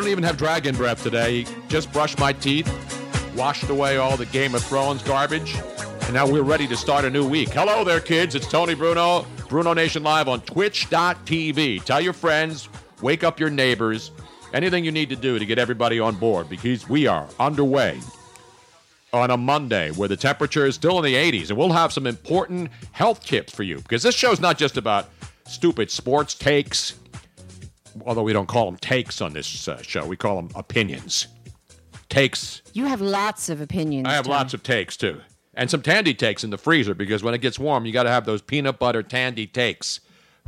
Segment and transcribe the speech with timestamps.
[0.00, 1.44] Don't even have dragon breath today.
[1.68, 2.66] Just brushed my teeth,
[3.36, 5.56] washed away all the Game of Thrones garbage,
[6.04, 7.50] and now we're ready to start a new week.
[7.50, 8.34] Hello there, kids.
[8.34, 11.84] It's Tony Bruno, Bruno Nation Live on Twitch.tv.
[11.84, 12.70] Tell your friends,
[13.02, 14.10] wake up your neighbors,
[14.54, 18.00] anything you need to do to get everybody on board because we are underway
[19.12, 22.06] on a Monday where the temperature is still in the 80s, and we'll have some
[22.06, 25.10] important health tips for you because this show's not just about
[25.46, 26.94] stupid sports takes
[28.06, 31.26] although we don't call them takes on this uh, show, we call them opinions.
[32.08, 32.62] Takes.
[32.72, 34.08] You have lots of opinions.
[34.08, 34.36] I have Tony.
[34.36, 35.20] lots of takes too,
[35.54, 38.10] and some tandy takes in the freezer because when it gets warm, you got to
[38.10, 40.00] have those peanut butter tandy takes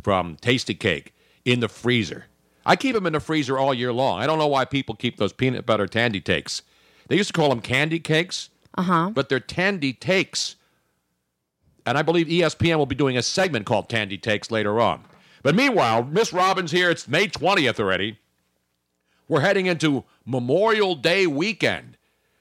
[0.03, 1.09] from Tastykake
[1.45, 2.25] in the freezer.
[2.67, 4.21] I keep them in the freezer all year long.
[4.21, 6.63] I don't know why people keep those peanut butter tandy takes.
[7.09, 9.11] They used to call them candy cakes, Uh huh.
[9.15, 10.57] but they're tandy takes.
[11.87, 15.03] And I believe ESPN will be doing a segment called Tandy Takes later on.
[15.43, 18.19] But meanwhile, Miss Robbins here, it's May 20th already.
[19.29, 21.97] We're heading into Memorial Day weekend.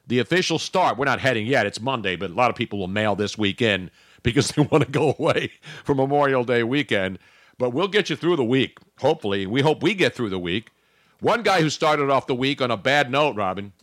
[0.07, 2.87] The official start, we're not heading yet, it's Monday, but a lot of people will
[2.87, 3.91] mail this weekend
[4.23, 5.51] because they want to go away
[5.83, 7.17] for Memorial Day weekend.
[7.57, 9.45] But we'll get you through the week, hopefully.
[9.45, 10.71] We hope we get through the week.
[11.19, 13.73] One guy who started off the week on a bad note, Robin,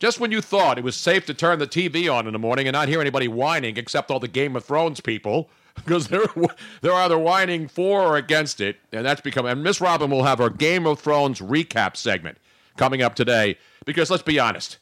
[0.00, 2.66] just when you thought it was safe to turn the TV on in the morning
[2.66, 5.48] and not hear anybody whining except all the Game of Thrones people,
[5.84, 6.26] because they're
[6.80, 9.46] they're either whining for or against it, and that's become.
[9.46, 12.38] And Miss Robin will have our Game of Thrones recap segment
[12.76, 13.56] coming up today.
[13.84, 14.78] Because let's be honest,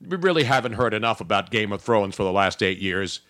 [0.00, 3.20] we really haven't heard enough about Game of Thrones for the last eight years,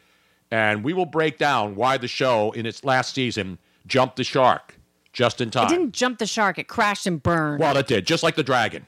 [0.50, 4.78] and we will break down why the show in its last season jumped the shark
[5.12, 5.66] just in time.
[5.66, 6.58] It didn't jump the shark.
[6.58, 7.60] It crashed and burned.
[7.60, 8.86] Well, it did, just like the dragon.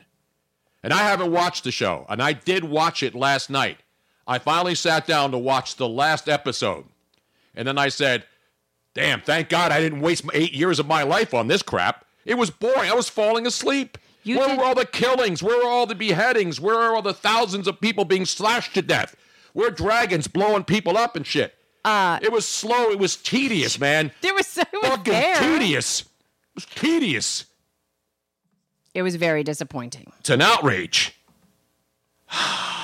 [0.83, 3.79] And I haven't watched the show, and I did watch it last night.
[4.27, 6.85] I finally sat down to watch the last episode.
[7.57, 8.25] And then I said,
[8.95, 12.05] damn, thank God I didn't waste eight years of my life on this crap.
[12.25, 12.91] It was boring.
[12.91, 13.99] I was falling asleep.
[14.23, 15.43] You Where did- were all the killings?
[15.43, 16.61] Where were all the beheadings?
[16.61, 19.17] Where are all the thousands of people being slashed to death?
[19.53, 21.55] Where are dragons blowing people up and shit?
[21.85, 22.91] Uh, it was slow.
[22.91, 24.11] It was tedious, man.
[24.21, 25.37] there was so Fucking there.
[25.37, 26.01] tedious.
[26.03, 26.07] It
[26.57, 27.45] was tedious.
[28.93, 30.13] It was very disappointing.
[30.19, 31.15] It's an outrage.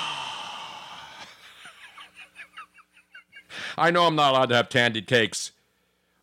[3.77, 5.51] I know I'm not allowed to have candy cakes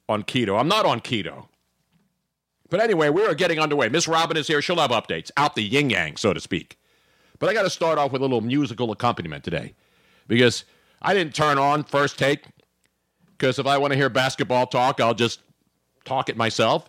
[0.08, 0.58] on keto.
[0.58, 1.46] I'm not on keto.
[2.68, 3.88] But anyway, we are getting underway.
[3.88, 4.62] Miss Robin is here.
[4.62, 6.78] She'll have updates out the yin yang, so to speak.
[7.38, 9.74] But I got to start off with a little musical accompaniment today
[10.28, 10.64] because
[11.02, 12.44] I didn't turn on first take
[13.36, 15.40] because if I want to hear basketball talk, I'll just
[16.04, 16.88] talk it myself.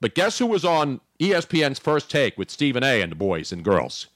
[0.00, 3.00] But guess who was on ESPN's first take with Stephen A.
[3.00, 4.08] and the boys and girls?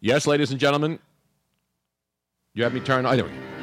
[0.00, 0.98] Yes, ladies and gentlemen.
[2.54, 3.04] You have me turn.
[3.04, 3.12] On.
[3.12, 3.53] Anyway.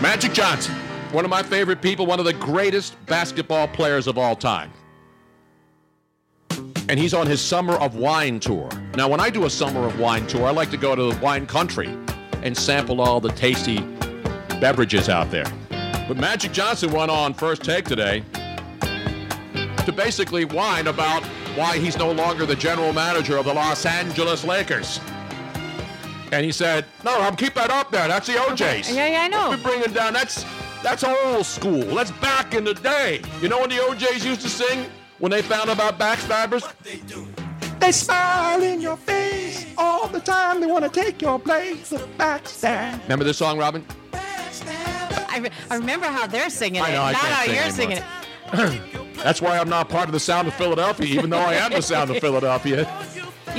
[0.00, 0.74] Magic Johnson,
[1.12, 4.72] one of my favorite people, one of the greatest basketball players of all time.
[6.88, 8.70] And he's on his Summer of Wine tour.
[8.94, 11.20] Now, when I do a Summer of Wine tour, I like to go to the
[11.20, 11.94] wine country
[12.42, 13.80] and sample all the tasty
[14.58, 15.44] beverages out there.
[16.08, 18.24] But Magic Johnson went on first take today
[18.80, 21.22] to basically whine about
[21.56, 24.98] why he's no longer the general manager of the Los Angeles Lakers.
[26.32, 28.06] And he said, "No, I'm keep that up there.
[28.08, 28.92] That's the O'Jays.
[28.94, 29.50] Yeah, yeah, I know.
[29.50, 30.12] We're bringing down.
[30.12, 30.44] That's
[30.82, 31.82] that's old school.
[31.94, 33.20] That's back in the day.
[33.42, 34.86] You know when the O'Jays used to sing
[35.18, 36.72] when they found about backstabbers?
[36.82, 37.26] They do?
[37.80, 40.60] They smile in your face all the time.
[40.60, 41.88] They want to take your place.
[41.90, 43.02] The backstab.
[43.04, 43.84] Remember this song, Robin?
[45.32, 47.90] I, re- I remember how they're singing it, I know, I not can't how sing
[47.90, 48.04] you're anymore.
[48.52, 49.16] singing it.
[49.22, 51.82] That's why I'm not part of the Sound of Philadelphia, even though I am the
[51.82, 52.84] Sound of Philadelphia.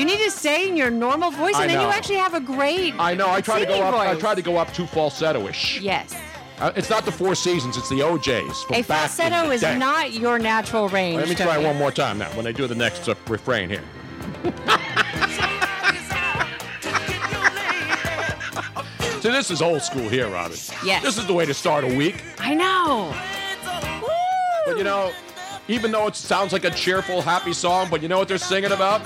[0.02, 2.40] You need to say in your normal voice, I and then you actually have a
[2.40, 2.96] great.
[2.98, 3.30] I know.
[3.30, 3.94] I try to go up.
[3.94, 5.80] I try to go up too falsetto-ish.
[5.80, 6.16] Yes.
[6.58, 7.78] Uh, it's not the Four Seasons.
[7.78, 8.64] It's the O'Jays.
[8.64, 9.78] From A falsetto is day.
[9.78, 11.18] not your natural range.
[11.18, 13.84] Let me try one more time now when they do the next uh, refrain here.
[19.22, 20.58] See, this is old school here, Robin.
[20.84, 21.04] Yes.
[21.04, 22.24] This is the way to start a week.
[22.40, 23.14] I know.
[24.66, 25.12] But you know,
[25.68, 28.72] even though it sounds like a cheerful, happy song, but you know what they're singing
[28.72, 29.04] about?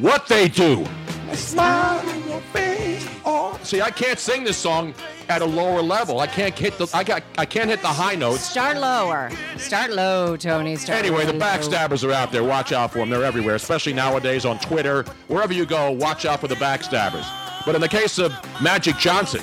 [0.00, 0.86] What they do.
[1.26, 4.94] They smile in your face all See, I can't sing this song
[5.28, 6.18] at a lower level.
[6.20, 8.40] I can't hit the I got I can't hit the high notes.
[8.40, 9.30] Start lower.
[9.58, 10.76] Start low, Tony.
[10.76, 11.38] Start Anyway, the low.
[11.38, 12.42] backstabbers are out there.
[12.42, 13.10] Watch out for them.
[13.10, 15.04] They're everywhere, especially nowadays on Twitter.
[15.28, 17.26] Wherever you go, watch out for the backstabbers.
[17.66, 18.32] But in the case of
[18.62, 19.42] Magic Johnson,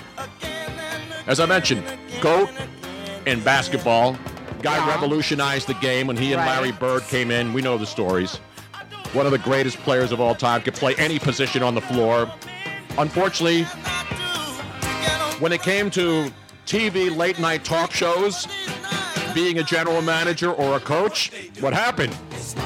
[1.27, 1.83] as I mentioned,
[2.21, 2.50] GOAT
[3.27, 4.18] in basketball.
[4.63, 4.89] Guy Yeah.
[4.89, 6.56] revolutionized the game when he and Right.
[6.56, 7.54] Larry Bird came in.
[7.54, 8.39] We know the stories.
[9.13, 12.31] One of the greatest players of all time, could play any position on the floor.
[12.98, 13.63] Unfortunately,
[15.39, 16.31] when it came to
[16.65, 18.48] TV late night talk shows,
[19.33, 22.15] being a general manager or a coach, what happened?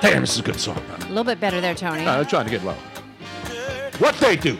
[0.00, 0.80] Damn, this is a good song.
[1.00, 2.04] A little bit better there, Tony.
[2.04, 2.76] Uh, I'm trying to get low.
[3.98, 4.56] What they do.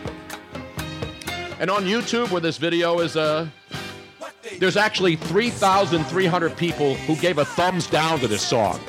[1.59, 3.47] And on YouTube, where this video is, uh,
[4.59, 8.79] there's actually 3,300 people who gave a thumbs down to this song.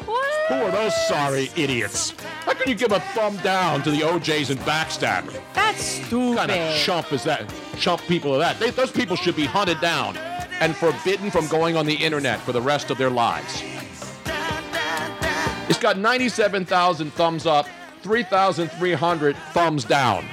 [0.48, 2.10] Who are those sorry idiots?
[2.44, 5.40] How can you give a thumb down to the O'Jays and backstabber?
[5.54, 6.36] That's stupid.
[6.36, 7.52] What kind of chump is that?
[7.78, 8.58] Chump people are that?
[8.58, 10.16] They, those people should be hunted down
[10.60, 13.62] and forbidden from going on the internet for the rest of their lives.
[15.68, 17.68] It's got 97,000 thumbs up,
[18.02, 20.24] 3,300 thumbs down.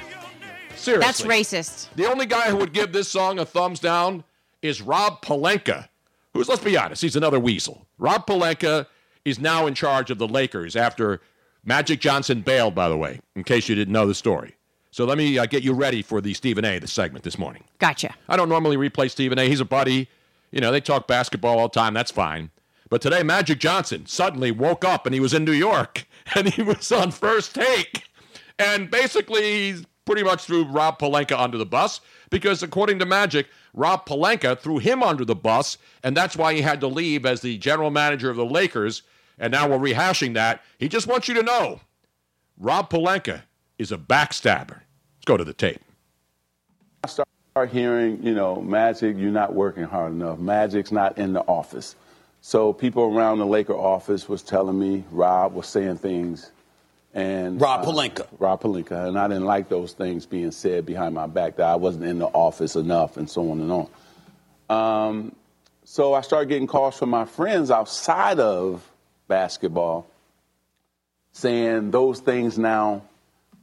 [0.77, 1.05] Seriously.
[1.05, 1.87] That's racist.
[1.95, 4.23] The only guy who would give this song a thumbs down
[4.61, 5.87] is Rob Pelinka,
[6.33, 7.87] who's, let's be honest, he's another weasel.
[7.97, 8.87] Rob Pelinka
[9.25, 11.21] is now in charge of the Lakers after
[11.63, 14.55] Magic Johnson bailed, by the way, in case you didn't know the story.
[14.91, 16.79] So let me uh, get you ready for the Stephen A.
[16.79, 17.63] the segment this morning.
[17.79, 18.15] Gotcha.
[18.29, 19.47] I don't normally replay Stephen A.
[19.47, 20.07] He's a buddy.
[20.51, 21.93] You know, they talk basketball all the time.
[21.93, 22.51] That's fine.
[22.89, 26.63] But today, Magic Johnson suddenly woke up and he was in New York and he
[26.63, 28.03] was on first take.
[28.57, 32.01] And basically, he's pretty much threw Rob Pelinka under the bus
[32.31, 36.61] because, according to Magic, Rob Pelinka threw him under the bus, and that's why he
[36.61, 39.03] had to leave as the general manager of the Lakers.
[39.37, 40.63] And now we're rehashing that.
[40.79, 41.81] He just wants you to know
[42.57, 43.43] Rob Palenka
[43.77, 44.79] is a backstabber.
[44.79, 45.81] Let's go to the tape.
[47.03, 50.39] I start hearing, you know, Magic, you're not working hard enough.
[50.39, 51.95] Magic's not in the office.
[52.41, 56.51] So people around the Laker office was telling me, Rob was saying things,
[57.13, 58.27] and Rob uh, Pelinka.
[58.39, 61.75] Rob Pelinka, and I didn't like those things being said behind my back that I
[61.75, 63.89] wasn't in the office enough, and so on and on.
[64.69, 65.35] Um,
[65.83, 68.83] so I started getting calls from my friends outside of
[69.27, 70.05] basketball
[71.31, 73.03] saying those things now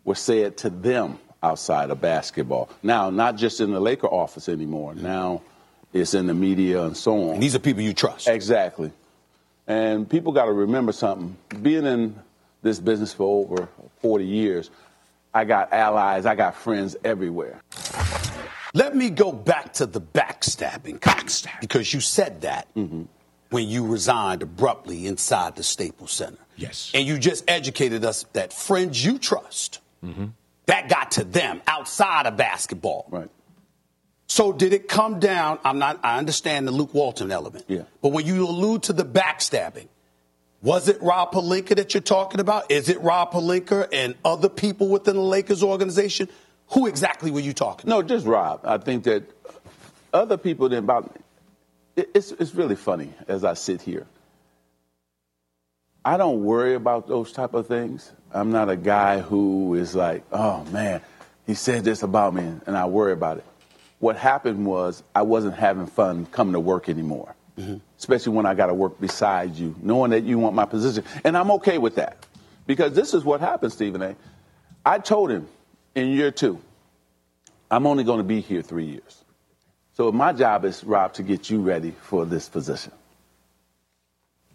[0.05, 2.71] were said to them outside of basketball.
[2.83, 4.95] Now, not just in the Laker office anymore.
[4.95, 5.43] Now
[5.93, 7.35] it's in the media and so on.
[7.35, 8.29] And these are people you trust.
[8.29, 8.93] Exactly.
[9.67, 11.37] And people got to remember something.
[11.63, 12.19] Being in
[12.65, 13.69] this business for over
[14.01, 14.71] 40 years,
[15.33, 17.61] I got allies, I got friends everywhere.
[18.75, 20.99] Let me go back to the backstabbing.
[20.99, 21.61] Backstab.
[21.61, 23.05] Because you said that mm-hmm.
[23.51, 26.39] when you resigned abruptly inside the Staples Center.
[26.57, 26.91] Yes.
[26.93, 30.27] And you just educated us that friends you trust, mm-hmm.
[30.67, 33.07] that got to them outside of basketball.
[33.11, 33.31] Right.
[34.27, 35.59] So did it come down?
[35.65, 36.01] I'm not.
[36.03, 37.67] I understand the Luke Walton element.
[37.69, 37.83] Yeah.
[38.03, 39.87] But when you allude to the backstabbing,
[40.65, 42.71] was it Rob Pelinka that you're talking about?
[42.71, 46.29] Is it Rob Pelinka and other people within the Lakers organization?
[46.69, 47.91] Who exactly were you talking?
[47.91, 48.63] No, just Rob.
[48.65, 49.25] I think that
[50.13, 52.05] other people didn't bother me.
[52.15, 54.07] It's, it's really funny as I sit here.
[56.03, 58.11] I don't worry about those type of things.
[58.33, 61.03] I'm not a guy who is like, oh man,
[61.47, 63.45] he said this about me, and I worry about it.
[63.99, 67.77] What happened was I wasn't having fun coming to work anymore, mm-hmm.
[68.05, 71.05] Especially when I got to work beside you, knowing that you want my position.
[71.25, 72.27] And I'm okay with that
[72.67, 74.15] because this is what happened, Stephen A.
[74.85, 75.49] I told him
[75.95, 76.61] in year two,
[77.71, 79.25] I'm only going to be here three years.
[79.95, 82.93] So my job is, Rob, to get you ready for this position.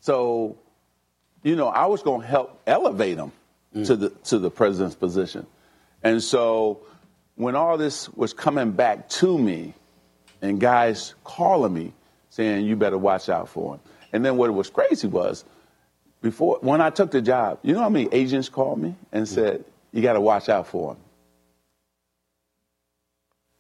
[0.02, 0.60] So,
[1.42, 3.32] you know, I was going to help elevate him
[3.76, 3.88] mm.
[3.88, 5.48] to the to the president's position.
[6.04, 6.82] And so
[7.34, 9.74] when all this was coming back to me
[10.40, 11.94] and guys calling me
[12.30, 13.82] saying you better watch out for him.
[14.14, 15.46] And then what was crazy was
[16.22, 19.28] before when I took the job, you know how many agents called me and mm.
[19.28, 20.98] said, You gotta watch out for him.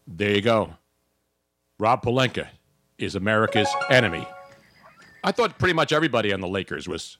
[0.07, 0.73] There you go.
[1.77, 2.47] Rob Pelinka
[2.97, 4.27] is America's enemy.
[5.23, 7.17] I thought pretty much everybody on the Lakers was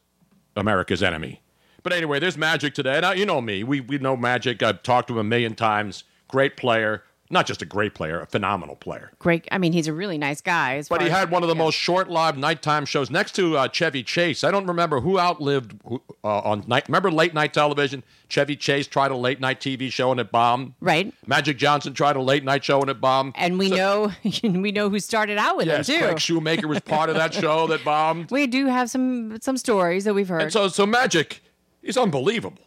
[0.56, 1.41] America's enemy.
[1.84, 3.00] But anyway, there's Magic today.
[3.00, 3.63] Now, you know me.
[3.63, 4.62] We, we know Magic.
[4.63, 6.03] I've talked to him a million times.
[6.27, 7.03] Great player.
[7.31, 9.12] Not just a great player, a phenomenal player.
[9.19, 9.48] Great.
[9.51, 10.77] I mean, he's a really nice guy.
[10.77, 14.01] As But he had one of the most short-lived nighttime shows next to uh, Chevy
[14.01, 14.43] Chase.
[14.43, 16.88] I don't remember who outlived who, uh, on night.
[16.88, 18.03] Remember late night television?
[18.29, 20.74] Chevy Chase tried a late night TV show and it bombed.
[20.81, 21.13] Right.
[21.27, 23.33] Magic Johnson tried a late night show and it bombed.
[23.36, 24.12] And we know
[24.43, 26.05] we know who started out with yes, him too.
[26.05, 28.31] Craig Shoemaker was part of that show that bombed.
[28.39, 30.41] We do have some some stories that we've heard.
[30.41, 31.41] And so, so Magic,
[31.81, 32.62] he's unbelievable.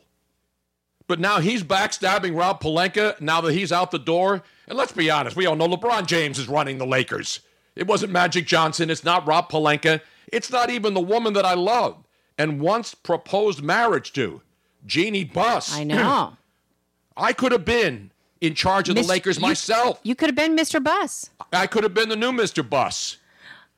[1.06, 4.42] But now he's backstabbing Rob Pelinka now that he's out the door.
[4.68, 7.40] And let's be honest, we all know LeBron James is running the Lakers.
[7.74, 8.90] It wasn't Magic Johnson.
[8.90, 10.00] It's not Rob Pelinka.
[10.32, 11.96] It's not even the woman that I love
[12.38, 14.40] and once proposed marriage to,
[14.86, 15.74] Jeanie Buss.
[15.76, 16.36] I know.
[17.16, 20.00] I could have been in charge of Mis- the Lakers you- myself.
[20.02, 20.82] you could have been Mr.
[20.82, 21.30] Buss.
[21.52, 22.68] I could have been the new Mr.
[22.68, 23.18] Buss.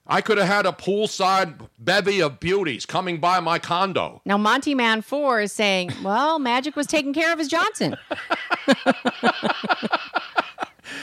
[0.07, 4.21] I could have had a poolside bevy of beauties coming by my condo.
[4.27, 7.97] Now Monty Man Four is saying, "Well, Magic was taking care of his Johnson."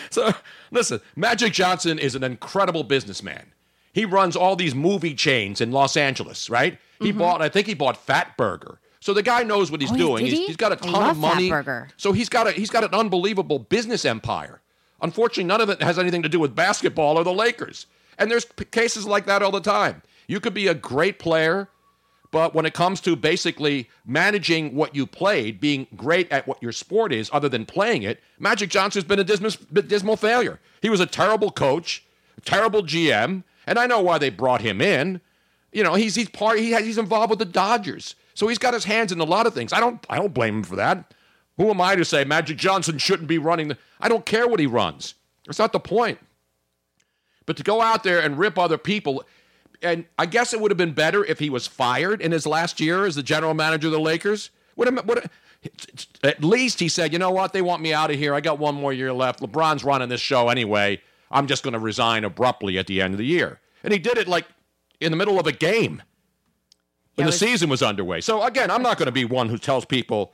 [0.10, 0.34] So
[0.72, 3.54] listen, Magic Johnson is an incredible businessman.
[3.94, 6.78] He runs all these movie chains in Los Angeles, right?
[7.00, 8.78] He bought, I think he bought Fatburger.
[9.00, 10.02] So the guy knows what he's Mm-hmm.
[10.02, 10.26] Oh, doing.
[10.26, 10.46] did He's, he?
[10.48, 11.52] he's got a ton of money.
[11.98, 14.62] So he's got a he's got an unbelievable business empire.
[15.02, 17.88] Unfortunately, none of it has anything to do with basketball or the Lakers.
[18.18, 20.02] And there's p- cases like that all the time.
[20.28, 21.70] You could be a great player,
[22.32, 26.72] but when it comes to basically managing what you played, being great at what your
[26.72, 29.52] sport is, other than playing it, Magic Johnson's been a dismal,
[29.86, 30.60] dismal failure.
[30.82, 32.06] He was a terrible coach,
[32.46, 35.20] terrible GM, and I know why they brought him in.
[35.74, 38.74] You know, he's he's part he has, he's involved with the Dodgers, so he's got
[38.74, 39.74] his hands in a lot of things.
[39.74, 41.14] I don't I don't blame him for that.
[41.58, 43.78] Who am I to say Magic Johnson shouldn't be running the?
[44.00, 45.16] I don't care what he runs.
[45.46, 46.20] That's not the point.
[47.52, 49.26] But to go out there and rip other people,
[49.82, 52.80] and I guess it would have been better if he was fired in his last
[52.80, 54.52] year as the general manager of the Lakers.
[54.82, 55.30] Have, would
[56.24, 58.34] at least he said, you know what, they want me out of here.
[58.34, 59.42] I got one more year left.
[59.42, 61.02] LeBron's running this show anyway.
[61.30, 63.60] I'm just going to resign abruptly at the end of the year.
[63.84, 64.48] And he did it like
[65.02, 66.02] in the middle of a game
[67.16, 68.22] when Yeah, the season was underway.
[68.22, 70.32] So again, I'm not going to be one who tells people,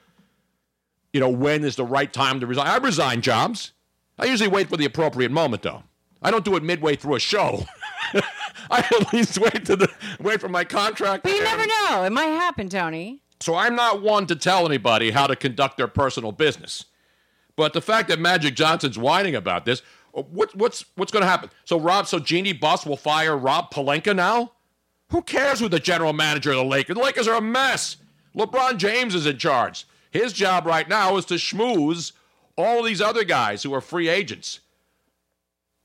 [1.14, 2.68] you know, when is the right time to resign.
[2.68, 3.72] I resign jobs.
[4.20, 5.82] I usually wait for the appropriate moment, though.
[6.22, 7.66] I don't do it midway through a show.
[8.70, 11.24] I at least wait to the wait for my contract.
[11.24, 13.22] But you never know; it might happen, Tony.
[13.40, 16.86] So I'm not one to tell anybody how to conduct their personal business.
[17.56, 19.82] But the fact that Magic Johnson's whining about this,
[20.16, 21.50] uh, what, what's what's going to happen?
[21.66, 24.54] So Rob, so Jeanie Buss will fire Rob Pelinka now?
[25.12, 26.96] Who cares who the general manager of the Lakers?
[26.96, 27.98] The Lakers are a mess.
[28.36, 29.88] LeBron James is in charge.
[30.12, 32.12] His job right now is to schmooze
[32.58, 34.60] all these other guys who are free agents.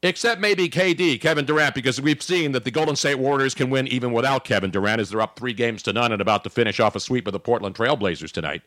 [0.05, 3.87] Except maybe KD, Kevin Durant, because we've seen that the Golden State Warriors can win
[3.87, 6.81] even without Kevin Durant, as they're up three games to none and about to finish
[6.81, 8.63] off a sweep of the Portland Trailblazers tonight.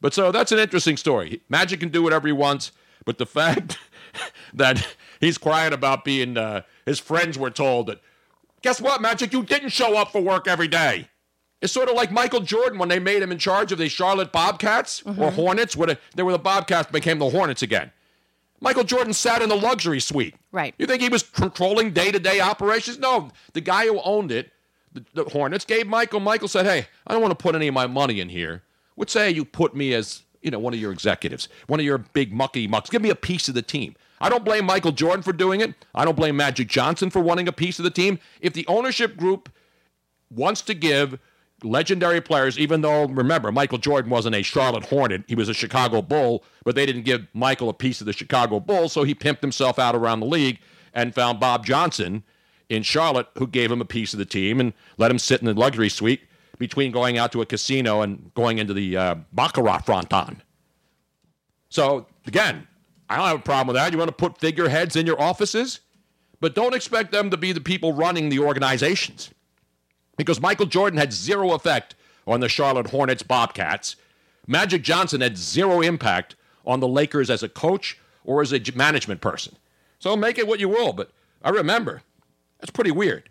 [0.00, 1.42] But so that's an interesting story.
[1.48, 2.70] Magic can do whatever he wants,
[3.04, 3.76] but the fact
[4.54, 8.00] that he's crying about being, uh, his friends were told that,
[8.62, 11.08] guess what, Magic, you didn't show up for work every day.
[11.60, 14.32] It's sort of like Michael Jordan when they made him in charge of the Charlotte
[14.32, 15.76] Bobcats or Hornets.
[15.76, 17.92] When they were the Bobcats, became the Hornets again.
[18.62, 20.36] Michael Jordan sat in the luxury suite.
[20.52, 20.72] Right.
[20.78, 22.96] You think he was controlling day to day operations?
[22.98, 23.30] No.
[23.54, 24.52] The guy who owned it,
[24.92, 26.20] the, the Hornets, gave Michael.
[26.20, 28.62] Michael said, Hey, I don't want to put any of my money in here.
[28.94, 31.98] Would say you put me as, you know, one of your executives, one of your
[31.98, 32.88] big mucky mucks.
[32.88, 33.96] Give me a piece of the team.
[34.20, 35.74] I don't blame Michael Jordan for doing it.
[35.92, 38.20] I don't blame Magic Johnson for wanting a piece of the team.
[38.40, 39.50] If the ownership group
[40.30, 41.18] wants to give
[41.64, 46.02] legendary players, even though, remember, Michael Jordan wasn't a Charlotte Hornet, he was a Chicago
[46.02, 49.40] Bull, but they didn't give Michael a piece of the Chicago Bull, so he pimped
[49.40, 50.58] himself out around the league
[50.94, 52.22] and found Bob Johnson
[52.68, 55.46] in Charlotte, who gave him a piece of the team and let him sit in
[55.46, 56.20] the luxury suite
[56.58, 60.42] between going out to a casino and going into the uh, Baccarat fronton.
[61.68, 62.66] So, again,
[63.08, 63.92] I don't have a problem with that.
[63.92, 65.80] You want to put figureheads in your offices,
[66.40, 69.30] but don't expect them to be the people running the organizations
[70.16, 71.94] because Michael Jordan had zero effect
[72.26, 73.96] on the Charlotte Hornets Bobcats.
[74.46, 79.20] Magic Johnson had zero impact on the Lakers as a coach or as a management
[79.20, 79.56] person.
[79.98, 81.10] So make it what you will, but
[81.42, 82.02] I remember
[82.60, 83.28] that's pretty weird.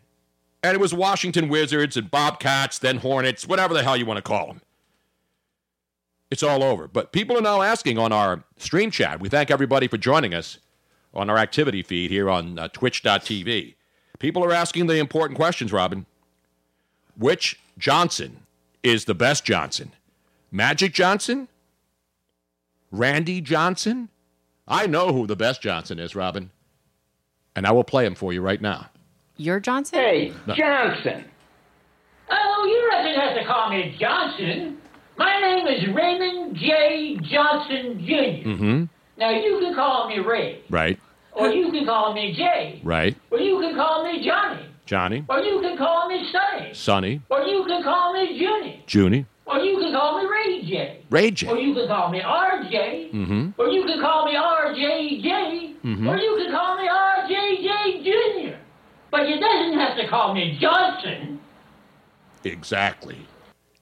[0.63, 4.21] And it was Washington Wizards and Bobcats, then Hornets, whatever the hell you want to
[4.21, 4.61] call them.
[6.29, 6.87] It's all over.
[6.87, 9.19] But people are now asking on our stream chat.
[9.19, 10.59] We thank everybody for joining us
[11.13, 13.75] on our activity feed here on uh, twitch.tv.
[14.19, 16.05] People are asking the important questions, Robin.
[17.21, 18.37] Which Johnson
[18.81, 19.91] is the best Johnson?
[20.51, 21.47] Magic Johnson?
[22.91, 24.09] Randy Johnson?
[24.67, 26.49] I know who the best Johnson is, Robin.
[27.55, 28.89] And I will play him for you right now.
[29.37, 29.99] You're Johnson.
[29.99, 30.55] Hey, No.
[30.55, 31.25] Johnson.
[32.31, 34.79] Oh, you doesn't have to call me Johnson.
[35.17, 37.17] My name is Raymond J.
[37.21, 38.49] Johnson Jr.
[38.49, 38.83] Mm-hmm.
[39.17, 40.99] Now you can call me Ray, Right.
[41.33, 43.15] or you can call me Jay, Right.
[43.29, 45.23] or you can call me Johnny, Johnny.
[45.29, 47.21] or you can call me Sonny, Sonny.
[47.29, 49.25] or you can call me Junie, Junie.
[49.45, 53.49] or you can call me Ray J, Ray or you can call me RJ, Mm-hmm.
[53.61, 56.07] or you can call me RJJ, Mm-hmm.
[56.09, 58.57] or you can call me RJJ Jr.
[59.11, 61.39] But you doesn't have to call me Johnson.
[62.43, 63.17] Exactly.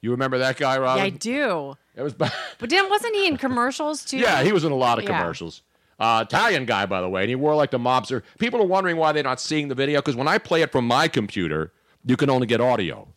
[0.01, 0.99] You remember that guy, Robin?
[0.99, 1.77] Yeah, I do.
[1.95, 2.13] It was.
[2.13, 4.17] ba- But didn't wasn't he in commercials too?
[4.17, 5.19] Yeah, he was in a lot of Yeah.
[5.19, 5.61] commercials.
[5.99, 8.23] Uh, Italian guy, by the way, and he wore like the mobster.
[8.39, 10.87] People are wondering why they're not seeing the video because when I play it from
[10.87, 11.73] my computer,
[12.05, 13.07] you can only get audio.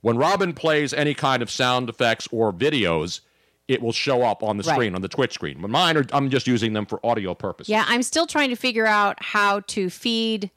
[0.00, 3.20] When Robin plays any kind of sound effects or videos,
[3.68, 4.74] it will show up on the Right.
[4.74, 5.58] screen on the Twitch screen.
[5.60, 7.70] But mine are, I'm just using them for audio purposes.
[7.70, 10.50] Yeah, I'm still trying to figure out how to feed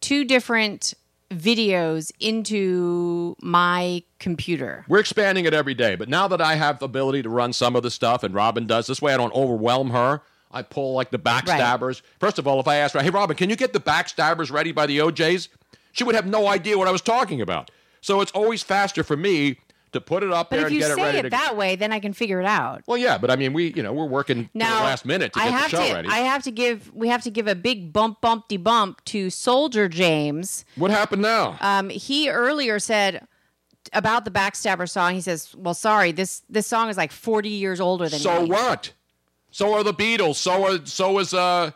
[0.00, 0.94] two different
[1.30, 4.84] videos into my computer.
[4.88, 7.76] We're expanding it every day, but now that I have the ability to run some
[7.76, 10.22] of the stuff, and Robin does this way, I don't overwhelm her.
[10.50, 12.02] I pull like the backstabbers.
[12.20, 14.72] First of all, if I asked her, "Hey, Robin, can you get the backstabbers ready
[14.72, 15.48] by the O'Jays?"
[15.92, 17.70] She would have no idea what I was talking about.
[18.00, 19.58] So it's always faster for me
[19.92, 21.00] to put it up But there and get it ready.
[21.00, 22.82] If you say it that way, then I can figure it out.
[22.86, 25.32] well, yeah, but I mean, we, you know, we're working to Now, the last minute
[25.32, 26.08] to I get the show to, ready.
[26.08, 26.92] I have to give.
[26.94, 30.64] We have to give a big bump, bump de bump to Soldier James.
[30.76, 31.56] what happened now?
[31.60, 33.26] Um, he earlier said
[33.92, 35.14] about the Backstabber song.
[35.14, 38.50] He says, "Well, sorry, this this song is like 40 years older than so me."
[38.50, 38.92] what?
[39.50, 40.36] So are the Beatles.
[40.36, 41.70] So are so is uh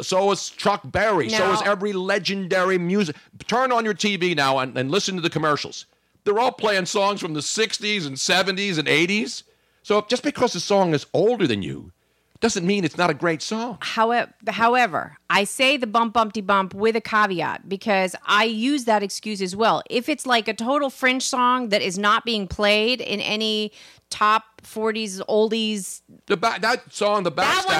[0.00, 1.28] so is Chuck Berry.
[1.28, 3.16] so is every legendary music.
[3.46, 5.86] Turn on your TV now and, and listen to the commercials.
[6.24, 9.42] They're all playing songs from the 60s and 70s and 80s.
[9.82, 11.92] So just because the song is older than you
[12.40, 13.78] doesn't mean it's not a great song.
[13.80, 19.02] However, however, I say the bump bumpty bump with a caveat because I use that
[19.02, 19.82] excuse as well.
[19.90, 23.72] If it's like a total fringe song that is not being played in any
[24.10, 27.32] top 40s oldies The ba- that song, The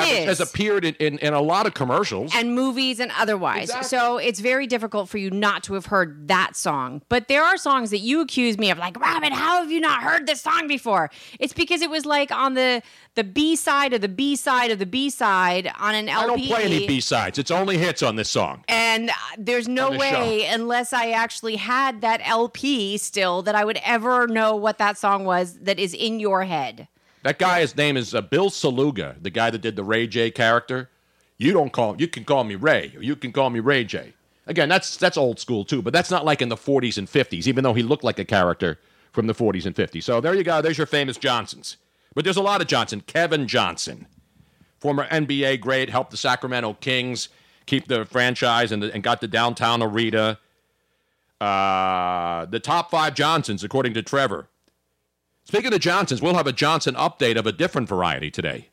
[0.08, 0.24] is.
[0.26, 2.32] has appeared in, in, in a lot of commercials.
[2.34, 3.70] and movies and otherwise.
[3.86, 7.02] So it's very difficult for you not to have heard that song.
[7.08, 10.02] But there are songs that you accuse me of like, Robin, how have you not
[10.02, 11.10] heard this song before?
[11.38, 12.82] It's because it was like on the
[13.14, 16.22] the B side of the B side of the B side on an LP.
[16.22, 17.36] I don't play any B-sides.
[17.38, 18.62] It's only hits on this song.
[18.68, 23.80] And uh, there's no way, unless I actually had that LP still, that I would
[23.84, 26.67] ever know what that song was that is in your head.
[27.22, 30.30] That guy, his name is uh, Bill Saluga, the guy that did the Ray J
[30.30, 30.88] character.
[31.36, 34.12] You don't call you can call me Ray, or you can call me Ray J.
[34.46, 37.46] Again, that's that's old school too, but that's not like in the 40s and 50s,
[37.46, 38.78] even though he looked like a character
[39.12, 40.02] from the 40s and 50s.
[40.02, 40.60] So there you go.
[40.62, 41.76] There's your famous Johnsons.
[42.14, 43.02] But there's a lot of Johnson.
[43.02, 44.06] Kevin Johnson,
[44.80, 47.28] former NBA great, helped the Sacramento Kings
[47.66, 50.38] keep the franchise and, the, and got the downtown arena.
[51.40, 54.48] Uh, the top five Johnsons, according to Trevor.
[55.48, 58.68] Speaking of Johnsons, we'll have a Johnson update of a different variety today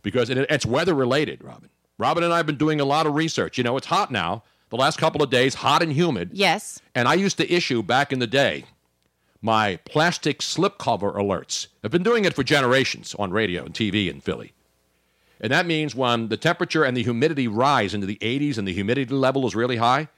[0.00, 1.68] because it, it's weather related, Robin.
[1.98, 3.58] Robin and I have been doing a lot of research.
[3.58, 6.30] You know, it's hot now, the last couple of days, hot and humid.
[6.32, 6.80] Yes.
[6.94, 8.64] And I used to issue back in the day
[9.42, 11.66] my plastic slipcover alerts.
[11.84, 14.54] I've been doing it for generations on radio and TV in Philly.
[15.42, 18.72] And that means when the temperature and the humidity rise into the 80s and the
[18.72, 20.08] humidity level is really high,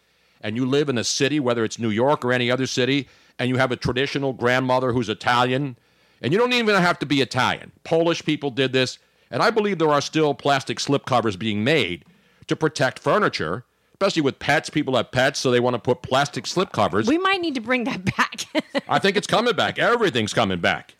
[0.41, 3.09] and you live in a city, whether it's New York or any other city,
[3.39, 5.77] and you have a traditional grandmother who's Italian,
[6.23, 7.73] and you don't even have to be Italian.
[7.85, 8.99] Polish people did this,
[9.31, 12.05] and I believe there are still plastic slipcovers being made
[12.47, 14.71] to protect furniture, especially with pets.
[14.71, 17.09] People have pets, so they want to put plastic slipcovers.
[17.09, 18.45] We might need to bring that back.
[18.89, 19.79] I think it's coming back.
[19.79, 20.95] Everything's coming back.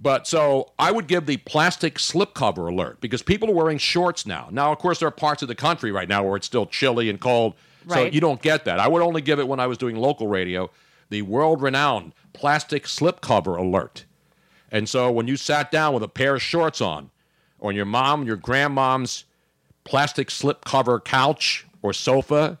[0.00, 4.48] But so I would give the plastic slipcover alert because people are wearing shorts now.
[4.52, 7.10] Now, of course, there are parts of the country right now where it's still chilly
[7.10, 7.54] and cold.
[7.88, 8.78] So you don't get that.
[8.78, 10.70] I would only give it when I was doing local radio,
[11.10, 14.04] the world renowned plastic slipcover alert.
[14.70, 17.10] And so when you sat down with a pair of shorts on,
[17.60, 19.24] on your mom, your grandmom's
[19.84, 22.58] plastic slipcover couch or sofa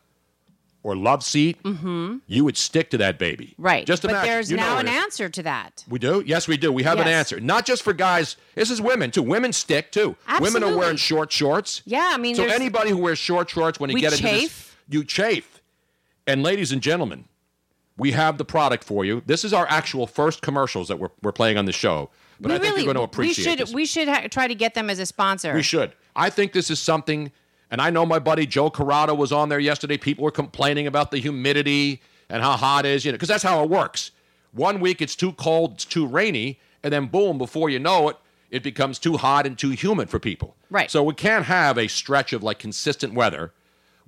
[0.82, 2.16] or love seat, mm-hmm.
[2.26, 3.54] you would stick to that baby.
[3.58, 3.86] right.
[3.86, 4.30] Just but imagine.
[4.30, 5.84] there's You now an answer to that.
[5.88, 6.22] We do?
[6.24, 6.72] Yes, we do.
[6.72, 7.40] We have an answer.
[7.40, 8.36] Not just for guys.
[8.54, 9.22] This is women too.
[9.22, 10.16] Women stick too.
[10.40, 11.82] Women are wearing short shorts.
[11.84, 14.78] Yeah, I mean, so anybody who wears short shorts when you get into this, chafe.
[14.88, 15.60] you chafe.
[16.26, 17.24] And ladies and gentlemen,
[17.98, 19.22] we have the product for you.
[19.26, 22.10] This is our actual first commercials that we're, we're playing on the show.
[22.40, 23.74] But we I think really, you're going to appreciate we should this.
[23.74, 25.52] we should ha- try to get them as a sponsor.
[25.52, 25.92] We should.
[26.14, 27.32] I think this is something,
[27.70, 29.98] and I know my buddy Joe Corrado was on there yesterday.
[29.98, 33.42] People were complaining about the humidity and how hot it is, you know, because that's
[33.42, 34.12] how it works.
[34.52, 38.16] One week it's too cold, it's too rainy, and then boom, before you know it,
[38.50, 40.54] it becomes too hot and too humid for people.
[40.70, 40.90] Right.
[40.90, 43.52] So we can't have a stretch of like consistent weather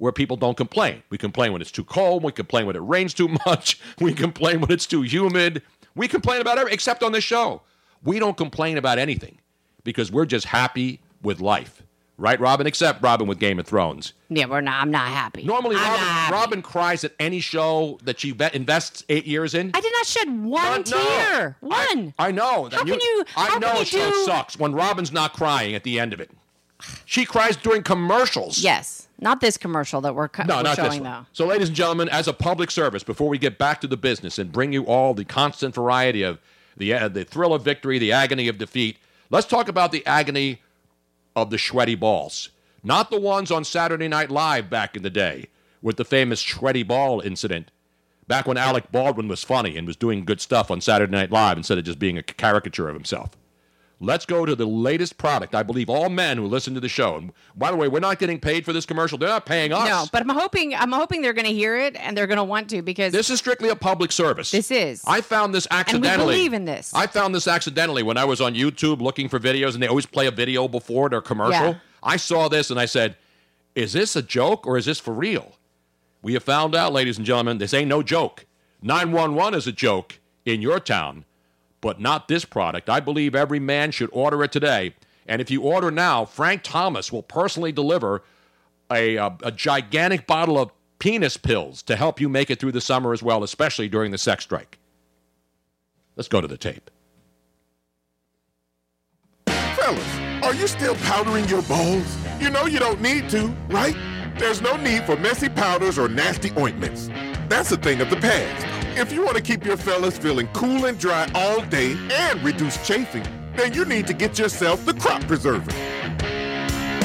[0.00, 1.02] where people don't complain.
[1.10, 2.24] We complain when it's too cold.
[2.24, 3.78] We complain when it rains too much.
[4.00, 5.62] We complain when it's too humid.
[5.94, 7.60] We complain about everything except on this show.
[8.02, 9.38] We don't complain about anything
[9.84, 11.82] because we're just happy with life.
[12.16, 12.66] Right, Robin?
[12.66, 14.12] Except Robin with Game of Thrones.
[14.30, 14.80] Yeah, we're not.
[14.82, 15.42] I'm not happy.
[15.44, 16.32] Normally, I'm Robin, happy.
[16.34, 19.70] Robin cries at any show that she invests eight years in.
[19.74, 20.98] I did not shed one no.
[20.98, 21.56] tear.
[21.60, 22.14] One.
[22.18, 22.68] I know.
[22.68, 25.32] that How can you- I how know you it so do- sucks when Robin's not
[25.34, 26.30] crying at the end of it.
[27.06, 28.58] She cries during commercials.
[28.58, 31.04] yes, not this commercial that we're, co- No, we're not showing this one.
[31.22, 31.26] though.
[31.32, 34.38] So, ladies and gentlemen, as a public service, before we get back to the business
[34.38, 36.38] and bring you all the constant variety of
[36.76, 38.96] the uh, the thrill of victory, the agony of defeat,
[39.30, 40.62] let's talk about the agony
[41.36, 42.50] of the sweaty balls.
[42.82, 45.46] Not the ones on Saturday Night Live back in the day
[45.82, 47.70] with the famous sweaty ball incident.
[48.26, 51.56] Back when Alec Baldwin was funny and was doing good stuff on Saturday Night Live
[51.56, 53.30] instead of just being a caricature of himself.
[54.02, 55.54] Let's go to the latest product.
[55.54, 57.16] I believe all men who listen to the show.
[57.16, 59.18] And by the way, we're not getting paid for this commercial.
[59.18, 59.86] They're not paying us.
[59.86, 62.44] No, but I'm hoping I'm hoping they're going to hear it and they're going to
[62.44, 64.50] want to because This is strictly a public service.
[64.50, 65.04] This is.
[65.06, 66.08] I found this accidentally.
[66.08, 66.94] And we believe in this.
[66.94, 70.06] I found this accidentally when I was on YouTube looking for videos, and they always
[70.06, 71.66] play a video before their commercial.
[71.66, 71.78] Yeah.
[72.02, 73.16] I saw this and I said,
[73.74, 75.56] "Is this a joke or is this for real?"
[76.22, 78.46] We have found out, ladies and gentlemen, this ain't no joke.
[78.80, 81.26] 911 is a joke in your town,
[81.80, 82.88] but not this product.
[82.88, 84.94] I believe every man should order it today.
[85.26, 88.22] And if you order now, Frank Thomas will personally deliver
[88.90, 92.80] a, a, a gigantic bottle of penis pills to help you make it through the
[92.80, 94.78] summer as well, especially during the sex strike.
[96.16, 96.90] Let's go to the tape.
[99.46, 102.16] Fellas, are you still powdering your balls?
[102.40, 103.96] You know you don't need to, right?
[104.36, 107.08] There's no need for messy powders or nasty ointments.
[107.48, 108.79] That's a thing of the past.
[108.96, 112.76] If you want to keep your fellas feeling cool and dry all day and reduce
[112.86, 113.22] chafing,
[113.54, 115.70] then you need to get yourself the Crop Preserver.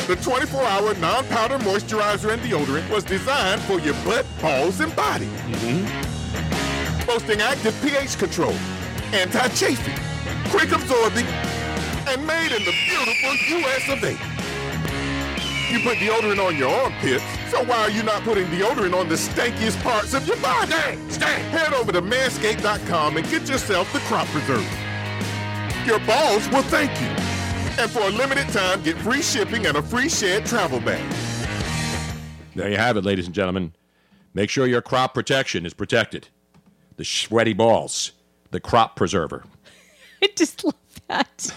[0.07, 5.25] The 24-hour non-powder moisturizer and deodorant was designed for your butt, balls, and body.
[5.25, 7.05] Mm-hmm.
[7.05, 8.53] Boasting active pH control,
[9.13, 9.95] anti-chafing,
[10.49, 11.25] quick absorbing,
[12.07, 13.89] and made in the beautiful U.S.
[13.89, 14.34] of A.
[15.71, 19.15] You put deodorant on your armpits, so why are you not putting deodorant on the
[19.15, 20.71] stankiest parts of your body?
[20.71, 21.43] Stank, stank.
[21.45, 24.63] Head over to manscaped.com and get yourself the crop preserver.
[25.85, 27.07] Your balls will thank you.
[27.81, 31.03] And for a limited time, get free shipping and a free shared travel bag.
[32.55, 33.73] There you have it, ladies and gentlemen.
[34.33, 36.29] Make sure your crop protection is protected.
[36.97, 38.11] The sweaty balls,
[38.51, 39.43] the crop preserver.
[40.21, 40.75] I just love
[41.07, 41.53] that.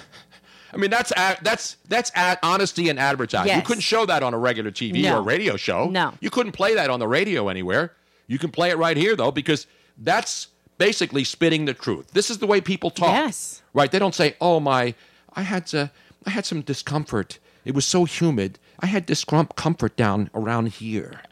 [0.73, 3.57] I mean, that's a, that's that's ad, honesty and advertising.
[3.57, 5.19] You couldn't show that on a regular TV No.
[5.19, 5.89] or radio show.
[5.89, 6.13] No.
[6.21, 7.93] you couldn't play that on the radio anywhere.
[8.27, 12.11] You can play it right here though, because that's basically spitting the truth.
[12.13, 13.09] This is the way people talk.
[13.15, 13.63] Yes.
[13.73, 13.91] right.
[13.91, 14.95] They don't say, "Oh my,
[15.35, 15.91] I had to,
[16.27, 17.39] I had some discomfort.
[17.65, 18.59] It was so humid.
[18.81, 21.23] I had discomfort down around here."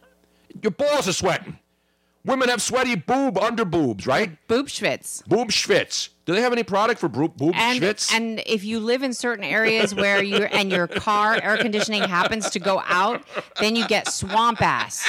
[0.62, 1.59] Your balls are sweating.
[2.27, 4.37] Women have sweaty boob under boobs, right?
[4.49, 5.25] Boob schwitz.
[5.29, 6.09] Boob schwitz.
[6.25, 8.12] Do they have any product for boob, boob And schwitz?
[8.12, 12.51] and if you live in certain areas where you and your car air conditioning happens
[12.51, 13.23] to go out,
[13.61, 15.09] then you get swamp ass.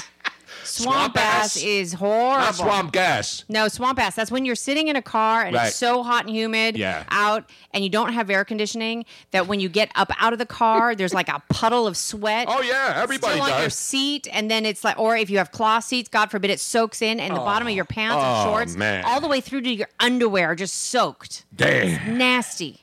[0.77, 1.63] Swamp, Swamp ass, ass?
[1.63, 2.45] is horrible.
[2.45, 3.43] Not swamp gas.
[3.49, 4.15] No, swamp ass.
[4.15, 5.67] That's when you're sitting in a car and Right.
[5.67, 7.03] it's so hot and humid Yeah.
[7.09, 10.45] out and you don't have air conditioning that when you get up out of the
[10.45, 12.47] car, there's like a puddle of sweat.
[12.49, 15.51] Oh yeah, everybody still on your seat, and then it's like, or if you have
[15.51, 18.43] cloth seats, God forbid, it soaks in, and the bottom of your pants and Oh,
[18.45, 19.03] shorts, man.
[19.05, 21.45] all the way through to your underwear, just soaked.
[21.55, 22.81] Damn, Nasty.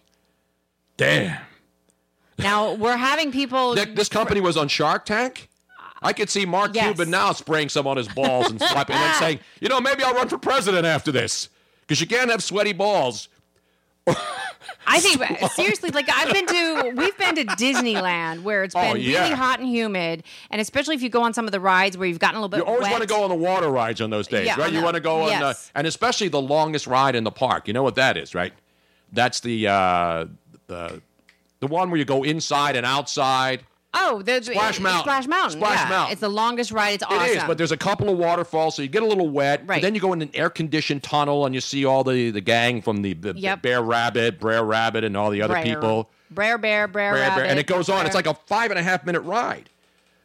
[0.96, 1.38] damn.
[2.38, 3.74] Now we're having people.
[3.76, 5.48] This company was on Shark Tank.
[6.05, 6.85] I could see Mark Yes.
[6.85, 10.14] Cuban now spraying some on his balls and swiping, and saying, "You know, maybe I'll
[10.14, 11.49] run for president after this."
[11.81, 13.29] Because you can't have sweaty balls.
[14.87, 19.23] I think seriously, like I've been to, we've been to Disneyland where it's been yeah.
[19.23, 22.07] really hot and humid, and especially if you go on some of the rides where
[22.07, 22.59] you've gotten a little bit.
[22.59, 22.93] You always wet.
[22.93, 24.71] want to go on the water rides on those days, Yeah, right?
[24.71, 27.67] You the- want to go on, the, and especially the longest ride in the park.
[27.67, 28.53] You know what that is, right?
[29.12, 30.27] That's the uh,
[30.67, 31.01] the
[31.61, 33.64] the one where you go inside and outside.
[33.96, 35.00] Oh, the Splash Mountain.
[35.02, 35.61] Splash Mountain.
[35.61, 35.88] Splash yeah.
[35.88, 36.12] Mountain.
[36.12, 36.90] It's the longest ride.
[36.94, 37.22] It's awesome.
[37.22, 39.66] It is, but there's a couple of waterfalls, so you get a little wet.
[39.66, 39.83] But Right.
[39.83, 43.02] then you go in an air-conditioned tunnel, and you see all the, the gang from
[43.02, 45.62] the, the, the Bear Rabbit, Brer Rabbit, and all the other Brer.
[45.64, 46.11] people.
[46.30, 48.04] Brer Bear, Brer, Brer, Rabbit, Brer, and it goes on.
[48.07, 49.70] It's like a five and a half minute ride.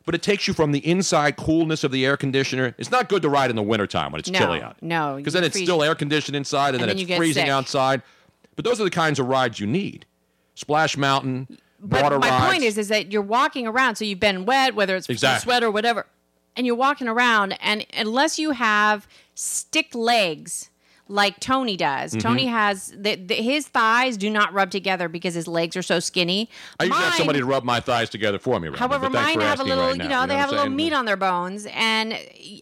[0.06, 2.74] But it takes you from the inside coolness of the air conditioner.
[2.80, 4.78] It's not good to ride in the wintertime when it's No, chilly out.
[4.82, 5.66] no, Because then it's freeze.
[5.68, 7.52] still air conditioned inside, and, And then, then it's freezing sick.
[7.52, 8.02] outside.
[8.56, 10.08] But those are the kinds of rides you need.
[10.56, 12.46] Splash Mountain, But water my rides.
[12.46, 15.44] point is, is that you're walking around, so you've been wet, whether it's Exactly.
[15.44, 16.06] sweat or whatever,
[16.56, 20.70] and you're walking around, and unless you have stick legs
[21.08, 22.20] like Tony does, Mm-hmm.
[22.28, 26.00] Tony has the, the, his thighs do not rub together because his legs are so
[26.00, 26.50] skinny.
[26.80, 28.68] I usually have somebody to rub my thighs together for me.
[28.68, 30.94] Robin, However, mine have a little, right you know, they what have a little meat
[30.94, 32.16] on their bones, and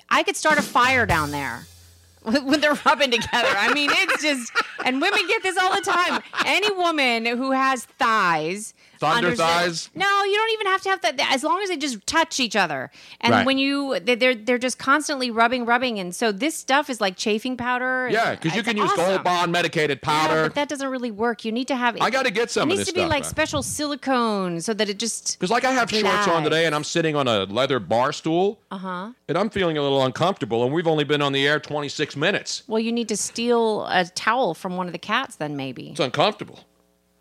[0.09, 1.65] I could start a fire down there
[2.21, 3.49] when they're rubbing together.
[3.57, 4.51] I mean, it's just,
[4.85, 6.21] and women get this all the time.
[6.45, 9.89] Any woman who has thighs Thunder thighs?
[9.95, 11.15] No, you don't even have to have that.
[11.33, 12.89] As long as they just touch each other,
[13.21, 13.45] and Right.
[13.45, 17.15] when you they- they're they're just constantly rubbing, rubbing, and so this stuff is like
[17.17, 18.05] chafing powder.
[18.05, 19.05] and Yeah, because you it's can use awesome.
[19.05, 20.43] Gold Bond medicated Yeah, powder.
[20.43, 21.45] but that doesn't really work.
[21.45, 21.97] You need to have.
[22.01, 23.29] I gotta get some It of needs this to be stuff, like man.
[23.29, 25.37] special silicone so that it just.
[25.39, 28.59] Because like I have shorts on today, and I'm sitting on a leather bar stool,
[28.71, 29.09] Uh huh.
[29.27, 30.63] and I'm feeling a little uncomfortable.
[30.63, 32.63] And we've only been on the air 26 minutes.
[32.67, 35.89] Well, you need to steal a towel from one of the cats, then maybe.
[35.91, 36.59] It's uncomfortable.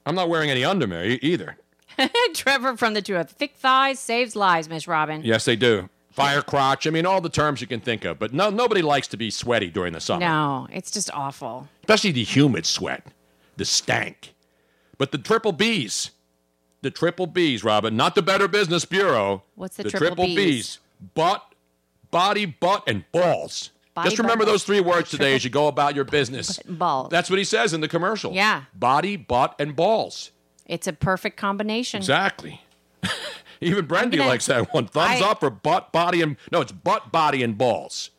[0.04, 1.56] I'm not wearing any underwear e- either.
[2.34, 5.22] Trevor from the Two of Thick Thighs saves lives, Miss Robin.
[5.24, 5.88] Yes, they do.
[6.10, 6.86] Fire crotch.
[6.86, 8.18] I mean, all the terms you can think of.
[8.18, 10.20] But no, nobody likes to be sweaty during the summer.
[10.20, 11.68] No, it's just awful.
[11.82, 13.06] especially the humid sweat,
[13.56, 14.34] the stank.
[14.98, 16.12] But the triple B's,
[16.80, 19.42] the triple B's, Robin, not the Better Business Bureau.
[19.56, 20.36] What's the the triple triple Bs?
[20.36, 20.78] B's?
[21.14, 21.54] Butt,
[22.10, 23.70] body, butt, and balls.
[23.92, 24.54] Body, Just remember balls.
[24.54, 26.58] those three words today as you go about your business.
[26.66, 27.10] Balls.
[27.10, 28.32] That's what he says in the commercial.
[28.32, 28.62] Yeah.
[28.74, 30.30] Body, butt, and balls.
[30.66, 31.98] It's a perfect combination.
[31.98, 32.60] Exactly.
[33.60, 34.86] Even Brendy gonna- likes that one.
[34.86, 38.10] Thumbs I- up for butt, body, and no, it's butt, body, and balls.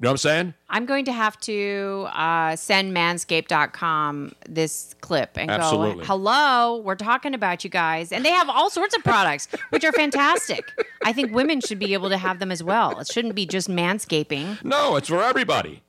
[0.00, 0.54] You know what I'm saying?
[0.68, 6.00] I'm going to have to uh, send manscaped.com this clip and Absolutely.
[6.00, 8.10] go, hello, we're talking about you guys.
[8.10, 10.72] And they have all sorts of products, which are fantastic.
[11.04, 12.98] I think women should be able to have them as well.
[12.98, 14.64] It shouldn't be just manscaping.
[14.64, 15.82] No, it's for everybody.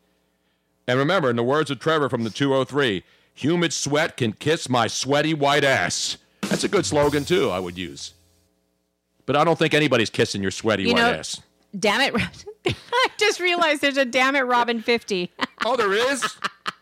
[0.87, 4.87] And remember, in the words of Trevor from the 203, humid sweat can kiss my
[4.87, 6.17] sweaty white ass.
[6.41, 8.13] That's a good slogan, too, I would use.
[9.25, 11.41] But I don't think anybody's kissing your sweaty You white know- ass.
[11.79, 12.13] Damn it.
[12.67, 15.31] I just realized there's a damn it Robin 50.
[15.65, 16.23] Oh, there is?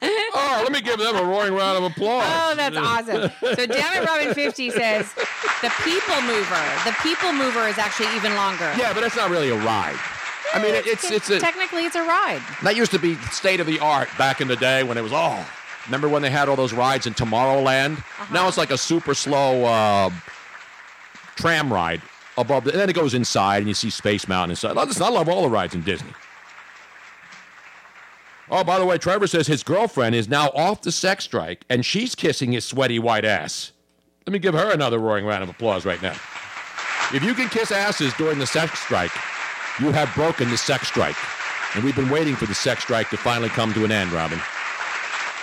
[0.02, 2.26] oh, let me give them a roaring round of applause.
[2.28, 3.32] Oh, that's awesome.
[3.40, 5.14] So Damn It Robin 50 says
[5.62, 6.62] the people mover.
[6.84, 8.74] The people mover is actually even longer.
[8.78, 9.96] Yeah, but that's not really a ride.
[10.54, 12.42] I mean, it- it's it's a, Technically, it's a ride.
[12.64, 15.14] that used to be state of the art back in the day when it was
[15.14, 15.48] oh,
[15.86, 17.98] remember when they had all those rides in Tomorrowland?
[17.98, 18.34] Uh-huh.
[18.34, 20.10] Now it's like a super slow uh,
[21.36, 22.02] tram ride
[22.38, 24.78] above, the, and then it goes inside and you see Space Mountain inside.
[24.78, 26.13] I love all the rides in Disney.
[28.50, 31.86] Oh, by the way, Trevor says his girlfriend is now off the sex strike and
[31.86, 33.72] she's kissing his sweaty white ass.
[34.28, 36.15] Let me give her another roaring round of applause right now.
[37.13, 39.12] If you can kiss asses during the sex strike,
[39.80, 41.15] you have broken the sex strike.
[41.76, 44.39] And we've been waiting for the sex strike to finally come to an end, Robin.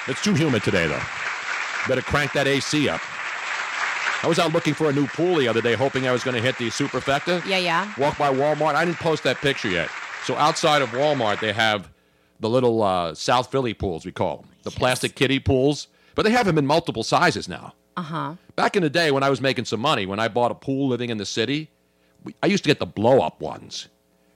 [0.08, 1.02] It's too humid today, though.
[1.86, 3.00] Better crank that AC up.
[4.22, 6.34] I was out looking for a new pool the other day, hoping I was going
[6.34, 7.44] to hit the superfecta.
[7.46, 7.92] Yeah, yeah.
[7.98, 8.74] Walk by Walmart.
[8.74, 9.88] I didn't post that picture yet.
[10.24, 11.88] So outside of Walmart, they have
[12.40, 14.48] the little uh, South Philly pools, we call them.
[14.62, 15.88] The plastic kiddie pools.
[16.14, 17.74] But they have them in multiple sizes now.
[17.96, 18.34] Uh huh.
[18.56, 20.88] Back in the day when I was making some money, when I bought a pool
[20.88, 21.70] living in the city,
[22.24, 23.88] we, I used to get the blow up ones.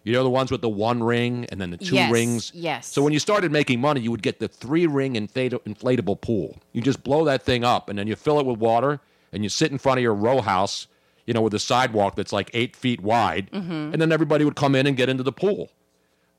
[0.05, 2.51] You know, the ones with the one ring and then the two Yes, rings?
[2.55, 2.87] yes.
[2.89, 6.59] So when you started making money, you would get the three ring inflat- inflatable pool.
[6.73, 8.99] You just blow that thing up and then you fill it with water
[9.33, 10.89] and you sit in front of your row house,
[11.27, 13.49] you know, with a sidewalk that's like eight feet wide.
[13.53, 13.93] Mhm.
[13.93, 15.71] And then everybody would come in and get into the pool.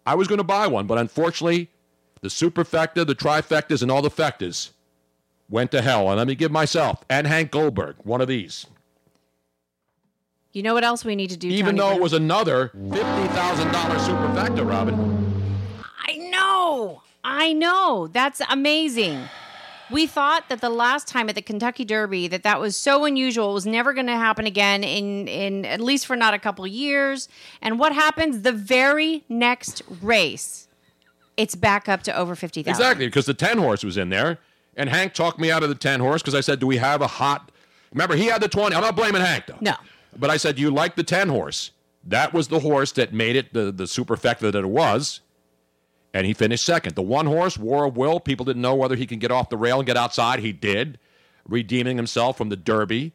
[0.06, 1.69] I was going to buy one, but unfortunately,
[2.19, 4.71] the superfecta, the trifectas, and all the fectas
[5.49, 6.10] went to hell.
[6.10, 8.65] And let me give myself and Hank Goldberg one of these.
[10.54, 11.48] You know what else we need to do?
[11.48, 13.02] Even Tony though it was another $50,000
[13.72, 15.44] superfecta, Robin.
[16.08, 17.02] I know.
[17.24, 18.08] I know.
[18.08, 19.28] That's amazing.
[19.89, 23.50] We thought that the last time at the Kentucky Derby that that was so unusual,
[23.50, 26.66] it was never going to happen again in in at least for not a couple
[26.68, 27.28] years.
[27.62, 30.68] And what happens the very next race?
[31.36, 32.70] It's back up to over 50,000.
[32.70, 34.38] Exactly, because the 10 horse was in there.
[34.76, 37.02] And Hank talked me out of the 10 horse because I said, Do we have
[37.02, 37.52] a hot.
[37.92, 38.76] Remember, he had the 20.
[38.76, 39.58] I'm not blaming Hank, though.
[39.60, 39.76] No.
[40.17, 41.71] But I said, you like the 10 horse?
[42.06, 45.21] That was the horse that made it the, the superfecta that it was.
[46.13, 46.95] And he finished second.
[46.95, 49.58] The one horse, War of Will, people didn't know whether he could get off the
[49.58, 50.39] rail and get outside.
[50.39, 50.99] He did,
[51.47, 53.13] redeeming himself from the Derby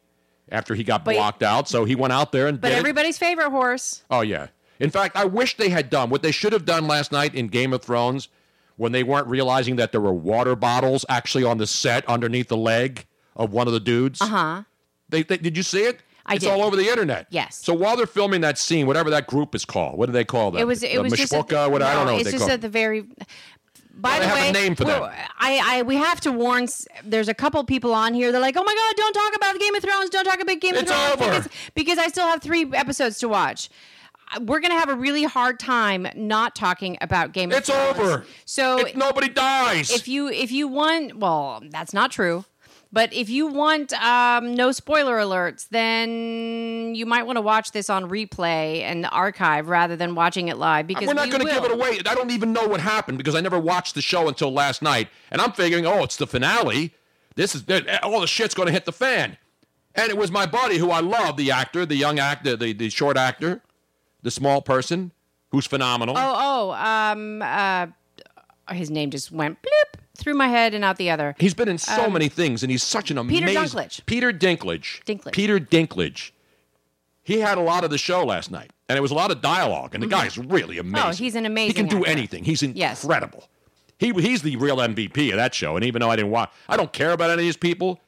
[0.51, 1.69] after he got But- blocked out.
[1.69, 2.79] So he went out there and But did it.
[2.79, 4.03] everybody's favorite horse.
[4.11, 4.49] Oh yeah.
[4.81, 7.49] In fact, I wish they had done what they should have done last night in
[7.49, 8.29] Game of Thrones
[8.77, 12.57] when they weren't realizing that there were water bottles actually on the set underneath the
[12.57, 13.07] leg
[13.37, 14.21] of one of the dudes.
[14.23, 14.63] Uh huh.
[15.09, 16.01] They, they did you see it?
[16.29, 16.53] I it's did.
[16.53, 17.27] all over the internet.
[17.31, 17.57] Yes.
[17.57, 20.51] So while they're filming that scene, whatever that group is called, what do they call
[20.53, 20.61] that?
[20.61, 20.83] It was.
[20.83, 21.33] It The was just.
[21.35, 22.13] At, what I don't no, know.
[22.13, 23.05] What It's they just at the very.
[24.01, 25.03] By Well, the have way, a name for them.
[25.03, 26.69] I, I, we have to warn.
[27.03, 28.31] There's a couple people on here.
[28.31, 30.11] They're like, "Oh my God, don't talk about Game of Thrones.
[30.11, 31.25] Don't talk about Game It's of Thrones." over.
[31.43, 33.69] Because, because I still have three episodes to watch.
[34.37, 37.91] Uh, We're gonna have a really hard time not talking about Game of It's Thrones.
[37.91, 38.25] It's over.
[38.45, 39.91] So If nobody dies.
[39.91, 42.45] if you if you want, well, that's not true.
[42.91, 47.91] But if you want um, no spoiler alerts, then you might want to watch this
[47.91, 51.53] on replay and archive rather than watching it live because We're not we going to
[51.53, 51.99] give it away.
[52.07, 55.09] I don't even know what happened because I never watched the show until last night.
[55.31, 56.95] And I'm figuring, oh, it's the finale.
[57.35, 57.65] This is
[58.03, 59.37] all the shit's going to hit the fan.
[59.95, 62.89] And it was my buddy who I love, the actor, the young actor, the, the
[62.89, 63.61] short actor,
[64.23, 65.13] the small person
[65.51, 66.15] who's phenomenal.
[66.17, 67.87] Oh, oh, um, uh,
[68.71, 71.35] his name just went bloop through my head and out the other.
[71.39, 74.07] He's been in so Um, many things, and he's such an amazing Peter amazing Dinklage.
[74.07, 75.05] Peter Dinklage.
[75.07, 75.33] Dinklage.
[75.33, 76.31] Peter Dinklage.
[77.23, 79.41] He had a lot of the show last night, and it was a lot of
[79.41, 81.09] dialogue, and the guy's really amazing.
[81.09, 81.69] Oh, he's an amazing.
[81.69, 82.11] He can do actor.
[82.11, 82.45] anything.
[82.45, 83.03] He's Yes.
[83.05, 83.49] incredible.
[83.99, 85.77] He he's the real MVP of that show.
[85.77, 88.01] And even though I didn't watch, I don't care about any of these people,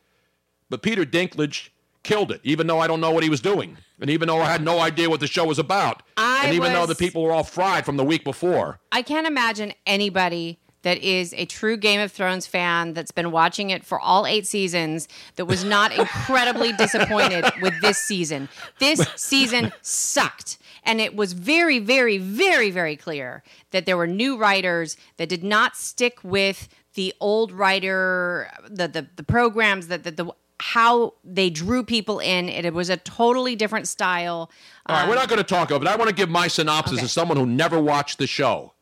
[0.70, 1.68] but Peter Dinklage
[2.02, 2.40] killed it.
[2.44, 4.78] Even though I don't know what he was doing, and even though I had no
[4.80, 7.84] idea what the show was about, I and even though the people were all fried
[7.84, 8.80] from the week before.
[8.92, 13.70] I can't imagine anybody that is a true Game of Thrones fan that's been watching
[13.70, 18.48] it for all eight seasons that was not incredibly disappointed with this season.
[18.78, 20.58] This season sucked.
[20.84, 25.44] And it was very, very, very, very clear that there were new writers that did
[25.44, 31.50] not stick with the old writer, the the, the programs that the, the how they
[31.50, 32.48] drew people in.
[32.48, 34.50] It, it was a totally different style.
[34.86, 35.88] All right, we're not um, going to talk about it.
[35.88, 37.04] I want to give my synopsis Okay.
[37.04, 38.72] as someone who never watched the show.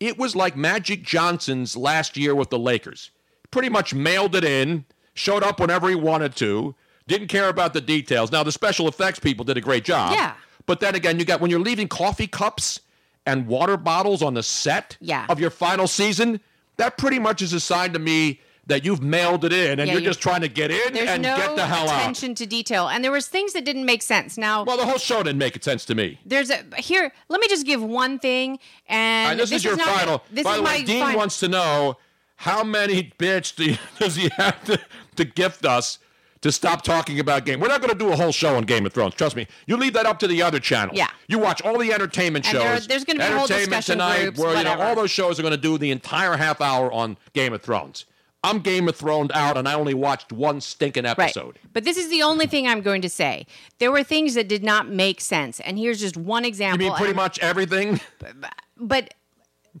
[0.00, 3.10] It was like Magic Johnson's last year with the Lakers.
[3.50, 4.84] Pretty much mailed it in,
[5.14, 6.74] showed up whenever he wanted to,
[7.06, 8.32] didn't care about the details.
[8.32, 10.12] Now, the special effects people did a great job.
[10.14, 10.34] Yeah.
[10.66, 12.80] But then again, you got when you're leaving coffee cups
[13.26, 15.26] and water bottles on the set Yeah.
[15.28, 16.40] of your final season,
[16.76, 19.92] that pretty much is a sign to me that you've mailed it in and Yeah,
[19.94, 22.00] you're you- just trying to get in and no get the hell out.
[22.00, 24.38] attention to detail, and there was things that didn't make sense.
[24.38, 26.18] Now, Well, the whole show didn't make sense to me.
[26.24, 27.12] there's a here.
[27.28, 30.22] Let me just give one thing, and right, this, is your not- final.
[30.32, 31.18] This By is the my way, Dean final.
[31.18, 31.98] wants to know
[32.36, 34.78] how many bits do you, does he have to,
[35.16, 35.98] to gift us
[36.42, 37.60] to stop talking about game.
[37.60, 39.12] We're not going to do a whole show on Game of Thrones.
[39.14, 39.46] Trust me.
[39.66, 40.96] You leave that up to the other channels.
[40.96, 41.08] Yeah.
[41.28, 42.62] You watch all the entertainment And shows.
[42.62, 45.38] there- there's gonna be a whole discussion tonight, groups, where you know all those shows
[45.38, 48.06] are going to do the entire half hour on Game of Thrones.
[48.42, 51.44] I'm Game of Thrones out, and I only watched one stinking episode.
[51.44, 51.72] Right.
[51.72, 53.46] But this is the only thing I'm going to say.
[53.78, 56.84] There were things that did not make sense, and here's just one example.
[56.84, 58.00] You mean pretty and- much everything?
[58.78, 59.14] but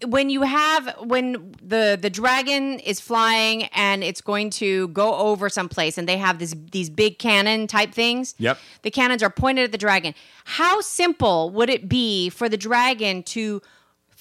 [0.06, 5.48] when you have when the the dragon is flying and it's going to go over
[5.48, 8.58] someplace and they have this these big cannon type things Yep.
[8.82, 13.24] the cannons are pointed at the dragon how simple would it be for the dragon
[13.24, 13.60] to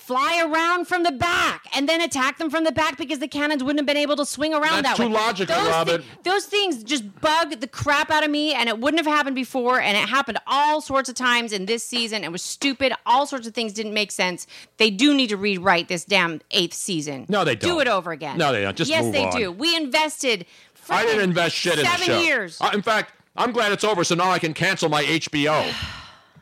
[0.10, 3.64] fly around from the back and then attack them from the back because the cannons
[3.64, 5.14] wouldn't have been able to swing around That's that too way.
[5.14, 6.04] logical, those Robin.
[6.24, 9.80] those things just bug the crap out of me and it wouldn't have happened before
[9.80, 13.46] and it happened all sorts of times in this season it was stupid all sorts
[13.46, 17.44] of things didn't make sense they do need to rewrite this damn eighth season No,
[17.46, 17.70] they don't.
[17.78, 17.82] don't.
[17.82, 18.76] it over again No, they don't.
[18.76, 19.38] Just yes they on.
[19.38, 20.48] do we invested
[20.90, 21.98] I didn't invest shit in the show.
[22.06, 25.04] seven years Uh, in fact, I'm glad it's over, so now I can cancel my
[25.04, 25.72] HBO.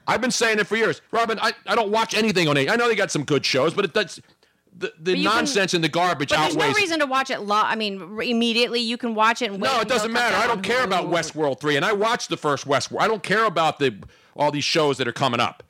[0.07, 1.37] I've been saying it for years, Robin.
[1.41, 2.69] I, I don't watch anything on it.
[2.69, 4.21] I know they got some good shows, but it does
[4.77, 6.75] the, the you can- nonsense and the garbage but there's outweighs.
[6.75, 7.41] no reason to watch it.
[7.41, 9.51] Lo- I mean, immediately you can watch it.
[9.51, 10.35] No, it doesn't matter.
[10.37, 11.05] I don't care about.
[11.09, 13.01] Westworld three, and I watched the first Westworld.
[13.01, 13.95] I don't care about the
[14.35, 15.63] all these shows that are coming up.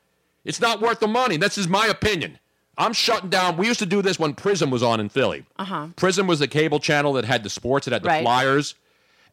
[0.44, 1.36] It's not worth the money.
[1.36, 2.38] This is my opinion.
[2.76, 3.56] I'm shutting down.
[3.56, 5.44] We used to do this when Prism was on in Philly.
[5.58, 5.88] Uh-huh.
[5.96, 8.22] Prism was the cable channel that had the sports, it had the Right.
[8.22, 8.74] Flyers.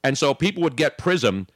[0.04, 1.48] And so people would get Prism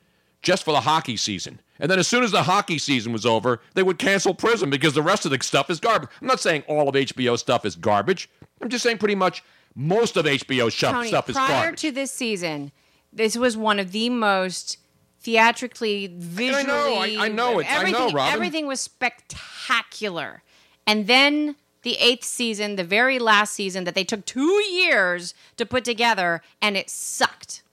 [0.41, 1.59] just for the hockey season.
[1.79, 4.93] And then as soon as the hockey season was over, they would cancel Prism because
[4.93, 6.09] the rest of the stuff is garbage.
[6.21, 8.29] I'm not saying all of HBO stuff is garbage.
[8.61, 9.43] I'm just saying pretty much
[9.75, 11.81] most of HBO stuff, Tony, stuff is prior garbage.
[11.81, 12.71] to this season,
[13.13, 14.77] this was one of the most
[15.21, 16.57] theatrically, visually.
[16.57, 17.67] I- know, I know it.
[17.69, 18.33] I know, Robin.
[18.33, 20.43] everything was spectacular.
[20.85, 25.65] And then the eighth season, the very last season that they took two years to
[25.65, 27.63] put together, and it sucked.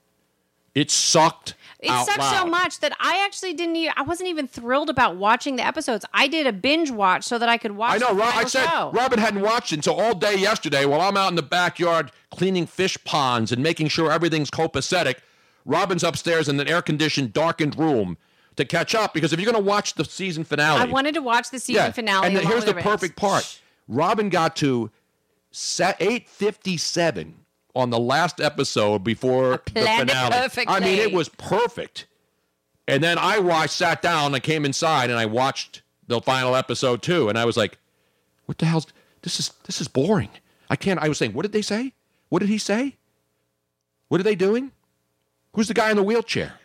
[0.75, 1.55] it sucked.
[1.79, 3.75] It sucked so much that I actually didn't.
[3.75, 6.05] Even, I wasn't even thrilled about watching the episodes.
[6.11, 7.95] I did a binge watch so that I could watch.
[7.95, 8.15] I know.
[8.15, 8.91] The Ro- I said show.
[8.93, 12.65] Robin hadn't watched it until all day yesterday while I'm out in the backyard cleaning
[12.65, 15.17] fish ponds and making sure everything's copacetic.
[15.65, 18.17] Robin's upstairs in an air conditioned, darkened room
[18.55, 21.21] to catch up because if you're going to watch the season finale, I wanted to
[21.21, 22.25] watch the season finale.
[22.27, 23.61] And here's with the perfect part.
[23.87, 24.89] Robin got to
[25.99, 27.35] eight fifty seven
[27.77, 30.31] on the last episode before the finale.
[30.31, 30.75] perfectly.
[30.75, 32.07] I mean, it was perfect.
[32.87, 37.01] And then I watched, sat down, and came inside, and I watched the final episode
[37.01, 37.29] too.
[37.29, 37.77] And I was like,
[38.45, 38.87] "What the hell's
[39.21, 39.39] this?
[39.39, 40.29] Is this is boring?
[40.69, 41.93] I can't." I was saying, "What did they say?
[42.29, 42.95] What did he say?
[44.07, 44.71] What are they doing?
[45.53, 46.56] Who's the guy in the wheelchair?"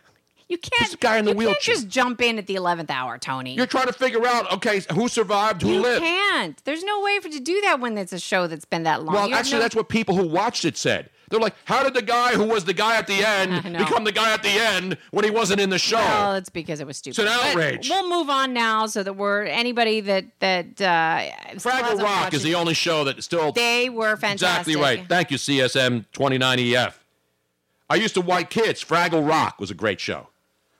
[0.53, 0.91] You can't.
[0.91, 1.53] the guy in the you wheelchair.
[1.55, 3.55] Can't just jump in at the eleventh hour, Tony.
[3.55, 6.03] You're trying to figure out, okay, who survived, who you lived.
[6.03, 6.63] You can't.
[6.63, 9.15] There's no way for to do that when it's a show that's been that long.
[9.15, 11.09] Well, You actually, no- that's what people who watched it said.
[11.29, 14.11] They're like, how did the guy who was the guy at the end become the
[14.11, 15.95] guy at the end when he wasn't in the show?
[15.97, 17.19] Well, it's because it was stupid.
[17.23, 17.89] It's an But outrage.
[17.89, 22.53] we'll move on now, so that we're anybody that that uh, Fraggle Rock is the
[22.53, 24.67] only show that still They were fantastic.
[24.67, 25.07] exactly right.
[25.09, 26.93] Thank you, CSM 29EF.
[27.89, 28.83] I used to white kids.
[28.83, 30.27] Fraggle Rock was a great show.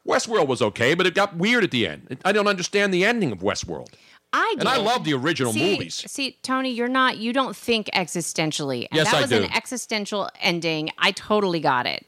[0.07, 2.17] Westworld was okay, but it got weird at the end.
[2.25, 3.93] I don't understand the ending of Westworld.
[4.35, 6.03] I And I love the original see, movies.
[6.07, 7.17] See, Tony, you're not.
[7.17, 8.87] You don't think existentially.
[8.89, 9.43] And Yes, that I was do.
[9.43, 10.89] an existential ending.
[10.97, 12.05] I totally got it.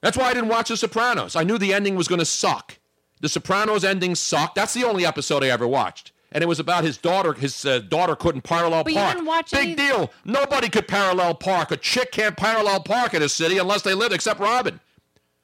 [0.00, 1.36] That's why I didn't watch The Sopranos.
[1.36, 2.78] I knew the ending was going to suck.
[3.20, 4.54] The Sopranos ending sucked.
[4.54, 6.12] That's the only episode I ever watched.
[6.32, 7.34] And it was about his daughter.
[7.34, 9.12] His uh, daughter couldn't parallel But you park.
[9.14, 10.10] didn't watch Big any- deal.
[10.24, 11.70] Nobody could parallel park.
[11.72, 14.80] A chick can't parallel park in a city unless they live, except Robin.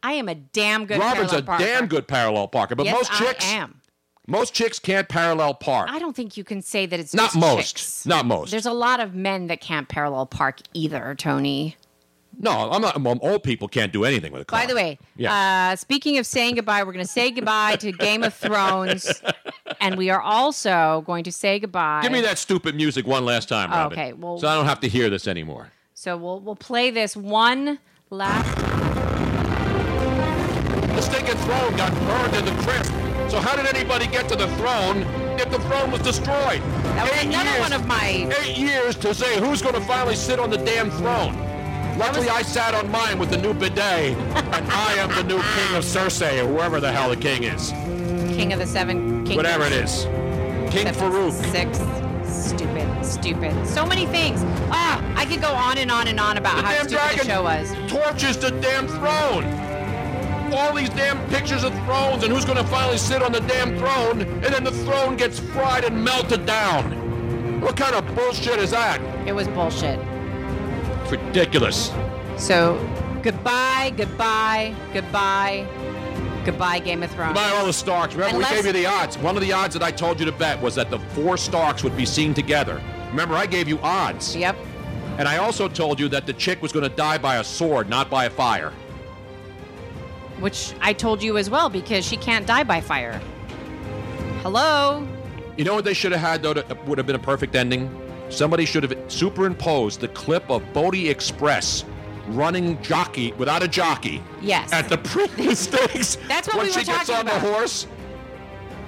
[0.06, 0.98] I am a damn good.
[1.00, 1.64] Robin's a parker.
[1.64, 2.74] damn good parallel parker.
[2.76, 3.80] But yes, most chicks, I am.
[4.28, 5.88] most chicks can't parallel park.
[5.90, 7.76] I don't think you can say that it's Not just most.
[7.76, 8.06] chicks.
[8.06, 8.50] Not most.
[8.52, 11.76] There's a lot of men that can't parallel park either, Tony.
[12.38, 13.00] no, I'm not.
[13.00, 14.60] well, old people can't do anything with a car.
[14.60, 15.70] By the way, Yeah.
[15.72, 19.22] uh, speaking of saying goodbye, we're going to say goodbye to Game of Thrones,
[19.80, 22.02] and we are also going to say goodbye.
[22.02, 23.98] Give me that stupid music one last time, Robin.
[23.98, 25.72] okay, well- so I don't have to hear this anymore.
[25.94, 27.78] So we'll we'll play this one
[28.10, 28.85] last.
[31.46, 32.92] Throne got burned to the crisp.
[33.30, 35.02] So how did anybody get to the throne
[35.38, 36.60] if the throne was destroyed?
[36.96, 38.28] That was Eight another years- one of my.
[38.42, 41.34] Eight years to say who's going to finally sit on the damn throne.
[41.98, 43.78] Luckily, I sat on mine with the new bidet,
[44.18, 47.70] and I am the new king of Cersei, or whoever the hell the king is.
[48.36, 49.36] King of the Seven Kingdoms.
[49.36, 50.04] Whatever it is.
[50.70, 51.32] King Seven, Farouk.
[51.52, 51.78] Six.
[52.50, 53.66] Stupid, stupid.
[53.66, 54.40] So many things.
[54.70, 57.42] Ah, I could go on and on and on about The how stupid the show
[57.42, 57.72] was.
[57.88, 59.44] torches the damn throne.
[60.52, 63.76] All these damn pictures of thrones and who's going to finally sit on the damn
[63.78, 67.60] throne, and then the throne gets fried and melted down.
[67.60, 69.00] What kind of bullshit is that?
[69.26, 69.98] It was bullshit.
[71.02, 71.90] It's ridiculous.
[72.36, 72.78] So,
[73.22, 75.66] goodbye, goodbye, goodbye,
[76.44, 77.34] goodbye, Game of Thrones.
[77.34, 78.14] By all the Starks.
[78.14, 79.18] Remember, Unless- we gave you the odds.
[79.18, 81.82] One of the odds that I told you to bet was that the four Starks
[81.82, 82.80] would be seen together.
[83.10, 84.36] Remember, I gave you odds.
[84.36, 84.56] Yep.
[85.18, 87.88] And I also told you that the chick was going to die by a sword,
[87.88, 88.72] not by a fire.
[90.40, 93.20] Which I told you as well because she can't die by fire.
[94.42, 95.06] Hello?
[95.56, 97.90] You know what they should have had, though, that would have been a perfect ending?
[98.28, 101.84] Somebody should have superimposed the clip of Bodie Express
[102.28, 104.72] running jockey without a jockey Yes.
[104.72, 105.56] at the Preakness
[105.92, 106.16] Stakes.
[106.28, 107.40] That's what when we she were gets on about.
[107.40, 107.84] the horse.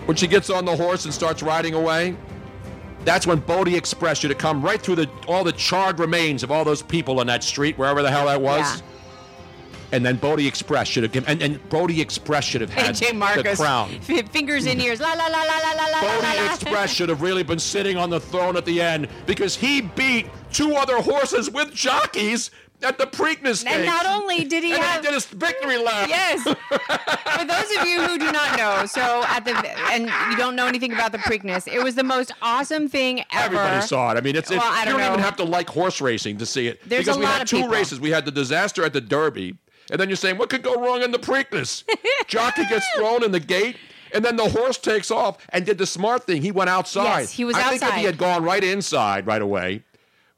[0.06, 2.16] When she gets on the horse and starts riding away.
[3.04, 6.50] That's when Bodie Express should have come right through the all the charred remains of
[6.50, 8.80] all those people on that street, wherever the hell that was.
[8.80, 8.86] Yeah.
[9.90, 13.08] And then Bodie Express should have given, and, and Bodie Express should have had AJ
[13.10, 13.58] the Marcus.
[13.58, 13.90] crown.
[14.08, 15.00] f- Fingers in ears.
[15.00, 16.46] La la la la la la la la Bodie.
[16.54, 20.26] Express should have really been sitting on the throne at the end because he beat
[20.52, 25.00] two other horses with jockeys at the Preakness And not only did he and have
[25.00, 26.08] he did his victory lap.
[26.08, 26.42] Yes.
[26.44, 29.50] For those of you who do not know, so at the
[29.90, 33.56] and you don't know anything about the Preakness, it was the most awesome thing ever.
[33.56, 34.16] Everybody saw it.
[34.16, 36.38] I mean, it's, it's Well, I you don't don't even have to like horse racing
[36.38, 36.80] to see it.
[36.88, 37.70] There's because we had two people.
[37.70, 37.98] races.
[38.00, 39.56] We had the disaster at the Derby,
[39.90, 41.84] and then you're saying what could go wrong in the Preakness?
[42.26, 43.76] Jockey gets thrown in the gate.
[44.14, 46.40] And then the horse takes off and did the smart thing.
[46.40, 47.20] He went outside.
[47.20, 49.82] Yes, he was I think if he had gone right inside right away,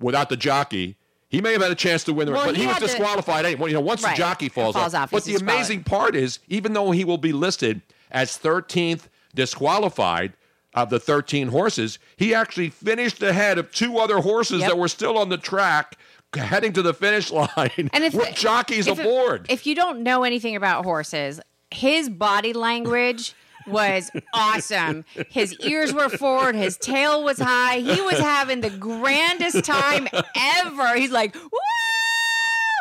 [0.00, 0.96] without the jockey,
[1.28, 2.48] he may have had a chance to win the Well, race.
[2.50, 3.68] But he he, was had to- disqualified anyway.
[3.68, 4.16] You know, once Right.
[4.16, 7.32] the jockey falls, falls off, But the amazing part is, even though he will be
[7.32, 7.80] listed
[8.10, 9.08] as 13th
[9.54, 10.32] disqualified
[10.74, 14.70] of the 13 horses, he actually finished ahead of two other horses Yep.
[14.70, 15.96] that were still on the track
[16.36, 19.46] heading to the finish line And if with jockeys if aboard.
[19.48, 23.34] if you don't know anything about horses, his body language
[23.66, 25.04] was awesome.
[25.28, 27.78] His ears were forward, his tail was high.
[27.80, 30.96] He was having the grandest time ever.
[30.96, 31.50] He's like, woo!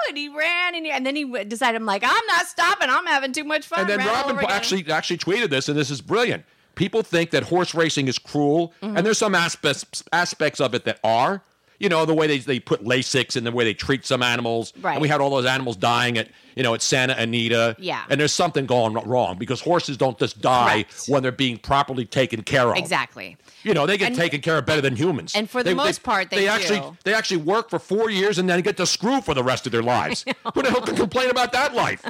[0.07, 2.89] And he ran, and, he, and then he decided, I'm like, I'm not stopping.
[2.89, 3.81] I'm having too much fun.
[3.81, 6.45] and then Robin actually actually tweeted this, and this is brilliant.
[6.75, 8.97] People think that horse racing is cruel, Mm-hmm.
[8.97, 11.43] and there's some aspects aspects of it that are.
[11.79, 14.73] You know the way they, they put Lasix and the way they treat some animals.
[14.81, 14.93] Right.
[14.93, 17.75] And we had all those animals dying at you know at Santa Anita.
[17.79, 18.03] Yeah.
[18.09, 22.43] And there's something going wrong because horses don't just die when they're being properly taken
[22.43, 22.77] care of.
[22.77, 23.37] Exactly.
[23.63, 25.33] You know they get And- taken care of better than humans.
[25.35, 26.97] and for the most part, they actually do.
[27.05, 29.71] they actually work for four years and then get to screw for the rest of
[29.71, 30.25] their lives.
[30.53, 32.03] Who the hell can complain about that life?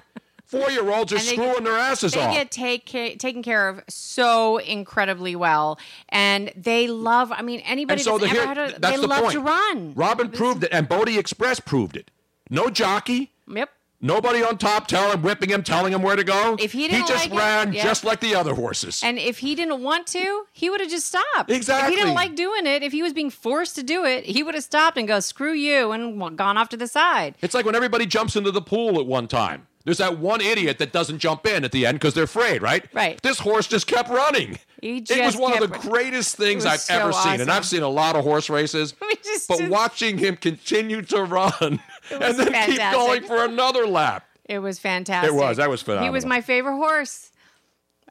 [0.50, 2.32] Four year olds are And screwing get- their asses off.
[2.32, 2.86] They get take,
[3.20, 5.78] taken care of so incredibly well,
[6.10, 7.32] and they love.
[7.32, 9.34] I mean, anybody so that's the, ever here, had a, that's they the love point.
[9.34, 9.94] to run.
[9.96, 12.10] Robin proved it, and Bodie Express proved it.
[12.50, 13.70] No jockey, Yep.
[14.02, 16.58] nobody on top telling him, whipping him, telling him where to go.
[16.60, 17.84] If he didn't just like it, ran yeah.
[17.84, 19.04] just like the other horses.
[19.04, 21.52] And if he didn't want to, he would have just stopped.
[21.52, 21.94] Exactly.
[21.94, 24.42] If he didn't like doing it, if he was being forced to do it, he
[24.42, 27.36] would have stopped and go, "Screw you," and gone off to the side.
[27.44, 29.68] it's like when everybody jumps into the pool at one time.
[29.86, 32.86] There's that one idiot that doesn't jump in at the end because they're afraid, right?
[32.94, 33.22] Right.
[33.22, 34.60] This horse just kept running.
[34.82, 37.50] He it was one of the greatest things I've so ever seen, and.
[37.52, 38.94] I've seen a lot of horse races.
[39.24, 41.80] Just- but just- watching him continue to run
[42.12, 44.26] and then keep going for another lap.
[44.46, 45.32] It was fantastic.
[45.32, 45.58] It was.
[45.58, 46.06] That was fantastic.
[46.06, 47.32] He was my favorite horse.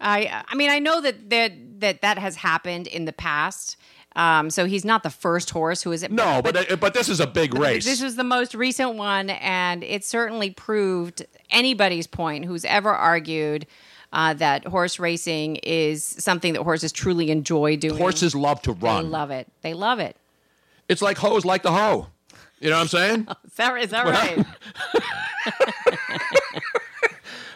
[0.00, 3.76] I I mean I know that that that, that has happened in the past.
[4.18, 7.20] Um, so he's not the first horse who is No, but uh, but this is
[7.20, 7.84] a big race.
[7.84, 13.64] This was the most recent one, and it certainly proved anybody's point who's ever argued
[14.12, 17.96] uh, that horse racing is something that horses truly enjoy doing.
[17.96, 19.10] Horses love to they run.
[19.12, 19.46] love it.
[19.62, 20.16] They love it.
[20.88, 22.08] It's like hoes like the hoe.
[22.58, 23.28] You know what I'm saying?
[23.44, 24.38] Is that, is that Well, right?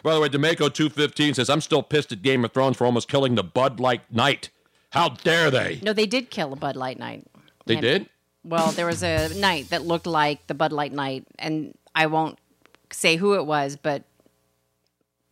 [0.03, 3.09] By the way, D'Amico 215 says, I'm still pissed at Game of Thrones for almost
[3.09, 4.49] killing the Bud Light Knight.
[4.93, 5.79] How dare they?
[5.81, 7.25] no, they did kill a Bud Light Knight.
[7.65, 8.09] They And- did?
[8.45, 12.37] Well, there was a night that looked like the Bud Light Knight, and I won't
[12.91, 14.03] say who it was, but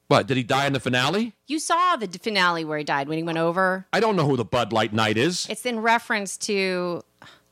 [0.07, 1.33] What, did he die in the finale?
[1.45, 3.85] you saw the finale where he died when he went over.
[3.93, 5.45] I don't know who the Bud Light Knight is.
[5.49, 7.01] It's in reference to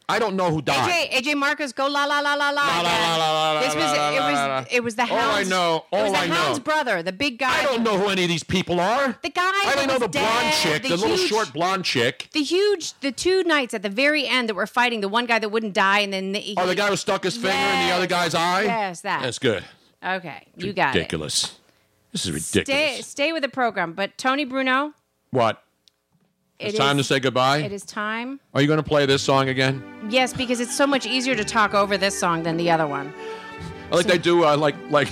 [0.09, 1.09] I don't know who died.
[1.11, 2.79] AJ AJ Marcus go la la la la la.
[2.79, 3.61] again.
[3.61, 5.49] This was it was it was the All I hound's.
[5.49, 7.59] know- it was all the I know- hound's brother, the big guy.
[7.59, 9.17] I don't know who any of these people are.
[9.21, 9.41] The guy.
[9.43, 12.29] I only know the blonde chick, the, little huge- short blonde chick.
[12.33, 15.39] The huge, the two knights at the very end that were fighting, the one guy
[15.39, 17.93] that wouldn't die, and then the, Oh, the guy who stuck his finger in the
[17.93, 18.63] other guy's eye?
[18.63, 19.21] Yes, that.
[19.21, 19.63] That's good.
[20.03, 20.99] Okay, you got it.
[20.99, 21.59] ridiculous.
[22.11, 22.91] This is ridiculous.
[22.95, 23.93] Stay, stay with the program.
[23.93, 24.93] But Tony Bruno,
[25.31, 25.61] What?
[26.59, 27.59] It It's time is- to say goodbye?
[27.59, 28.39] It is time.
[28.53, 29.81] Are you going to play this song again?
[30.09, 33.13] Yes, because it's so much easier to talk over this song than the other one.
[33.91, 35.07] I like they do, uh, like, like,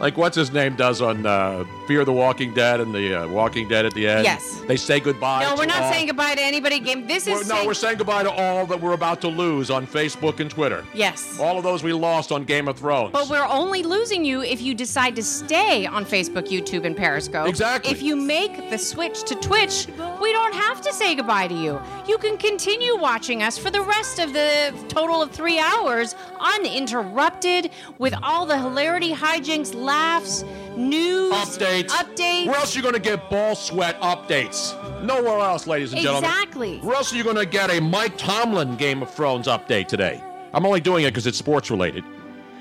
[0.00, 3.68] like what's his name does on uh, Fear the Walking Dead and the uh, Walking
[3.68, 4.24] Dead at the end.
[4.24, 4.60] Yes.
[4.66, 5.42] They say goodbye.
[5.44, 6.80] no, we're not all- saying goodbye to anybody.
[6.80, 7.06] Game.
[7.06, 9.70] This We're- is no, saying, we're saying goodbye to all that we're about to lose
[9.70, 10.84] on Facebook and Twitter.
[10.94, 11.38] yes.
[11.38, 13.10] All of those we lost on Game of Thrones.
[13.12, 17.48] But we're only losing you if you decide to stay on Facebook, YouTube, and Periscope.
[17.48, 17.90] Exactly.
[17.92, 19.86] If you make the switch to Twitch,
[20.22, 21.80] we don't have to say goodbye to you.
[22.08, 27.70] You can continue watching us for the rest of the total of three hours uninterrupted
[27.98, 30.44] with all the hilarity, hijinks, laughs,
[30.76, 31.88] news, updates.
[31.88, 32.46] updates.
[32.46, 34.74] Where else are you going to get ball sweat updates?
[35.02, 36.30] Nowhere else, ladies and gentlemen.
[36.30, 36.78] Exactly.
[36.78, 40.22] Where else are you going to get a Mike Tomlin Game of Thrones update today?
[40.54, 42.04] I'm only doing it because it's sports related.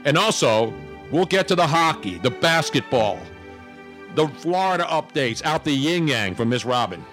[0.06, 0.74] And also,
[1.12, 3.20] we'll get to the hockey, the basketball,
[4.16, 7.04] the Florida updates out the yin yang from Miss Robin.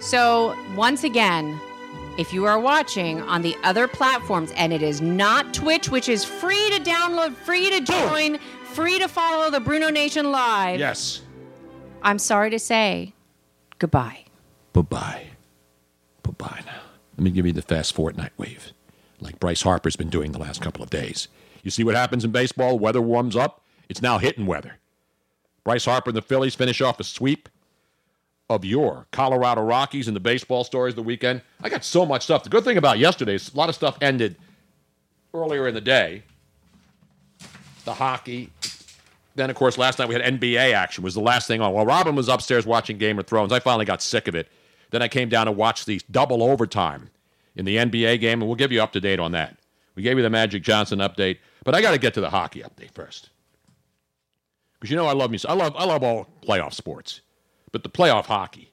[0.00, 1.58] So, once again,
[2.18, 6.24] if you are watching on the other platforms and it is not Twitch, which is
[6.24, 8.38] free to download, free to join,
[8.78, 11.22] free to follow the Bruno Nation live, Yes.
[12.00, 13.12] I'm sorry to say
[13.80, 14.24] goodbye.
[14.72, 15.26] Bye bye.
[16.22, 16.82] Bye bye now.
[17.16, 18.70] Let me give you the fast Fortnite wave,
[19.18, 21.26] like Bryce Harper's been doing the last couple of days.
[21.64, 22.78] You see what happens in baseball?
[22.78, 23.62] Weather warms up.
[23.88, 24.76] It's now hitting weather.
[25.64, 27.48] Bryce Harper and the Phillies finish off a sweep
[28.48, 31.42] of your Colorado Rockies and the baseball stories of the weekend.
[31.64, 32.44] I got so much stuff.
[32.44, 34.36] The good thing about yesterday is a lot of stuff ended
[35.34, 36.22] earlier in the day.
[37.88, 38.52] The hockey.
[39.34, 41.02] Then, of course, last night we had NBA action.
[41.02, 41.72] Was the last thing on.
[41.72, 44.46] While Robin was upstairs watching Game of Thrones, I finally got sick of it.
[44.90, 47.08] Then I came down to watch the double overtime
[47.56, 49.56] in the NBA game, and we'll give you up to date on that.
[49.94, 52.60] We gave you the Magic Johnson update, but I got to get to the hockey
[52.60, 53.30] update first,
[54.78, 55.38] because you know I love me.
[55.48, 57.22] I love I love all playoff sports,
[57.72, 58.70] but the playoff hockey.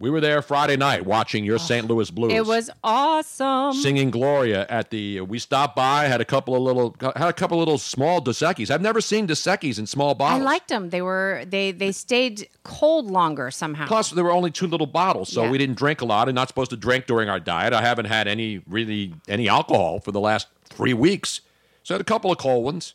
[0.00, 1.86] We were there Friday night watching your oh, St.
[1.86, 3.74] Louis Blues It was awesome.
[3.74, 5.20] singing Gloria at the.
[5.20, 8.42] We stopped by, had a couple of little, had a couple of little small Dos
[8.42, 10.42] I've never seen Dos in small bottles.
[10.42, 10.90] I liked them.
[10.90, 13.86] They were they they stayed cold longer somehow.
[13.86, 15.50] Plus, there were only two little bottles, so Yeah.
[15.50, 16.28] we didn't drink a lot.
[16.28, 17.72] And not supposed to drink during our diet.
[17.72, 21.40] I haven't had any really any alcohol for the last three weeks,
[21.84, 22.94] so I had a couple of cold ones.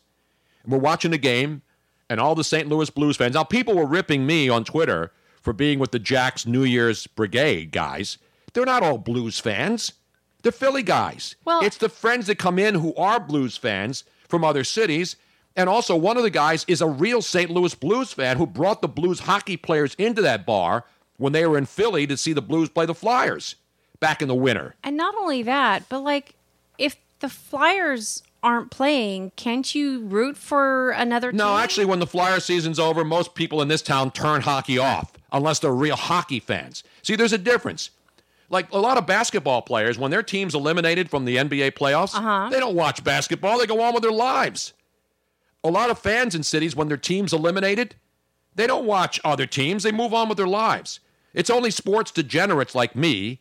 [0.64, 1.62] And we're watching the game,
[2.10, 2.68] and all the St.
[2.68, 3.34] Louis Blues fans.
[3.34, 7.72] Now, people were ripping me on Twitter for being with the Jacks New Year's Brigade
[7.72, 8.18] guys.
[8.52, 9.92] They're not all Blues fans.
[10.42, 11.34] They're Philly guys.
[11.44, 15.16] Well- it's the friends that come in who are Blues fans from other cities.
[15.56, 17.50] And also, one of the guys is a real St.
[17.50, 20.84] Louis Blues fan who brought the Blues hockey players into that bar
[21.16, 23.56] when they were in Philly to see the Blues play the Flyers
[23.98, 24.76] back in the winter.
[24.84, 26.34] And not only that, but like
[26.78, 31.62] if the Flyers aren't playing, can't you root for another No, team?
[31.62, 35.58] actually, when the Flyer season's over, most people in this town turn hockey off unless
[35.58, 36.82] they're real hockey fans.
[37.02, 37.90] See, there's a difference.
[38.48, 42.48] Like a lot of basketball players, when their team's eliminated from the NBA playoffs, Uh-huh.
[42.50, 43.58] they don't watch basketball.
[43.58, 44.72] They go on with their lives.
[45.62, 47.94] A lot of fans in cities, when their team's eliminated,
[48.54, 49.82] they don't watch other teams.
[49.84, 51.00] They move on with their lives.
[51.32, 53.38] It's only sports degenerates like me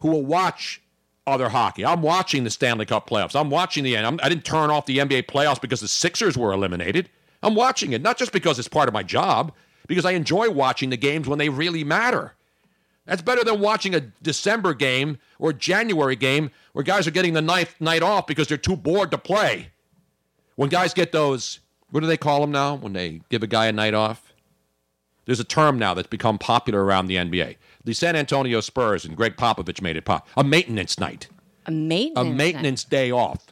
[0.00, 0.80] who will watch
[1.26, 1.84] other hockey.
[1.84, 3.38] I'm watching the Stanley Cup playoffs.
[3.38, 6.52] I'm watching the I'm, I didn't turn off the NBA playoffs because the Sixers were
[6.52, 7.10] eliminated.
[7.42, 9.52] I'm watching it not just because it's part of my job,
[9.88, 12.34] because I enjoy watching the games when they really matter.
[13.06, 17.42] That's better than watching a December game or January game where guys are getting the
[17.42, 19.70] ninth night off because they're too bored to play.
[20.56, 21.60] When guys get those,
[21.90, 24.32] what do they call them now when they give a guy a night off?
[25.24, 27.56] There's a term now that's become popular around the NBA.
[27.84, 30.26] The San Antonio Spurs and Gregg Popovich made it pop.
[30.36, 31.28] A maintenance night,
[31.66, 32.26] A maintenance.
[32.28, 33.46] a maintenance day off.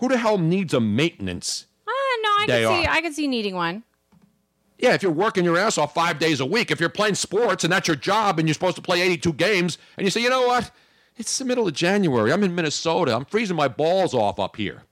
[0.00, 1.66] Who the hell needs a maintenance?
[1.88, 2.86] Ah, no, I day can see.
[2.88, 2.96] off.
[2.96, 3.82] I can see needing one.
[4.82, 7.62] Yeah, if you're working your ass off five days a week, if you're playing sports
[7.64, 10.28] and that's your job and you're supposed to play 82 games, and you say, you
[10.28, 10.70] know what?
[11.16, 12.32] It's the middle of January.
[12.32, 13.14] I'm in Minnesota.
[13.14, 14.82] I'm freezing my balls off up here.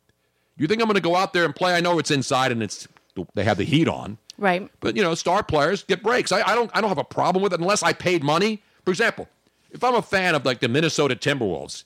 [0.56, 1.74] You think I'm going to go out there and play?
[1.74, 2.86] I know it's inside and it's
[3.34, 4.70] they have the heat on, Right.
[4.78, 6.30] but you know, star players get breaks.
[6.30, 8.62] I, I don't I don't have a problem with it unless I paid money.
[8.84, 9.28] For example,
[9.72, 11.84] if I'm a fan of like the Minnesota Timberwolves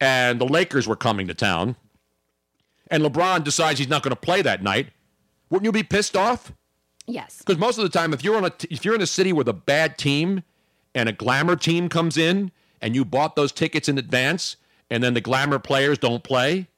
[0.00, 1.76] and the Lakers were coming to town,
[2.90, 4.88] and LeBron decides he's not going to play that night,
[5.50, 6.52] wouldn't you be pissed off?
[7.06, 7.38] Yes.
[7.38, 9.32] Because most of the time, if you're on a t- if you're in a city
[9.32, 10.42] with a bad team
[10.94, 12.50] and a glamour team comes in
[12.80, 14.56] and you bought those tickets in advance,
[14.90, 16.68] and then the glamour players don't play.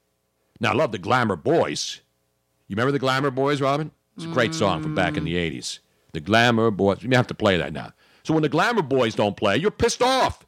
[0.59, 2.01] Now I love the glamour boys.
[2.67, 3.91] You remember the glamour boys, Robin?
[4.15, 5.57] It's a great song from back in the mm.
[5.57, 5.79] '80s.
[6.13, 7.03] The glamour boys.
[7.03, 7.93] You have to play that now.
[8.23, 10.45] So when the glamour boys don't play, you're pissed off.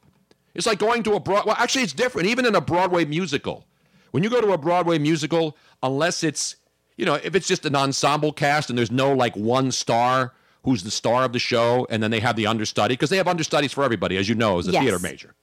[0.54, 1.46] It's like going to a broad.
[1.46, 2.28] Well, actually, it's different.
[2.28, 3.66] Even in a Broadway musical,
[4.12, 6.58] when you go to a Broadway musical, unless it's
[7.00, 10.34] you know if it's just an ensemble cast and there's no like one star
[10.64, 13.30] who's the star of the show, and then they have the understudy because they have
[13.30, 14.84] understudies for everybody, as you know, as a Yes.
[14.84, 15.34] theater major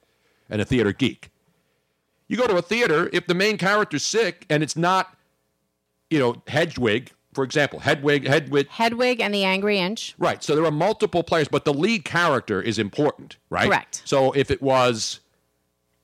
[0.49, 1.31] and a theater geek.
[2.27, 5.17] You go to a theater if the main character's sick and it's not,
[6.11, 10.13] you know, Hedwig, for example, Hedwig, Hedwig, Hedwig and the Angry Inch.
[10.19, 10.43] Right.
[10.43, 13.67] So there are multiple players, but the lead character is important, right?
[13.67, 14.03] Correct.
[14.05, 15.19] So if it was,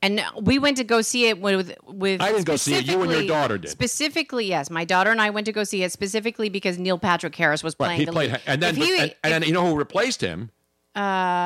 [0.03, 2.21] And we went to go see it with with.
[2.21, 2.85] I didn't go see it.
[2.85, 3.71] You and your daughter did.
[3.71, 7.33] Specifically, yes, my daughter and I went to go see it specifically because Neil Patrick
[7.35, 8.41] Harris was right, playing he the played, lead.
[8.45, 10.51] and then, he- and, and then you know who replaced him?
[10.95, 10.99] uh,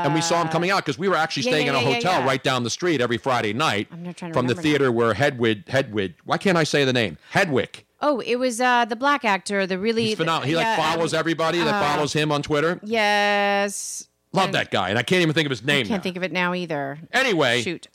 [0.05, 1.88] and we saw him coming out because we were actually yeah, staying yeah, in a
[1.89, 4.55] yeah, hotel right down the street every Friday night I'm not trying to from the
[4.55, 4.62] now.
[4.62, 7.18] theater where Hedwig, Hedwig, why can't I say the name?
[7.30, 7.86] Hedwig.
[8.01, 10.49] Oh, it was uh, the black actor, the really He's phenomenal.
[10.49, 12.80] He like follows um, everybody that uh, follows him on Twitter.
[12.84, 14.08] Yes.
[14.34, 15.86] Love that guy, and I can't even think of his I name.
[15.88, 16.03] can't now.
[16.03, 16.99] think of it now either.
[17.14, 17.88] Anyway, Shoot.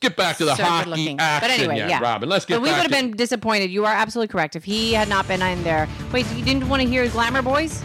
[0.00, 2.00] Let's get back to the So hockey action, But anyway, yeah, yeah.
[2.00, 2.28] Robin.
[2.28, 3.70] Let's get But we would have been disappointed.
[3.70, 4.54] You are absolutely correct.
[4.56, 5.88] If he had not been in there.
[6.12, 7.82] Wait, you didn't want to hear Glamour Boys?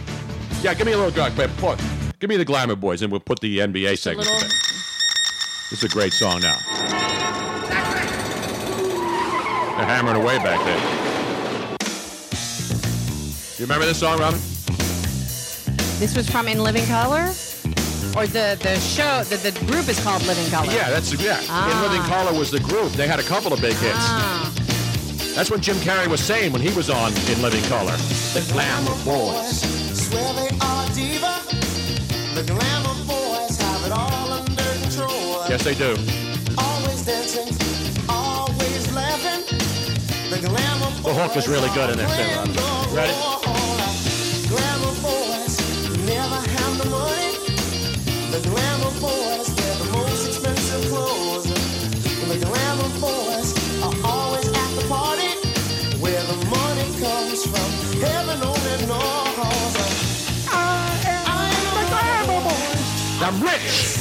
[0.62, 1.78] Yeah, give me a little drug, but put,
[2.20, 4.28] give me the Glamour Boys, and we'll put the NBA segment.
[4.28, 4.48] little-
[5.70, 6.56] This is a great song now.
[9.76, 10.78] They're hammering away back there.
[13.58, 14.38] You remember this song, Robin?
[15.98, 17.32] This was from In Living Color?
[18.16, 20.72] Or the, the show, the, the group is called Living Color.
[20.72, 21.40] Yeah, that's yeah.
[21.48, 21.66] Ah.
[21.70, 22.92] In Living Color was the group.
[22.92, 23.96] They had a couple of big hits.
[23.98, 24.52] Ah.
[25.34, 27.96] That's what Jim Carrey was saying when he was on In Living Color.
[28.34, 29.60] The Glamour Boys.
[29.98, 31.42] Swear they are diva.
[32.34, 35.46] The glamour boys have it all under control.
[35.48, 35.96] Yes, they do.
[36.58, 37.46] Always dancing,
[38.08, 39.42] always laughing.
[40.30, 43.12] The glamour The hook is really good in there, too, Ready?
[44.48, 45.58] Glamour boys
[46.06, 47.33] never have the money.
[48.34, 49.24] I'm the Lamb of God.
[63.22, 63.98] I'm rich.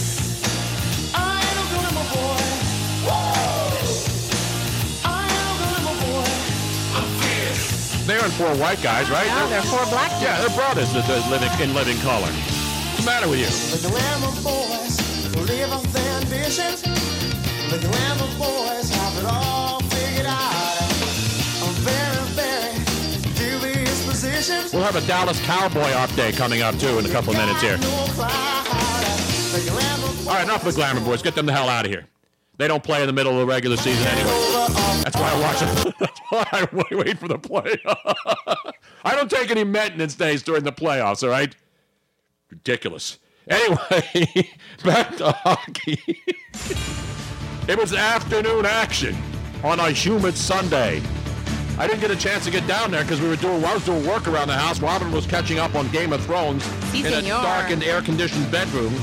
[1.13, 2.43] I am a glamour boy.
[3.05, 3.13] Woo!
[5.05, 6.27] I am a glamour boy.
[6.97, 8.03] I'm fierce.
[8.07, 9.27] They're in four white guys, right?
[9.27, 10.23] No, they're four black Guys.
[10.23, 12.52] Yeah, they're brothers that that living in Living Color.
[13.03, 13.81] What's the matter with you?
[13.81, 14.95] The glamour boys
[15.35, 16.83] live off their ambitions.
[17.69, 20.87] The glamour boys have it all figured out.
[21.59, 22.79] A very, very
[23.35, 24.63] dubious position.
[24.71, 27.59] We'll have a Dallas Cowboy off day coming up too in a couple of minutes
[27.59, 27.77] here.
[27.77, 28.67] No cloud.
[29.51, 31.21] The glamour All right, enough of the Glamour Boys.
[31.21, 32.07] Get them the hell out of here.
[32.55, 34.31] They don't play in the middle of the regular season anyway.
[35.03, 35.93] That's why I watch them.
[35.99, 37.75] That's why I wait, wait for the play.
[39.03, 41.21] I don't take any maintenance days during the playoffs.
[41.21, 41.53] All right.
[42.53, 43.17] Ridiculous.
[43.49, 44.51] Anyway,
[44.85, 45.99] back to hockey.
[47.67, 49.17] it was afternoon action
[49.63, 51.01] on a humid Sunday.
[51.79, 53.65] I didn't get a chance to get down there because we were doing.
[53.65, 54.79] I was doing work around the house.
[54.79, 57.41] Robin was catching up on Game of Thrones Si, in a senor.
[57.41, 58.93] darkened, air-conditioned bedroom.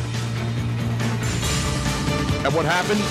[2.46, 3.03] And what happened?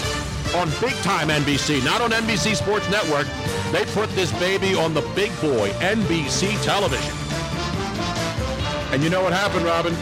[0.55, 3.27] On big time NBC, not on NBC Sports Network,
[3.73, 7.13] they put this baby on the big boy, NBC television.
[8.93, 9.93] And you know what happened, Robin?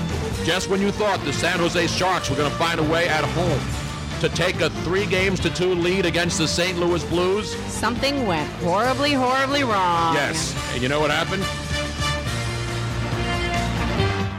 [0.48, 3.26] Just when you thought the San Jose Sharks were going to find a way at
[3.26, 3.60] home
[4.22, 6.80] to take a three games to two lead against the St.
[6.80, 10.14] Louis Blues, Something went horribly, horribly wrong.
[10.14, 10.56] Yes.
[10.72, 11.43] And you know what happened?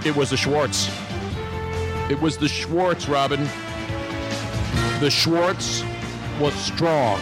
[0.07, 0.91] It was the Schwartz.
[2.11, 3.47] It was the Schwartz, Robin.
[5.01, 5.85] The Schwartz
[6.41, 7.21] was strong.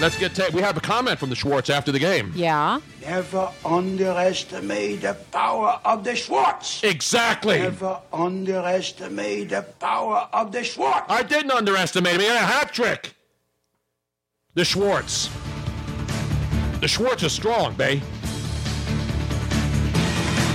[0.00, 2.32] Let's get to We have a comment from the Schwartz after the game.
[2.34, 2.80] Yeah.
[3.00, 6.82] Never underestimate the power of the Schwartz.
[6.82, 7.60] Exactly.
[7.60, 11.06] Never underestimate the power of the Schwartz.
[11.08, 12.20] I didn't underestimate him.
[12.20, 13.14] He had a hat trick.
[14.54, 15.30] The Schwartz.
[16.80, 18.00] The Schwartz is strong, Bay.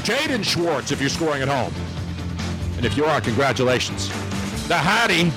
[0.04, 1.74] Jaden Schwartz, if you're scoring at home.
[2.76, 4.10] And if you are, congratulations.
[4.68, 5.30] The Hattie,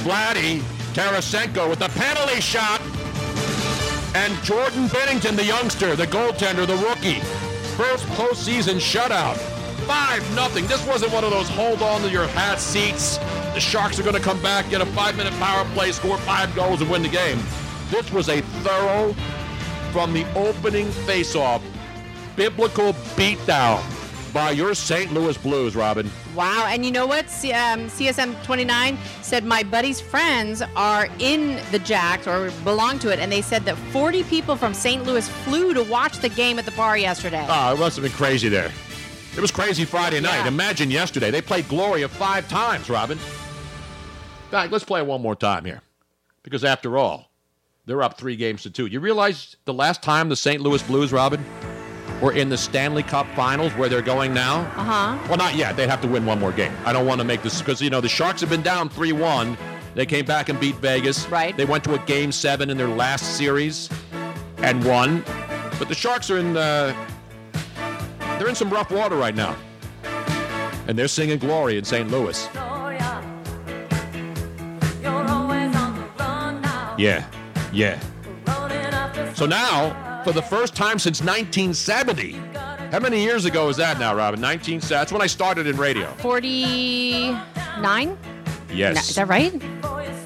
[0.00, 0.60] Vladdy,
[0.94, 2.80] Tarasenko with the penalty shot.
[4.16, 7.20] And Jordan Binnington, the youngster, the goaltender, the rookie.
[7.76, 9.36] First postseason shutout.
[9.86, 10.66] 5 nothing.
[10.66, 13.18] This wasn't one of those hold on to your hat seats.
[13.52, 16.54] The Sharks are going to come back, get a five minute power play, score five
[16.56, 17.38] goals, and win the game.
[17.90, 19.12] This was a thorough,
[19.92, 21.60] from the opening faceoff,
[22.36, 23.82] biblical beatdown
[24.36, 25.14] by your St.
[25.14, 26.10] Louis Blues, Robin.
[26.34, 26.66] Wow.
[26.68, 27.30] And you know what?
[27.30, 33.10] C- um, CSM 29 said my buddy's friends are in the Jacks or belong to
[33.10, 33.18] it.
[33.18, 35.02] And they said that 40 people from St.
[35.06, 37.46] Louis flew to watch the game at the bar yesterday.
[37.48, 38.70] Oh, it must have been crazy there.
[39.34, 40.40] It was crazy Friday night.
[40.42, 40.48] Yeah.
[40.48, 41.30] Imagine yesterday.
[41.30, 43.16] They played Gloria five times, Robin.
[43.16, 45.80] In fact, let's play one more time here.
[46.42, 47.30] Because after all,
[47.86, 48.84] they're up three games to two.
[48.84, 50.60] You realize the last time the St.
[50.60, 51.42] Louis Blues, Robin,
[52.20, 54.60] were in the Stanley Cup Finals where they're going now?
[54.60, 55.18] Uh huh.
[55.28, 55.76] Well, not yet.
[55.76, 56.72] They'd have to win one more game.
[56.84, 59.56] I don't want to make this because you know the Sharks have been down three-one.
[59.94, 61.26] They came back and beat Vegas.
[61.28, 61.56] Right.
[61.56, 63.88] They went to a game seven in their last series
[64.58, 65.24] and won.
[65.78, 66.94] But the Sharks are in uh,
[68.38, 69.56] they're in some rough water right now,
[70.86, 72.10] and they're singing "Glory" in St.
[72.10, 72.48] Louis.
[76.98, 77.26] Yeah,
[77.72, 78.00] yeah.
[79.34, 79.94] So now,
[80.26, 82.32] for the first time since 1970,
[82.90, 84.40] how many years ago is that now, Robin?
[84.40, 84.80] 19.
[84.80, 86.10] That's when I started in radio.
[86.14, 88.18] 49?
[88.72, 89.10] Yes.
[89.10, 89.54] Is that right?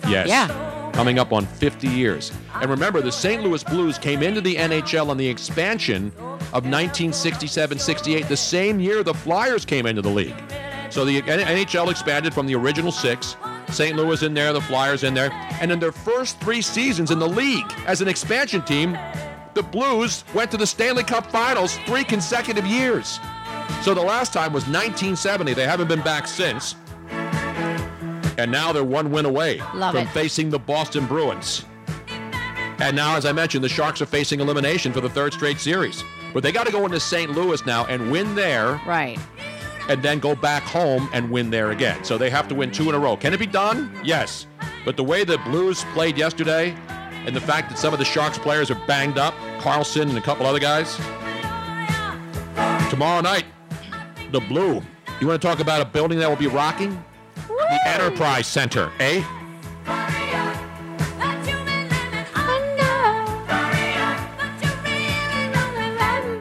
[0.08, 0.26] Yes.
[0.26, 0.90] Yeah.
[0.94, 2.32] Coming up on 50 years.
[2.54, 3.42] And remember, the St.
[3.42, 6.10] Louis Blues came into the NHL on the expansion
[6.54, 10.42] of 1967 68, the same year the Flyers came into the league.
[10.88, 13.36] So the NHL expanded from the original six,
[13.68, 13.94] St.
[13.96, 15.30] Louis in there, the Flyers in there.
[15.60, 18.96] And in their first three seasons in the league as an expansion team,
[19.54, 23.18] the Blues went to the Stanley Cup Finals three consecutive years.
[23.82, 25.54] So the last time was 1970.
[25.54, 26.74] They haven't been back since.
[28.38, 30.10] And now they're one win away Love from it.
[30.10, 31.64] facing the Boston Bruins.
[32.78, 36.02] And now, as I mentioned, the Sharks are facing elimination for the third straight series.
[36.32, 37.30] But they got to go into St.
[37.32, 38.80] Louis now and win there.
[38.86, 39.18] Right.
[39.88, 42.04] And then go back home and win there again.
[42.04, 43.16] So they have to win two in a row.
[43.16, 43.92] Can it be done?
[44.02, 44.46] Yes.
[44.84, 46.74] But the way the Blues played yesterday,
[47.26, 50.20] and the fact that some of the Sharks players are banged up, Karlsson and a
[50.20, 50.96] couple other guys.
[52.90, 53.44] Tomorrow night,
[54.32, 54.82] the Blue.
[55.20, 57.02] You want to talk about a building that will be rocking?
[57.46, 59.22] The Enterprise Center, eh?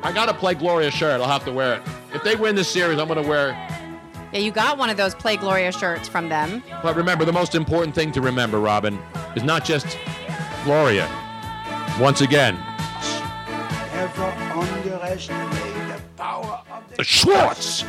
[0.01, 1.21] I gotta play Gloria shirt.
[1.21, 1.83] I'll have to wear it.
[2.13, 3.51] If they win this series, I'm gonna wear.
[4.31, 6.63] Yeah, you got one of those Play Gloria shirts from them.
[6.83, 8.99] But remember, the most important thing to remember, Robin,
[9.35, 9.97] is not just
[10.63, 11.07] Gloria.
[11.99, 12.55] Once again,
[13.93, 17.83] Never underestimate the power of the Schwartz.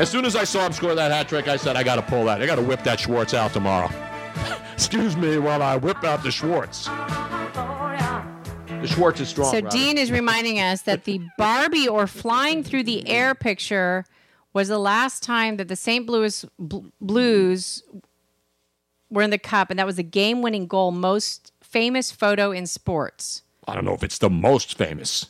[0.00, 2.24] As soon as I saw him score that hat trick, I said, I gotta pull
[2.24, 2.42] that.
[2.42, 3.88] I gotta whip that Schwartz out tomorrow.
[4.72, 6.86] Excuse me while I whip out the Schwartz.
[8.82, 9.52] The Schwartz is strong.
[9.52, 9.70] So Robin.
[9.70, 14.04] Dean is reminding us that the Barbie or flying through the air picture
[14.52, 16.08] was the last time that the St.
[16.08, 17.84] Louis Bl- Blues
[19.12, 23.42] were in the cup, and that was the game-winning goal, most famous photo in sports.
[23.68, 25.26] I don't know if it's the most famous.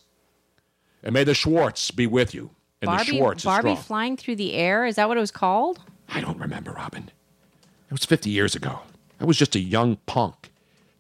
[1.03, 2.51] And may the Schwartz be with you.
[2.81, 4.87] And Barbie, the Schwartz Barbie flying through the air.
[4.87, 5.81] Is that what it was called?
[6.09, 7.11] I don't remember, Robin.
[7.89, 8.81] It was 50 years ago.
[9.21, 10.51] I was just a young punk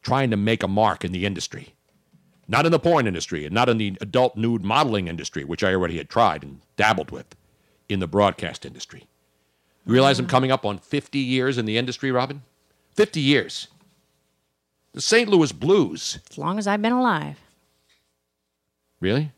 [0.02, 1.74] trying to make a mark in the industry.
[2.48, 5.72] Not in the porn industry and not in the adult nude modeling industry, which I
[5.72, 7.34] already had tried and dabbled with
[7.88, 9.06] in the broadcast industry.
[9.86, 12.42] You realize I'm coming up on 50 years in the industry, Robin?
[12.94, 13.68] 50 years.
[14.92, 15.28] The St.
[15.28, 16.18] Louis Blues.
[16.30, 17.38] As long as I've been alive.
[19.00, 19.32] Really?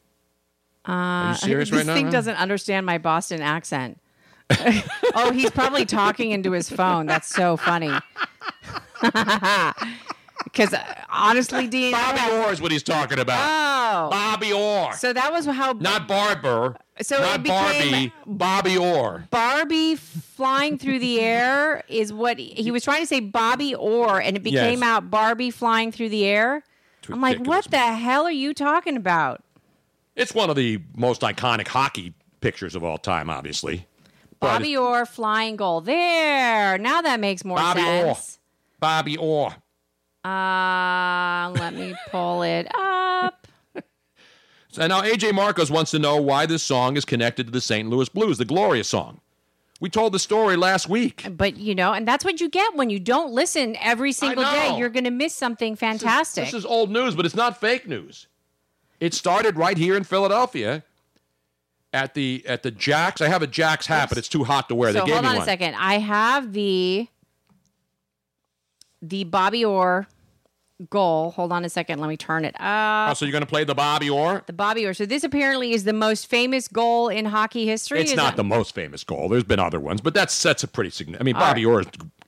[0.84, 3.98] Uh, you serious this right now, This thing doesn't understand my Boston accent.
[5.14, 7.06] oh, he's probably talking into his phone.
[7.06, 7.92] That's so funny.
[10.54, 13.40] Because uh, honestly, Dean, Bobby Orr is what he's talking about.
[13.42, 14.92] Oh, Bobby Orr.
[14.94, 16.76] So that was how Not Barber.
[17.02, 18.12] So not Barbie.
[18.24, 19.26] Bobby Orr.
[19.30, 23.18] Barbie flying through the air is what he was trying to say.
[23.18, 24.82] Bobby Orr, and it became Yes.
[24.88, 26.62] out Barbie flying through the air.
[27.10, 29.42] I'm like, what the hell are you talking about?
[30.14, 33.86] It's one of the most iconic hockey pictures of all time, obviously.
[34.38, 35.80] Bobby Orr flying goal.
[35.80, 36.78] There.
[36.78, 38.14] Now that makes more Bobby Orr.
[38.14, 38.38] sense.
[38.78, 39.56] Bobby Orr.
[40.24, 43.46] Uh, let me pull it up.
[44.70, 47.88] So now AJ Marcos wants to know why this song is connected to the St.
[47.88, 49.20] Louis Blues, the Gloria song.
[49.80, 51.24] We told the story last week.
[51.30, 54.76] But you know, and that's what you get when you don't listen every single day.
[54.76, 56.46] You're going to miss something fantastic.
[56.46, 58.26] This is old news, but it's not fake news.
[58.98, 60.82] It started right here in Philadelphia
[61.92, 63.20] at the at the Jacks.
[63.20, 64.92] I have a Jacks hat, but it's too hot to wear.
[64.92, 65.42] so they gave hold me on one.
[65.42, 65.76] a second.
[65.76, 67.06] I have the
[69.00, 70.08] the Bobby Orr
[70.90, 71.30] goal.
[71.32, 71.98] Hold on a second.
[72.00, 73.10] Let me turn it up.
[73.10, 74.42] Oh, so you're going to play the Bobby Orr?
[74.46, 74.94] The Bobby Orr.
[74.94, 78.00] So this apparently is the most famous goal in hockey history.
[78.00, 79.28] It's Is not that- the most famous goal.
[79.28, 81.22] There's been other ones, but that's that's a pretty significant.
[81.22, 81.86] I mean, All Bobby Orr is,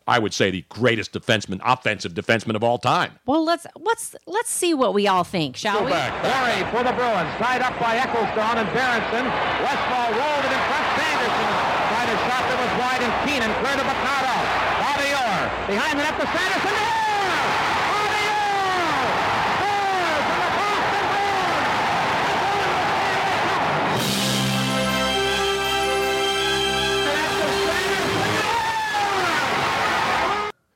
[0.08, 3.12] I would say, the greatest defenseman, offensive defenseman of all time.
[3.26, 5.90] Well, let's let's let's see what we all think, shall we?
[5.90, 9.24] Barry for the Bruins, tied up by Ecclestone and Berenson.
[9.66, 10.86] Westfall rolled it in front.
[10.94, 11.50] Sanderson
[11.90, 14.36] tried a shot that was wide, and Keenan cleared to Bacaro.
[14.78, 16.95] Bobby Orr behind the net to Sanderson.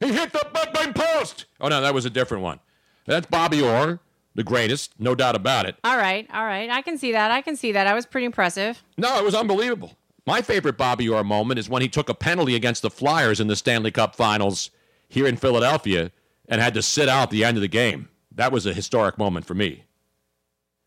[0.00, 1.44] He hit the button post.
[1.60, 2.58] Oh no, that was a different one.
[3.06, 4.00] That's Bobby Orr,
[4.34, 5.76] the greatest, no doubt about it.
[5.84, 6.70] All right, all right.
[6.70, 7.30] I can see that.
[7.30, 7.86] I can see that.
[7.86, 8.82] I was pretty impressive.
[8.96, 9.96] No, it was unbelievable.
[10.26, 13.46] My favorite Bobby Orr moment is when he took a penalty against the Flyers in
[13.48, 14.70] the Stanley Cup Finals
[15.08, 16.12] here in Philadelphia
[16.48, 18.08] and had to sit out the end of the game.
[18.32, 19.84] That was a historic moment for me.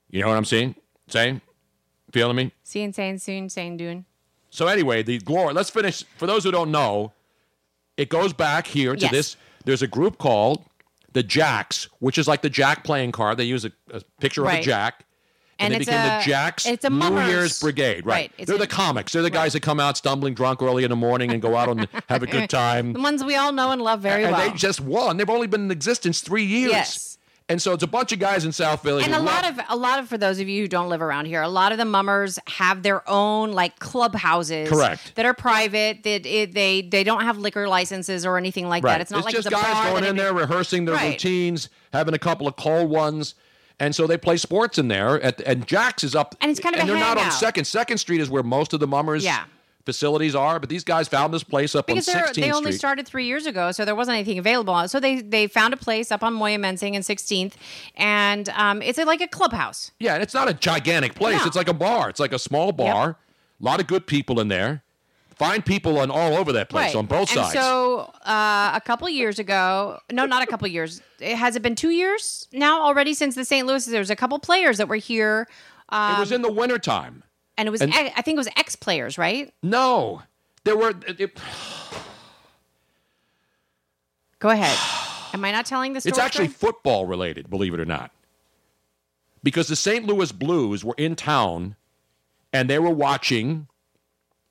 [0.09, 0.75] You know what I'm saying?
[1.07, 1.41] Saying?
[2.11, 2.51] Feeling me?
[2.63, 4.05] Seeing, saying, soon, saying, doing.
[4.49, 5.53] So anyway, the glory.
[5.53, 6.03] Let's finish.
[6.17, 7.11] For those who don't know,
[7.97, 9.11] it goes back here to Yes.
[9.11, 9.35] this.
[9.65, 10.63] There's a group called
[11.13, 13.37] the Jacks, which is like the Jack playing card.
[13.37, 15.05] They use a, a picture of a Jack.
[15.59, 17.21] And, And they it's became a- the Jacks it's a New.
[17.27, 18.31] Year's Brigade, right?
[18.37, 19.13] Right, They're a- the comics.
[19.13, 21.69] They're the guys that come out stumbling drunk early in the morning and go out
[21.69, 22.93] and have a good time.
[22.93, 24.49] The ones we all know and love very and well.
[24.49, 25.17] they just won.
[25.17, 26.71] They've only been in existence three years.
[26.71, 27.12] Yes.
[27.53, 29.03] And so it's a bunch of guys in South Philly.
[29.03, 31.03] and a lot love- of a lot of for those of you who don't live
[31.03, 35.13] around here, a lot of the mummers have their own like clubhouses, Correct.
[35.15, 36.01] that are private.
[36.03, 38.93] That it, they they don't have liquor licenses or anything like right.
[38.93, 39.01] that.
[39.01, 41.11] It's not like just it's guys going in it- there rehearsing their Right.
[41.13, 43.35] routines, having a couple of cold ones.
[43.79, 45.21] And so they play sports in there.
[45.21, 46.35] At, and Jack's is up.
[46.41, 47.31] And it's kind of and they're not on.
[47.31, 47.65] Second.
[47.65, 49.43] Second Street is where most of the mummers Yeah.
[49.85, 50.59] Facilities are.
[50.59, 52.77] But these guys found this place up because on they're, 16th they only Street.
[52.79, 54.87] started three years ago, so there wasn't anything available.
[54.87, 57.53] So they they found a place up on Moyamensing and 16th,
[57.95, 59.91] and um, it's a, like a clubhouse.
[59.99, 61.39] yeah, and it's not a gigantic place.
[61.39, 61.45] No.
[61.45, 62.09] It's like a bar.
[62.09, 63.17] It's like a small bar.
[63.59, 64.83] A lot of good people in there.
[65.35, 67.53] Fine people on all over that place on both and sides.
[67.53, 71.01] So uh, a couple years ago, no, not a couple years.
[71.19, 73.65] It, has it been two years now already since the St.
[73.65, 73.83] Louis?
[73.85, 75.47] There's a couple players that were here.
[75.89, 77.23] Um, it was in the wintertime.
[77.57, 79.53] And it was and- I think it was ex players, right?
[79.61, 80.21] No,
[80.63, 80.91] there were.
[81.07, 81.39] It, it-
[84.39, 84.77] Go ahead.
[85.33, 86.11] Am I not telling the story?
[86.11, 88.11] It's actually football related, believe it or not.
[89.41, 90.05] Because the St.
[90.05, 91.75] Louis Blues were in town
[92.51, 93.67] and they were watching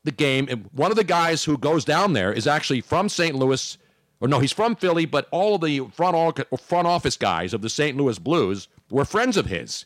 [0.05, 0.49] the game.
[0.51, 3.37] And one of the guys who goes down there is actually from St.
[3.37, 3.79] Louis,
[4.21, 7.71] or no, he's from Philly, but all of the front, front office guys of the
[7.71, 7.97] St.
[7.97, 9.85] Louis Blues were friends of his.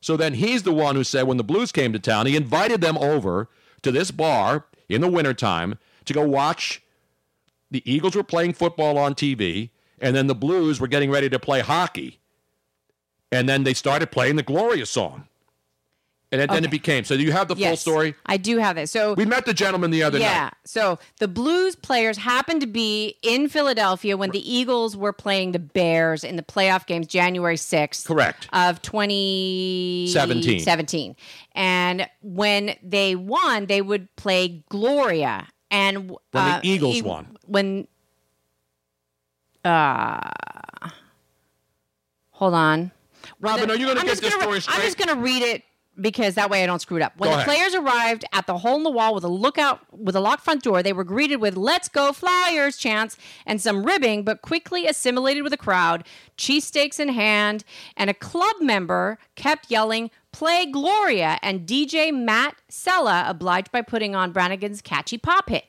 [0.00, 2.80] So then he's the one who said when the Blues came to town, he invited
[2.80, 3.48] them over
[3.82, 6.82] to this bar in the wintertime to go watch
[7.70, 9.70] the Eagles were playing football on TV,
[10.00, 12.18] and then the Blues were getting ready to play hockey.
[13.30, 15.28] And then they started playing the Gloria song.
[16.30, 17.04] And then, then it became.
[17.04, 18.14] So you have the full Yes, story.
[18.26, 18.88] I do have it.
[18.90, 20.26] So We met the gentleman the other yeah.
[20.26, 20.34] night.
[20.34, 20.50] Yeah.
[20.66, 25.58] So the Blues players happened to be in Philadelphia when the Eagles were playing the
[25.58, 28.06] Bears in the playoff games January 6th.
[28.06, 28.46] Correct.
[28.52, 30.08] Of 2017.
[30.08, 30.60] 17.
[30.60, 31.16] 17.
[31.52, 35.46] And when they won, they would play Gloria.
[35.70, 37.38] And When uh, the Eagles won.
[37.46, 37.88] When
[39.64, 40.20] uh
[42.32, 42.92] Hold on.
[43.40, 45.64] Robin, are you going to get this re- story I'm just going to read it
[46.00, 47.16] because that way I don't screw it up.
[47.18, 50.20] When the players arrived at the hole in the wall with a lookout with a
[50.20, 54.42] locked front door, they were greeted with "Let's go Flyers" chants and some ribbing, but
[54.42, 56.04] quickly assimilated with the crowd,
[56.36, 57.64] cheesesteaks in hand,
[57.96, 64.14] and a club member kept yelling "Play Gloria!" and DJ Matt Sella obliged by putting
[64.14, 65.64] on Branigan's catchy pop hit.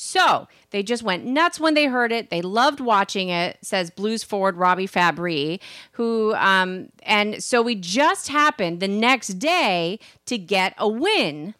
[0.00, 2.30] So they just went nuts when they heard it.
[2.30, 5.60] They loved watching it, says blues forward Robby Fabbri,
[5.92, 11.54] who, um, and so we just happened the next day to get a win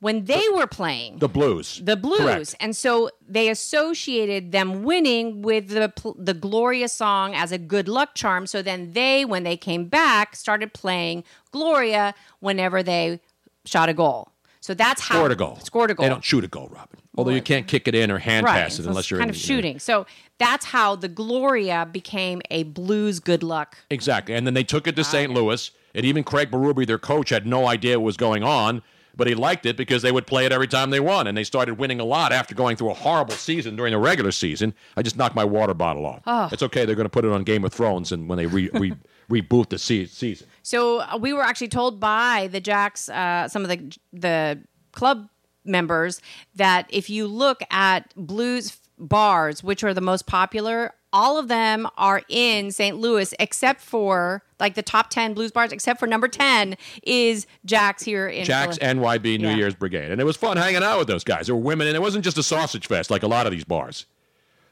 [0.00, 1.80] when they were playing The Blues.
[1.82, 2.54] the blues Correct.
[2.60, 8.14] and so they associated them winning with the the gloria song as a good luck
[8.14, 13.18] charm so then they when they came back started playing gloria whenever they
[13.64, 14.30] shot a goal
[14.66, 15.58] So that's how Scored a goal.
[15.62, 16.02] Scored a goal.
[16.02, 16.98] They don't shoot a goal, Robin.
[17.16, 18.62] Although you can't kick it in or hand right.
[18.62, 19.78] pass it so unless you're kind in of shooting.
[19.78, 20.06] So
[20.38, 23.78] that's how the Gloria became a blues good luck.
[23.90, 24.34] Exactly.
[24.34, 25.32] And then they took it to St.
[25.32, 25.70] Louis.
[25.94, 28.82] And even Craig Berube, their coach, had no idea what was going on,
[29.14, 31.28] but he liked it because they would play it every time they won.
[31.28, 34.32] And they started winning a lot after going through a horrible season during the regular
[34.32, 34.74] season.
[34.96, 36.22] I just knocked my water bottle off.
[36.26, 36.48] Oh.
[36.50, 36.84] It's okay.
[36.84, 38.96] They're going to put it on Game of Thrones and when they re- re-
[39.30, 40.48] reboot the se- season.
[40.66, 44.58] So uh, we were actually told by the Jacks, uh, some of the the
[44.90, 45.28] club
[45.64, 46.20] members,
[46.56, 51.86] that if you look at blues bars, which are the most popular, all of them
[51.96, 52.96] are in St.
[52.96, 58.02] Louis, except for like the top ten blues bars, except for number ten is Jacks
[58.02, 58.94] here in Jack's Philly.
[58.94, 59.54] NYB New Yeah.
[59.54, 60.10] Year's Brigade.
[60.10, 61.46] And it was fun hanging out with those guys.
[61.46, 63.62] There were women, and it wasn't just a sausage fest like a lot of these
[63.64, 64.06] bars.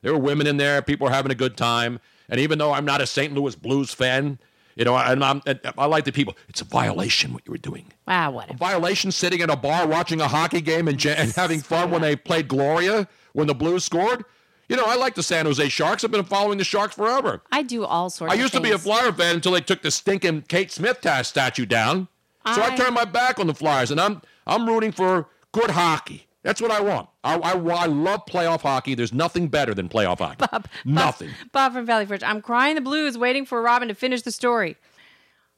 [0.02, 0.82] There were women in there.
[0.82, 2.00] People were having a good time.
[2.28, 3.32] And even though I'm not a St.
[3.32, 4.40] Louis Blues fan,
[4.76, 6.36] you know, and um, I'm, and I like the people.
[6.48, 7.86] It's a violation what you were doing.
[8.06, 8.58] Wow, whatever.
[8.58, 12.16] Violation sitting in a bar watching a hockey game and, and having fun when they
[12.16, 14.24] played Gloria when the Blues scored.
[14.68, 16.04] You know, I like the San Jose Sharks.
[16.04, 17.42] I've been following the Sharks forever.
[17.52, 18.32] I do all sorts.
[18.32, 18.78] I used to be a.
[18.78, 22.08] Flyer fan until they took the stinking Kate Smith statue down.
[22.54, 25.70] So I, I- turned my back on the Flyers, and I'm I'm rooting for good
[25.70, 26.26] hockey.
[26.44, 27.08] That's what I want.
[27.24, 28.94] I, I, I love playoff hockey.
[28.94, 30.68] There's nothing better than playoff hockey.
[30.84, 31.30] nothing.
[31.52, 32.22] Bob from Valley Forge.
[32.22, 34.76] I'm crying the blues, waiting for Robin to finish the story.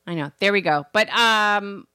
[0.07, 0.31] I know.
[0.39, 0.87] There we go.
[0.93, 1.89] But um,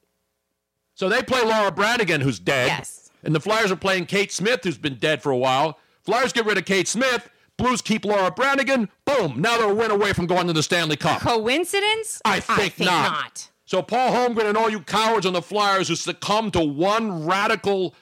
[0.96, 2.68] So they play Laura Branigan, who's dead.
[2.68, 3.10] Yes.
[3.24, 5.80] And the Flyers are playing Kate Smith, who's been dead for a while.
[6.04, 7.30] Flyers get rid of Kate Smith.
[7.56, 8.89] Blues keep Laura Branigan.
[9.06, 9.39] Boom.
[9.39, 11.22] Now they're a win away from going to the Stanley Cup.
[11.22, 12.22] coincidence?
[12.26, 13.50] I think, not.
[13.66, 17.96] So Paul Holmgren and all you cowards on the Flyers who succumb to one radical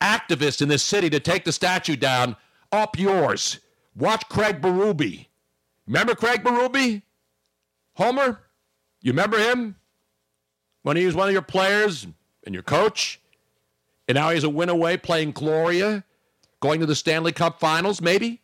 [0.00, 2.36] activist in this city to take the statue down,
[2.72, 3.60] up yours.
[3.96, 5.26] Watch Craig Berube.
[5.86, 7.02] Remember Craig Berube?
[7.94, 8.40] Homer?
[9.02, 9.76] You remember him?
[10.82, 12.06] When he was one of your players
[12.44, 13.20] and your coach?
[14.08, 16.04] And now he's a win away playing Gloria,
[16.60, 18.40] going to the Stanley Cup finals, maybe?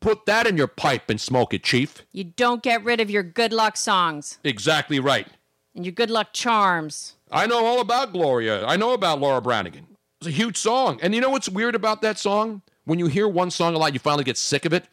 [0.00, 2.02] Put that in your pipe and smoke it, Chief.
[2.12, 5.28] You don't get rid of your good luck songs Exactly right.
[5.74, 7.14] and your good luck charms.
[7.30, 8.64] I know all about Gloria.
[8.66, 9.86] I know about Laura Branigan.
[10.22, 11.00] It's a huge song.
[11.02, 12.62] And you know what's weird about that song?
[12.84, 14.86] When you hear one song a lot, you finally get sick of it.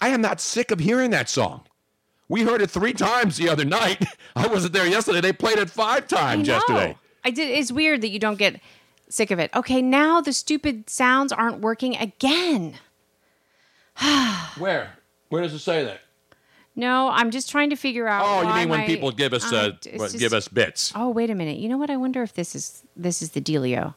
[0.00, 1.62] I am not sick of hearing that song.
[2.28, 4.04] We heard it three times the other night.
[4.36, 5.20] I wasn't there yesterday.
[5.20, 6.96] They played it five times I yesterday.
[7.24, 7.50] I did.
[7.50, 8.60] It's weird that you don't get
[9.08, 9.50] sick of it.
[9.56, 12.74] Okay, now the stupid sounds aren't working again.
[14.56, 14.98] Where?
[15.30, 16.02] Where does it say that?
[16.76, 18.24] No, I'm just trying to figure out.
[18.24, 20.92] Oh, you mean when people give us Uh, just- give us bits?
[20.94, 21.58] Oh, wait a minute.
[21.58, 21.90] You know what?
[21.90, 23.96] I wonder if this is this is the dealio.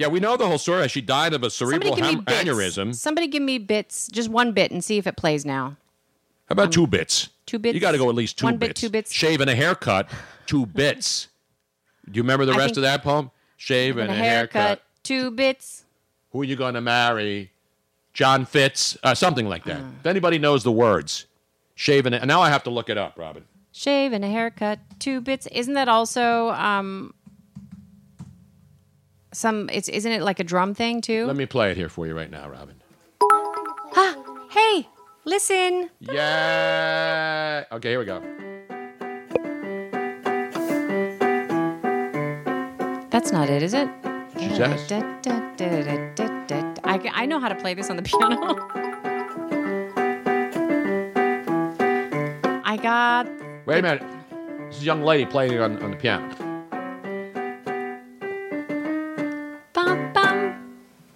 [0.00, 0.88] Yeah, we know the whole story.
[0.88, 2.94] She died of a cerebral Somebody give me ham- aneurysm.
[2.94, 5.76] Somebody give me bits, just one bit, and see if it plays now.
[6.48, 7.28] How about two bits?
[7.44, 7.74] two bits?
[7.74, 8.80] You got to go at least two One bit, bits.
[8.80, 9.12] two bits.
[9.12, 10.08] Shave and a haircut,
[10.46, 11.28] two bits.
[12.06, 13.30] Do you remember the I rest of that poem?
[13.58, 15.84] Shave and, And a haircut, two bits.
[16.32, 17.50] Who are you going to marry?
[18.14, 19.80] John Fitz, uh, something like that.
[19.80, 19.90] Hmm.
[20.00, 21.26] If anybody knows the words,
[21.74, 23.44] shave and now I have to look it up, Robin.
[23.72, 25.46] Shave and a haircut, two bits.
[25.52, 27.12] Isn't that also um
[29.32, 29.68] some?
[29.72, 31.26] It's isn't it like a drum thing too?
[31.26, 32.76] Let me play it here for you right now, Robin.
[33.22, 34.16] Ah,
[34.50, 34.88] hey,
[35.24, 35.90] listen.
[36.00, 37.64] Yeah.
[37.72, 38.20] Okay, here we go.
[43.10, 43.88] That's not it, is it?
[44.56, 44.90] Says.
[46.84, 48.56] I, I know how to play this on the piano.
[52.64, 53.26] I got
[53.66, 54.02] Wait a minute.
[54.68, 56.49] This is a young lady playing on, on the piano.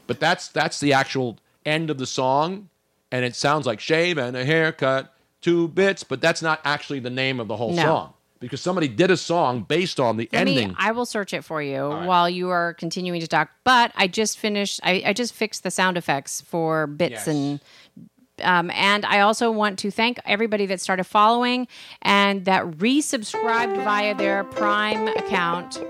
[0.06, 2.68] But that's that's the actual end of the song,
[3.10, 7.10] and it sounds like shave and a haircut, two bits, but that's not actually the
[7.10, 7.82] name of the whole No.
[7.82, 8.14] song.
[8.40, 10.68] Because somebody did a song based on the Let ending.
[10.70, 10.74] me.
[10.78, 13.48] I will search it for you while you are continuing to talk.
[13.64, 14.80] But I just finished.
[14.82, 17.26] I, I just fixed the sound effects for bits Yes.
[17.28, 17.60] and.
[18.42, 21.68] Um, and I also want to thank everybody that started following
[22.02, 25.80] and that resubscribed via their Prime account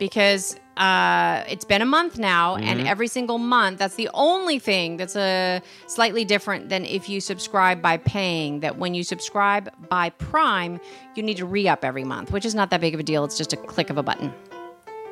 [0.00, 2.86] because uh, it's been a month now, and Mhm.
[2.86, 7.82] every single month, that's the only thing that's a slightly different than if you subscribe
[7.82, 8.60] by paying.
[8.60, 10.80] That when you subscribe by Prime,
[11.14, 13.24] you need to re up every month, which is not that big of a deal.
[13.24, 14.32] It's just a click of a button.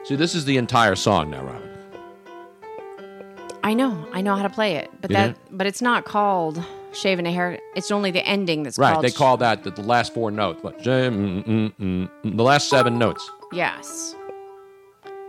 [0.04, 1.68] See, this is the entire song now, Robin.
[3.62, 6.62] I know, I know how to play it, but You that, but it's not called
[6.92, 7.58] shaving a hair.
[7.76, 9.04] It's only the ending that's right, called.
[9.04, 10.62] they call that the, the last four notes.
[10.62, 10.78] What?
[10.82, 13.30] Mm, mm, mm, the last seven notes.
[13.52, 14.14] Yes.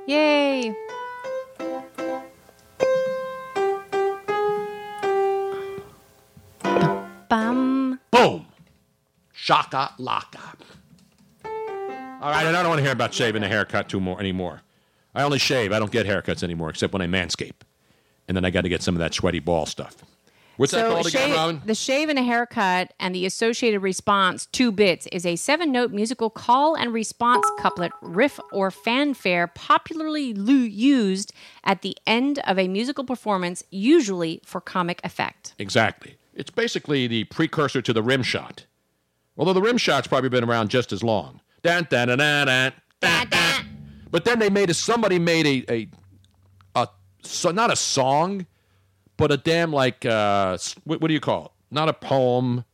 [0.08, 0.76] Yay.
[7.30, 8.00] Bum.
[8.12, 8.46] Boom.
[9.32, 10.56] Shaka laka.
[12.22, 14.62] All right, and I don't want to hear about shaving a haircut too more anymore.
[15.16, 15.72] I only shave.
[15.72, 17.62] I don't get haircuts anymore, except when I manscape,
[18.28, 19.98] and then I got to get some of that sweaty ball stuff.
[20.58, 21.62] What's that so called again, shave- Robin?
[21.66, 25.92] The shave and a haircut and the associated response, two bits, is a seven note
[25.92, 31.34] musical call and response couplet, riff, or fanfare popularly lu- used
[31.64, 35.54] at the end of a musical performance, usually for comic effect.
[35.58, 36.18] Exactly.
[36.34, 38.66] It's basically the precursor to the rim shot.
[39.38, 41.42] Although the rim shot's probably been around just as long.
[41.64, 43.66] Dun, dun, dun, dun, dun, dun, dun.
[44.12, 45.90] But then they made a somebody made a a,
[46.76, 46.88] a
[47.24, 48.46] so not a song,
[49.22, 51.52] but a damn like uh what, what do you call it?
[51.70, 52.66] Not a poem.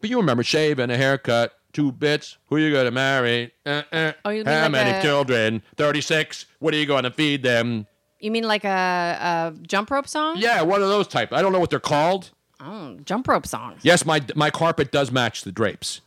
[0.00, 2.38] But you remember shave and a haircut, two bits.
[2.46, 3.52] Who are you gonna marry?
[3.66, 4.12] Uh, uh.
[4.24, 5.62] Oh, you mean How like many a- children?
[5.76, 6.46] Thirty six.
[6.60, 7.86] What are you going to feed them?
[8.20, 10.36] You mean like a, a jump rope song?
[10.38, 11.32] Yeah, one of those type.
[11.32, 12.30] I don't know what they're called.
[12.60, 13.74] Oh, jump rope song.
[13.82, 16.00] Yes, my my carpet does match the drapes.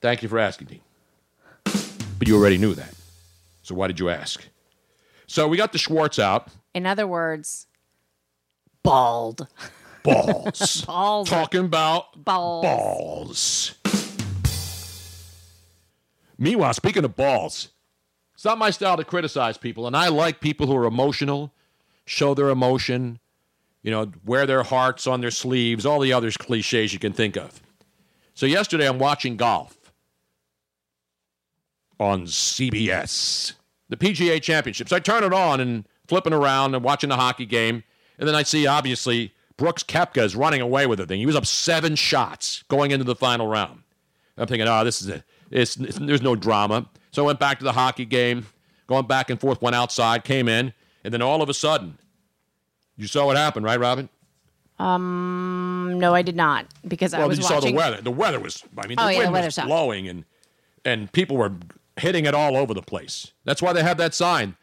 [0.00, 0.80] Thank you for asking, Dean.
[2.18, 2.94] But you already knew that.
[3.62, 4.44] So why did you ask?
[5.28, 6.48] So we got the Schwartz out.
[6.74, 7.66] In other words,
[8.88, 9.46] bald.
[10.02, 10.82] Balls.
[10.86, 11.28] Balls.
[11.28, 12.64] Talking about Balls.
[12.64, 13.74] balls.
[16.38, 17.68] Meanwhile, speaking of balls,
[18.34, 21.52] it's not my style to criticize people, and I like people who are emotional,
[22.06, 23.18] show their emotion,
[23.82, 27.36] you know, wear their hearts on their sleeves, all the other cliches you can think
[27.36, 27.60] of.
[28.34, 29.92] So yesterday I'm watching golf
[31.98, 33.54] on CBS,
[33.88, 34.92] the PGA Championships.
[34.92, 37.82] I turn it on and flipping around and watching the hockey game,
[38.18, 41.20] and then I see obviously Brooks Koepka is running away with the thing.
[41.20, 43.82] He was up seven shots going into the final round.
[44.36, 46.88] I'm thinking, oh, this is a, it's, it's, there's no drama.
[47.10, 48.46] So I went back to the hockey game,
[48.86, 51.98] going back and forth, went outside, came in, and then all of a sudden,
[52.96, 54.08] you saw what happened, right, Robin?
[54.78, 57.60] Um, no, I did not because I well, was you watching.
[57.60, 58.00] saw the weather.
[58.00, 60.24] The weather was, I mean, the Oh, yeah, the weather was blowing, and
[60.84, 61.52] and people were
[61.96, 63.32] hitting it all over the place.
[63.44, 64.56] That's why they have that sign.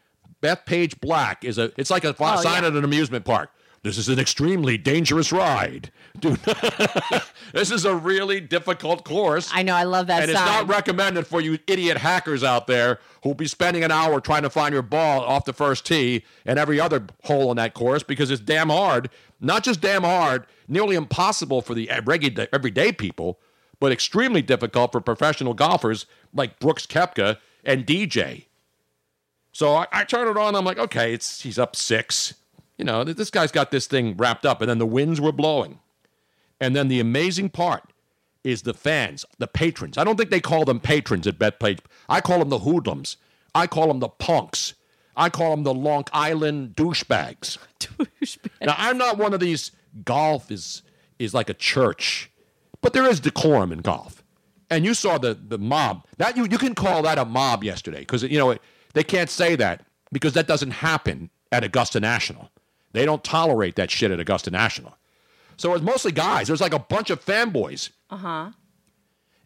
[0.46, 1.72] Bethpage Black is a.
[1.76, 2.68] It's like a Oh, sign yeah.
[2.68, 3.50] at an amusement park.
[3.82, 6.40] This is an extremely dangerous ride, dude.
[7.52, 9.48] this is a really difficult course.
[9.52, 9.74] I know.
[9.76, 13.46] I love that and it's not recommended for you idiot hackers out there who'll be
[13.46, 17.06] spending an hour trying to find your ball off the first tee and every other
[17.24, 19.08] hole on that course because it's damn hard.
[19.40, 23.38] Not just damn hard, nearly impossible for the everyday people,
[23.78, 28.45] but extremely difficult for professional golfers like Brooks Koepka and DJ.
[29.56, 30.54] So I, I turn it on.
[30.54, 32.34] I'm like, okay, it's he's up six.
[32.76, 35.78] You know, this guy's got this thing wrapped up, and then the winds were blowing.
[36.60, 37.94] And then the amazing part
[38.44, 39.96] is the fans, the patrons.
[39.96, 41.78] I don't think they call them patrons at Bethpage.
[42.06, 43.16] I call them the hoodlums.
[43.54, 44.74] I call them the punks.
[45.16, 47.56] I call them the Long Island douchebags.
[48.60, 49.70] Now, I'm not one of these.
[50.04, 50.82] Golf is
[51.18, 52.30] is like a church,
[52.82, 54.22] but there is decorum in golf.
[54.68, 56.04] And you saw the the mob.
[56.18, 58.54] That you you can call that a mob yesterday because you know
[58.96, 62.50] they can't say that because that doesn't happen at Augusta National.
[62.92, 64.96] They don't tolerate that shit at Augusta National.
[65.58, 66.46] So it's mostly guys.
[66.46, 68.50] There's like a bunch of fanboys, Uh huh.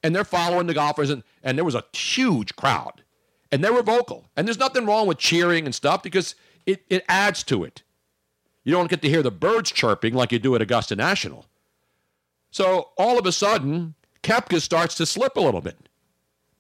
[0.05, 3.03] and they're following the golfers, and, and there was a huge crowd,
[3.51, 4.27] and they were vocal.
[4.37, 6.35] And there's nothing wrong with cheering and stuff because
[6.65, 7.83] it, it adds to it.
[8.63, 11.47] You don't get to hear the birds chirping like you do at Augusta National.
[12.51, 15.77] So all of a sudden, Koepka starts to slip a little bit.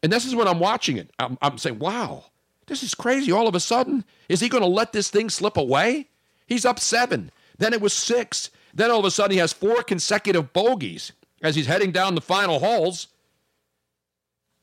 [0.02, 1.10] And this is when I'm watching it.
[1.18, 2.24] I'm, I'm saying, wow,
[2.70, 3.30] this is crazy.
[3.32, 6.08] All of a sudden, is he going to let this thing slip away?
[6.46, 7.30] He's up seven.
[7.58, 8.48] Then it was six.
[8.72, 11.12] Then all of a sudden, he has four consecutive bogeys
[11.42, 13.08] as he's heading down the final holes.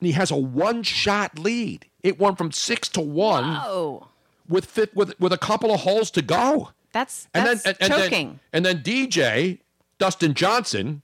[0.00, 1.86] And he has a one shot lead.
[2.02, 4.08] It went from six to one Oh,
[4.48, 6.70] with, fit, with, with a couple of holes to go.
[6.92, 8.28] that's And that's then, and, and choking.
[8.52, 9.58] then, and then DJ,
[9.98, 11.02] Dustin Johnson,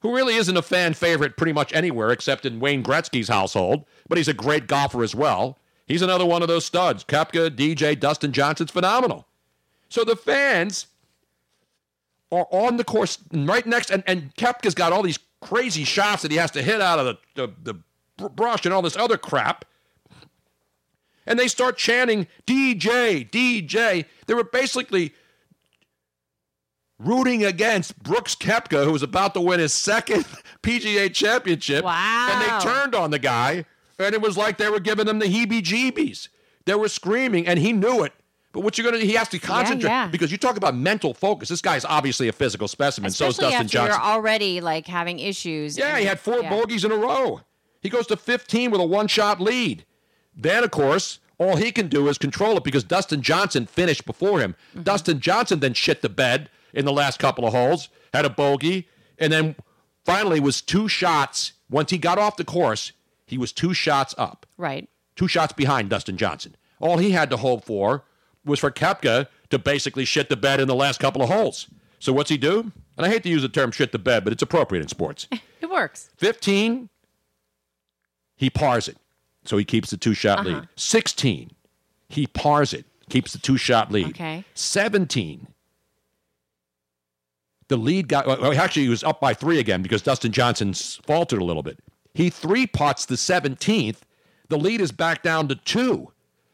[0.00, 4.18] who really isn't a fan favorite pretty much anywhere except in Wayne Gretzky's household, but
[4.18, 5.58] he's a great golfer as well.
[5.86, 7.04] He's another one of those studs.
[7.04, 9.26] Koepka, DJ, Dustin Johnson's phenomenal.
[9.88, 10.86] So the fans
[12.32, 16.30] are on the course right next, and, and Koepka's got all these crazy shots that
[16.30, 17.74] he has to hit out of the, the,
[18.18, 19.64] the brush and all this other crap.
[21.26, 24.04] And they start chanting, DJ, DJ.
[24.26, 25.14] They were basically
[26.98, 30.26] rooting against Brooks Koepka, who was about to win his second
[30.62, 31.84] PGA championship.
[31.84, 32.28] Wow.
[32.32, 33.64] And they turned on the guy,
[33.98, 36.28] and it was like they were giving him the heebie jeebies.
[36.64, 38.12] They were screaming, and he knew it.
[38.52, 40.06] But what you're gonna he has to concentrate yeah.
[40.06, 41.48] because you talk about mental focus.
[41.48, 43.10] This guy's obviously a physical specimen.
[43.10, 44.00] so is Especially Dustin after Johnson.
[44.00, 45.76] you're already like having issues.
[45.76, 46.50] Yeah, and- he had four yeah.
[46.50, 47.40] bogeys in a row.
[47.80, 49.84] He goes to 15 with a one shot lead.
[50.34, 54.40] Then, of course, all he can do is control it because Dustin Johnson finished before
[54.40, 54.54] him.
[54.70, 54.82] Mm-hmm.
[54.84, 58.88] Dustin Johnson then shit the bed in the last couple of holes, had a bogey,
[59.18, 59.56] and then
[60.04, 61.52] finally was two shots.
[61.68, 62.92] Once he got off the course,
[63.26, 64.88] he was two shots up, Right.
[65.16, 66.56] two shots behind Dustin Johnson.
[66.80, 68.04] All he had to hope for
[68.44, 71.66] was for Koepka to basically shit the bed in the last couple of holes.
[71.98, 72.70] So what's he do?
[72.96, 75.26] And I hate to use the term shit the bed, but it's appropriate in sports.
[75.60, 76.10] It works.
[76.18, 76.90] 15,
[78.36, 78.98] he pars it.
[79.46, 80.48] So he keeps the two shot Uh-huh.
[80.60, 80.68] lead.
[80.76, 81.50] 16,
[82.10, 84.08] he pars it, keeps the two shot lead.
[84.08, 84.44] Okay.
[84.54, 85.46] 17,
[87.68, 91.40] the lead got, well, actually, he was up by three again because Dustin Johnson faltered
[91.40, 91.78] a little bit.
[92.14, 93.98] He three putts the 17th.
[94.48, 96.12] The lead is back down to two.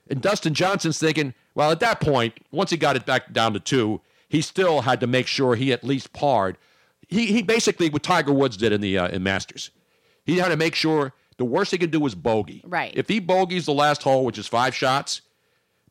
[0.08, 3.60] And Dustin Johnson's thinking, well, at that point, once he got it back down to
[3.60, 6.56] two, he still had to make sure he at least parred.
[7.08, 9.70] He, he basically, what Tiger Woods did in the uh, in Masters,
[10.24, 12.62] he had to make sure the worst he could do was bogey.
[12.64, 12.92] Right.
[12.94, 15.22] If he bogeys the last hole, which is five shots,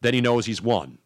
[0.02, 0.98] then he knows he's won.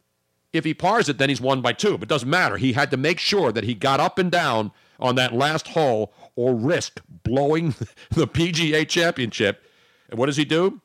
[0.52, 1.98] If he pars it, then he's won by two.
[1.98, 2.57] But it doesn't matter.
[2.57, 6.14] He had to make sure that he got up and down on that last hole
[6.35, 7.69] or risk blowing
[8.11, 9.64] the PGA championship.
[10.10, 10.81] And what does he do?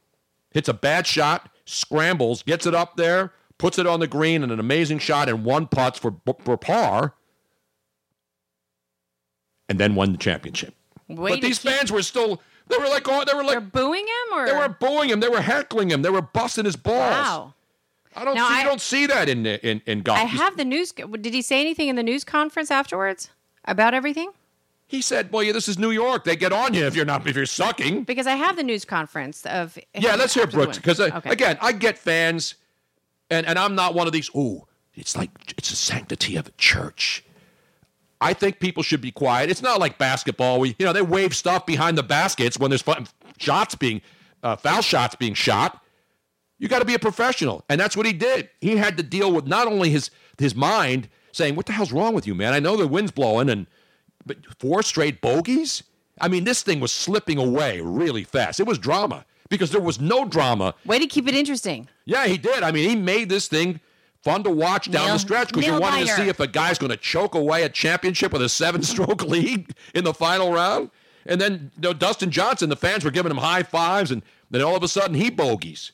[0.51, 4.51] Hits a bad shot, scrambles, gets it up there, puts it on the green, and
[4.53, 7.15] an amazing shot and one putts for, for par,
[9.69, 10.75] and then won the championship.
[11.09, 13.61] Way but these keep- fans were still, they were like, oh, they were like, They're
[13.61, 15.21] booing him, or they were booing him.
[15.21, 16.03] They were heckling him.
[16.03, 16.97] They were busting his balls.
[16.97, 17.55] wow.
[18.17, 20.19] I don't Now, see, I- you don't see that in in in golf.
[20.19, 20.93] I have the news.
[20.93, 23.31] Did he say anything in the news conference afterwards
[23.65, 24.33] about everything?
[24.89, 26.25] He said, "Well, yeah, this is New York.
[26.25, 28.85] They get on you if you're not if you're sucking." Because I have the news
[28.87, 29.79] conference of.
[29.95, 31.31] Yeah, let's hear Brooks because uh, Okay.
[31.31, 32.55] again, I get fans,
[33.31, 34.31] and and I'm not one of these.
[34.35, 37.23] Ooh, it's like it's the sanctity of a church.
[38.21, 39.51] I think people should be quiet.
[39.51, 40.59] It's not like basketball.
[40.59, 43.07] We, you know, they wave stuff behind the baskets when there's fun,
[43.37, 44.01] shots being,
[44.43, 45.81] uh, foul shots being shot.
[46.59, 48.49] You got to be a professional, and that's what he did.
[48.61, 52.15] He had to deal with not only his his mind saying, "What the hell's wrong
[52.15, 52.55] with you, man?
[52.55, 53.67] I know the wind's blowing, and
[54.29, 55.83] but four straight bogeys.
[56.21, 58.61] I mean, this thing was slipping away really fast.
[58.61, 60.75] It was drama because there was no drama.
[60.85, 61.89] Way to keep it interesting.
[62.05, 62.63] Yeah, he did.
[62.63, 63.81] I mean, he made this thing
[64.23, 66.47] fun to watch down Nail- the stretch because you're nail wanting to see if a
[66.47, 70.91] guy's going to choke away a championship with a seven-stroke lead in the final round.
[71.27, 74.63] And then you know, Dustin Johnson, the fans were giving him high fives, and then
[74.63, 75.93] all of a sudden he bogeys.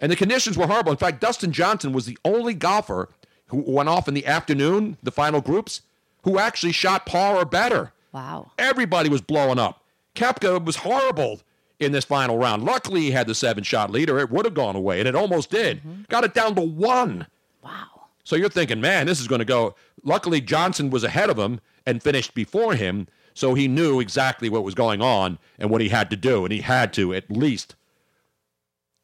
[0.00, 0.92] And the conditions were horrible.
[0.92, 3.08] In fact, Dustin Johnson was the only golfer
[3.46, 5.82] who went off in the afternoon, the final groups,
[6.26, 7.92] who actually shot par or better.
[8.12, 8.50] Wow.
[8.58, 9.82] Everybody was blowing up.
[10.16, 11.40] Koepka was horrible
[11.78, 12.64] in this final round.
[12.64, 14.18] Luckily, he had the seven shot leader.
[14.18, 15.78] It would have gone away, and it almost did.
[15.78, 16.02] Mm-hmm.
[16.08, 17.28] Got it down to one.
[17.62, 18.08] Wow.
[18.24, 19.76] So you're thinking, man, this is going to go.
[20.02, 24.64] Luckily, Johnson was ahead of him and finished before him, so he knew exactly what
[24.64, 27.76] was going on and what he had to do, and he had to at least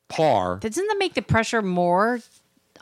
[0.09, 0.57] par.
[0.57, 2.19] Doesn't that make the pressure more?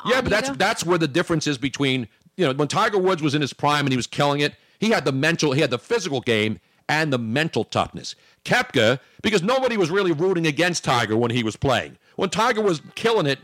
[0.06, 0.54] Yeah, but that's though?
[0.54, 2.08] that's where the difference is between
[2.40, 4.54] you know when Tiger Woods was in his prime and he was killing it.
[4.78, 6.58] He had the mental, he had the physical game
[6.88, 8.14] and the mental toughness.
[8.46, 11.98] Koepka, because nobody was really rooting against Tiger when he was playing.
[12.16, 13.38] When Tiger was killing it,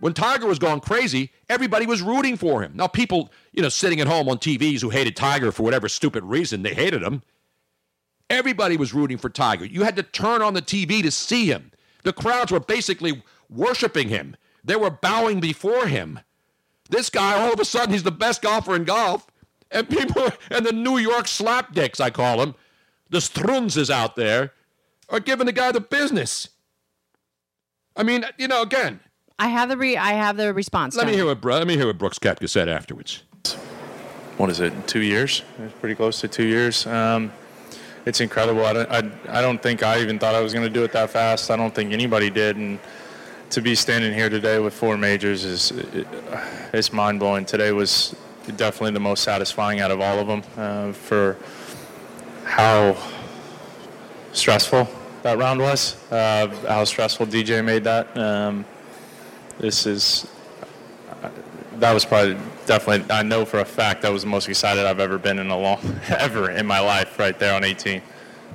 [0.00, 2.72] when Tiger was going crazy, everybody was rooting for him.
[2.74, 6.24] Now, people, you know, sitting at home on TVs who hated Tiger for whatever stupid
[6.24, 7.22] reason, they hated him.
[8.30, 9.64] Everybody was rooting for Tiger.
[9.64, 11.72] You had to turn on the TV to see him.
[12.04, 14.36] The crowds were basically worshiping him.
[14.62, 16.20] They were bowing before him.
[16.88, 19.26] This guy, all of a sudden, he's the best golfer in golf.
[19.70, 22.54] And people, and the New York slapdicks, I call them,
[23.10, 24.52] the Strunzes out there,
[25.10, 26.48] are giving the guy the business.
[27.96, 29.00] I mean, you know, again,
[29.38, 30.96] I have the re- I have the response.
[30.96, 33.22] let me hear what Bro- let me hear what Brooks Koepka said afterwards.
[34.36, 35.42] what is it, two years?
[35.58, 36.86] It's pretty close to two years.
[36.86, 37.32] Um,
[38.06, 38.64] it's incredible.
[38.64, 40.92] I don't, I, I don't think I even thought I was going to do it
[40.92, 41.50] that fast.
[41.50, 42.56] I don't think anybody did.
[42.56, 42.78] And
[43.50, 46.06] to be standing here today with four majors is it,
[46.72, 47.44] it's mind blowing.
[47.44, 48.14] Today was
[48.56, 51.36] definitely the most satisfying out of all of them uh, for
[52.44, 52.96] how
[54.32, 54.88] stressful
[55.22, 55.96] that round was.
[56.10, 58.16] Uh, how stressful DJ made that.
[58.16, 58.64] Um,
[59.58, 60.26] this is
[61.76, 65.00] that was probably definitely I know for a fact that was the most excited I've
[65.00, 68.02] ever been in a long ever in my life right there on 18.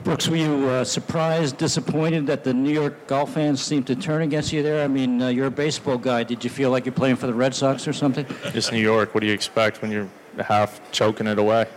[0.04, 4.22] Brooks, were you uh, surprised, disappointed that the New York golf fans seemed to turn
[4.22, 4.84] against you there?
[4.84, 6.24] I mean, uh, you're a baseball guy.
[6.24, 8.26] Did you feel like you're playing for the Red Sox or something?
[8.54, 9.14] It's New York.
[9.14, 10.10] What do you expect when you're
[10.46, 11.68] half choking it away?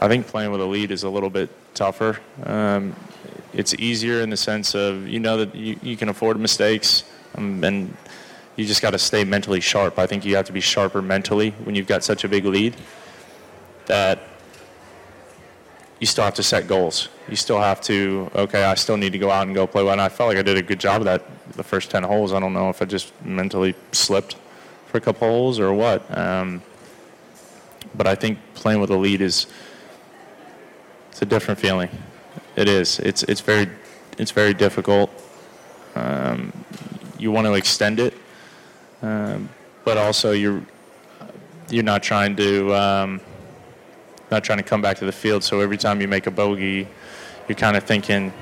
[0.00, 2.18] I think playing with a lead is a little bit tougher.
[2.44, 2.96] Um,
[3.52, 7.04] it's easier in the sense of you know that you, you can afford mistakes
[7.36, 7.94] um, and
[8.56, 9.98] you just got to stay mentally sharp.
[9.98, 12.74] I think you have to be sharper mentally when you've got such a big lead
[13.86, 14.31] that
[16.02, 17.08] you still have to set goals.
[17.28, 19.92] You still have to, okay, I still need to go out and go play well.
[19.92, 21.22] And I felt like I did a good job of that
[21.52, 22.32] the first 10 holes.
[22.32, 24.34] I don't know if I just mentally slipped
[24.88, 26.02] for a couple holes or what.
[26.18, 26.60] Um,
[27.94, 29.46] but I think playing with a lead is,
[31.12, 31.88] it's a different feeling.
[32.56, 32.98] It is.
[32.98, 33.68] It's, it's very
[34.18, 35.08] it's very difficult.
[35.94, 36.52] Um,
[37.16, 38.14] you want to extend it,
[39.02, 39.48] um,
[39.84, 40.62] but also you're
[41.70, 43.20] you're not trying to um,
[44.32, 45.44] not trying to come back to the field.
[45.44, 46.88] So every time you make a bogey,
[47.48, 48.32] you're kind of thinking,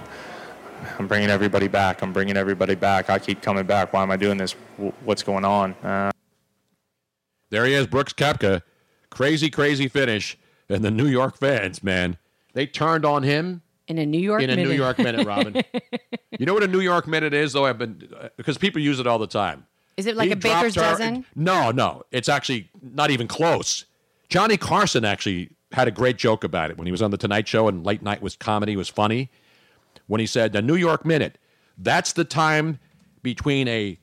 [0.99, 2.01] I'm bringing everybody back.
[2.01, 3.11] I'm bringing everybody back.
[3.11, 3.93] I keep coming back.
[3.93, 4.53] Why am I doing this?
[5.05, 5.75] What's going on?
[5.83, 6.13] Uh,
[7.51, 8.63] There he is, Brooks Koepka.
[9.11, 10.39] Crazy, crazy finish.
[10.69, 12.17] And the New York fans, man,
[12.53, 14.71] they turned on him In a New York in a minute.
[14.71, 15.61] New York minute, Robin.
[16.39, 17.67] you know what a New York minute is, though?
[17.67, 19.67] I've been because people use it all the time.
[19.97, 21.27] Is it like He a baker's dropped our- dozen?
[21.35, 23.85] No, no, it's actually not even close.
[24.29, 27.47] Johnny Carson actually had a great joke about it when he was on the Tonight
[27.47, 29.31] Show and late night was comedy was funny.
[30.07, 31.39] When he said the New York minute,
[31.79, 32.79] that's the time
[33.23, 33.99] between a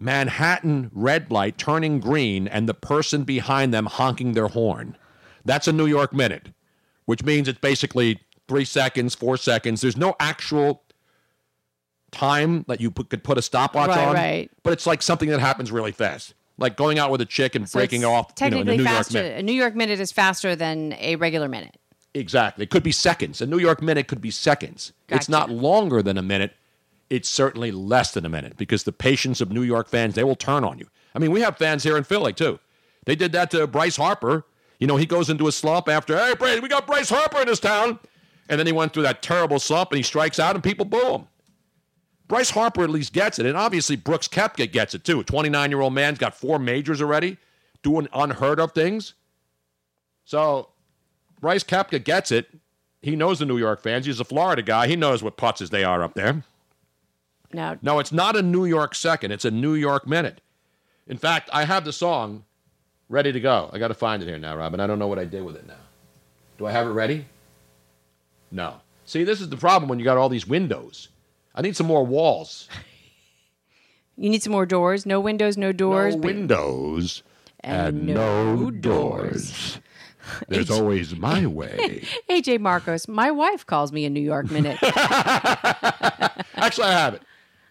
[0.00, 4.96] Manhattan red light turning green and the person behind them honking their horn.
[5.44, 6.48] That's a New York minute,
[7.06, 9.80] which means it's basically three seconds, four seconds.
[9.80, 10.82] There's no actual
[12.12, 14.50] time that you put, could put a stopwatch Right, on, right.
[14.62, 17.68] but it's like something that happens really fast, like going out with a chick and
[17.68, 18.32] So breaking off.
[18.40, 19.38] You know, a Technically New York minute.
[19.38, 21.76] A New York minute is faster than a regular minute.
[22.14, 22.64] Exactly.
[22.64, 23.40] It could be seconds.
[23.40, 24.92] A New York minute could be seconds.
[25.08, 26.54] It's not longer than a minute.
[27.10, 30.36] It's certainly less than a minute because the patience of New York fans, they will
[30.36, 30.88] turn on you.
[31.14, 32.58] I mean, we have fans here in Philly too.
[33.06, 34.44] They did that to Bryce Harper.
[34.78, 37.46] You know, he goes into a slump after, hey, Brady, we got Bryce Harper in
[37.46, 37.98] this town.
[38.48, 41.12] And then he went through that terrible slump and he strikes out and people boo
[41.12, 41.26] him.
[42.28, 43.46] Bryce Harper at least gets it.
[43.46, 45.22] And obviously, Brooks Koepka gets it too.
[45.24, 47.38] 29 year old man's got four majors already,
[47.82, 49.14] doing unheard of things.
[50.24, 50.68] So
[51.40, 52.48] Bryce Koepka gets it.
[53.00, 54.06] He knows the New York fans.
[54.06, 54.88] He's a Florida guy.
[54.88, 56.42] He knows what putzes they are up there.
[57.52, 57.78] No.
[57.80, 59.32] No, it's not a New York second.
[59.32, 60.42] It's a New York minute.
[61.06, 62.44] In fact, I have the song
[63.08, 63.70] ready to go.
[63.72, 64.80] I got to find it here now, Robin.
[64.80, 65.74] I don't know what I did with it now.
[66.58, 67.24] Do I have it ready?
[68.50, 68.80] No.
[69.06, 71.08] See, this is the problem when you got all these windows.
[71.58, 72.68] I need some more walls.
[74.20, 75.06] You need some more doors.
[75.06, 76.16] No windows, no doors.
[76.16, 77.22] no but- windows
[77.60, 79.78] and, no doors.
[80.48, 82.02] There's always my way.
[82.28, 84.76] AJ Marcos, my wife calls me a New York minute.
[84.82, 87.22] Actually, I have it.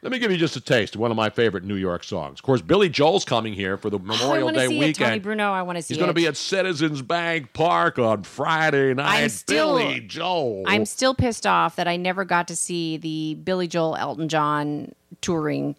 [0.03, 2.40] Let me give you just a taste of one of my favorite New York songs.
[2.40, 4.90] Of course, Billy Joel's coming here for the Memorial Day weekend.
[4.91, 5.52] it, Tony Bruno.
[5.52, 9.24] I want to see He's going to be at Citizens Bank Park on Friday night.
[9.24, 10.64] I'm still- Billy Joel.
[10.68, 14.94] I'm still pissed off that I never got to see the Billy Joel Elton John
[15.22, 15.76] touring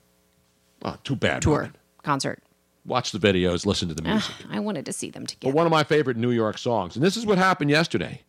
[0.83, 1.41] Oh, too bad.
[1.43, 1.77] tour Robin.
[2.03, 2.43] concert.
[2.85, 4.35] Watch the videos, listen to the music.
[4.41, 5.55] Ugh, I wanted to see them But together.
[5.55, 8.23] one of my favorite New York songs, and this is what happened yesterday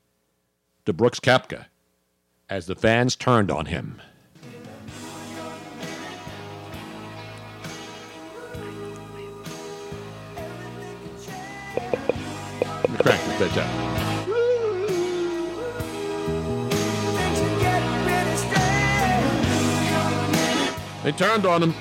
[0.85, 1.65] to Brooks Koepka
[2.49, 4.01] as the fans turned on him.
[13.03, 13.89] This bitch up.
[21.03, 21.73] They turned on him.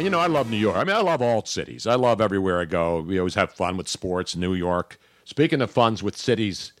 [0.00, 0.76] You know, I love New York.
[0.76, 1.86] I mean, I love all cities.
[1.86, 3.00] I love everywhere I go.
[3.00, 4.34] We always have fun with sports.
[4.34, 4.98] New York.
[5.24, 6.72] Speaking of funs with cities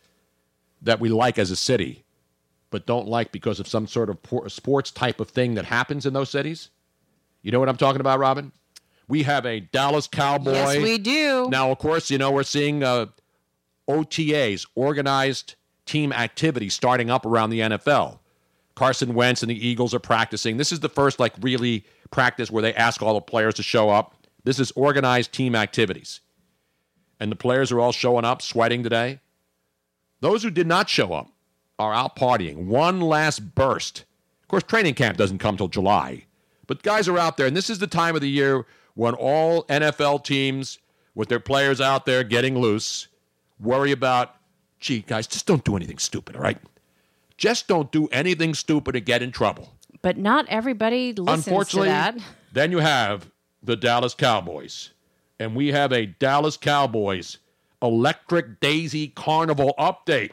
[0.82, 2.03] that we like as a city,
[2.74, 4.18] but don't like because of some sort of
[4.50, 6.70] sports type of thing that happens in those cities.
[7.40, 8.50] You know what I'm talking about, Robin?
[9.06, 10.54] We have a Dallas Cowboy.
[10.54, 11.48] Yes, we do.
[11.48, 13.06] Now, of course, you know we're seeing uh,
[13.88, 15.54] OTAs, organized
[15.86, 18.18] team activity, starting up around the NFL.
[18.74, 20.56] Carson Wentz and the Eagles are practicing.
[20.56, 23.88] This is the first like really practice where they ask all the players to show
[23.88, 24.16] up.
[24.42, 26.22] This is organized team activities.
[27.20, 29.20] And the players are all showing up, sweating today.
[30.18, 31.30] Those who did not show up
[31.78, 32.66] are out partying.
[32.66, 34.04] One last burst.
[34.42, 36.26] Of course, training camp doesn't come till July.
[36.66, 38.64] But guys are out there, and this is the time of the year
[38.94, 40.78] when all NFL teams,
[41.14, 43.08] with their players out there getting loose,
[43.60, 44.36] worry about,
[44.80, 46.58] gee, guys, just don't do anything stupid, all right?
[47.36, 49.74] Just don't do anything stupid and get in trouble.
[50.02, 52.16] But not everybody listens to Unfortunately, that.
[52.52, 53.30] then you have
[53.62, 54.90] the Dallas Cowboys.
[55.40, 57.38] And we have a Dallas Cowboys
[57.82, 60.30] Electric Daisy Carnival update.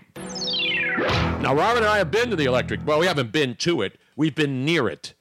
[1.42, 2.86] Now, Robin and I have been to the Electric.
[2.86, 4.00] Well, we haven't been to it.
[4.16, 5.14] We've been near it.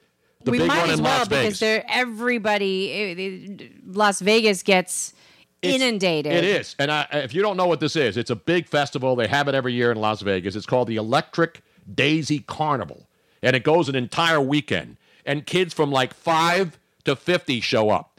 [0.44, 1.60] The we big might one as in well Las because Vegas.
[1.60, 2.92] they're everybody.
[2.92, 5.14] eh, Las Vegas gets
[5.62, 6.32] inundated.
[6.32, 6.76] It is.
[6.78, 9.16] And I, if you don't know what this is, it's a big festival.
[9.16, 10.56] They have it every year in Las Vegas.
[10.56, 11.62] It's called the Electric
[11.94, 13.06] Daisy Carnival.
[13.42, 14.98] And it goes an entire weekend.
[15.24, 18.09] And kids from like 5 to 50 show up.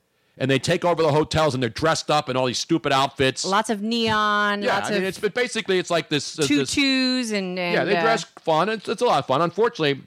[0.41, 3.45] And they take over the hotels and they're dressed up in all these stupid outfits.
[3.45, 4.63] Lots of neon.
[4.63, 6.39] yeah, I mean, it's but basically it's like this.
[6.39, 8.67] uh, this tutus and, and yeah, they uh, dress fun.
[8.67, 9.41] It's, it's a lot of fun.
[9.41, 10.01] Unfortunately,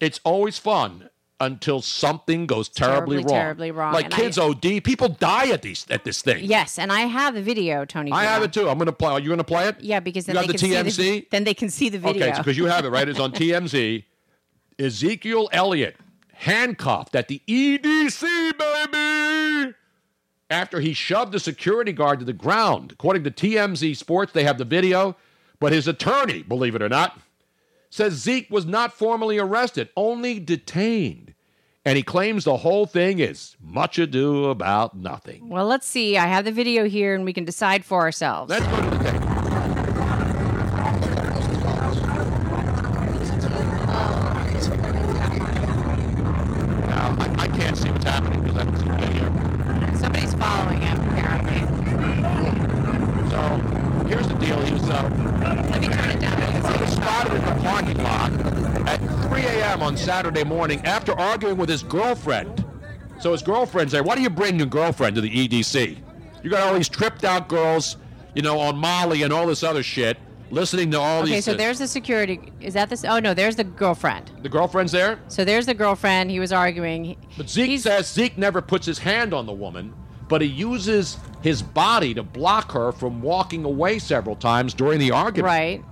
[0.00, 1.08] it's always fun
[1.40, 3.40] until something goes terribly, Terribly, wrong.
[3.42, 3.92] terribly wrong.
[3.94, 6.44] Like And I- kids OD, people die at these at this thing.
[6.44, 8.12] Yes, and I have the video, Tony.
[8.12, 8.28] I Bruno.
[8.34, 8.68] have it too.
[8.68, 9.12] I'm going to play.
[9.12, 9.76] Are you going to play it?
[9.80, 11.20] Yeah, because then You they got can the see TMZ?
[11.22, 12.26] the, then they can see the video.
[12.28, 13.08] Okay, because you have it right.
[13.08, 14.04] It's on TMZ.
[14.78, 15.96] Ezekiel Elliott
[16.42, 19.74] handcuffed at the EDC, baby,
[20.50, 22.90] after he shoved a security guard to the ground.
[22.92, 25.16] According to TMZ Sports, they have the video,
[25.60, 27.18] but his attorney, believe it or not,
[27.90, 31.34] says Zeke was not formally arrested, only detained.
[31.84, 35.48] And he claims the whole thing is much ado about nothing.
[35.48, 36.16] Well, let's see.
[36.16, 38.50] I have the video here, and we can decide for ourselves.
[38.50, 39.21] Let's go to the tape.
[60.22, 62.64] Saturday morning after arguing with his girlfriend.
[63.18, 64.04] So his girlfriend's there.
[64.04, 65.98] Why do you bring your girlfriend to the EDC?
[66.44, 67.96] You got all these tripped out girls,
[68.32, 70.16] you know, on Molly and all this other shit,
[70.52, 71.48] listening to all Okay, these.
[71.48, 72.38] Okay, so there's the security.
[72.60, 73.04] Is that this?
[73.04, 74.30] Oh no, there's the girlfriend.
[74.42, 75.18] the girlfriend's there.
[75.26, 76.30] So there's the girlfriend.
[76.30, 77.16] He was arguing.
[77.36, 79.92] But Zeke says Zeke never puts his hand on the woman,
[80.28, 85.10] but he uses his body to block her from walking away several times during the
[85.10, 85.46] argument.
[85.46, 85.84] Right.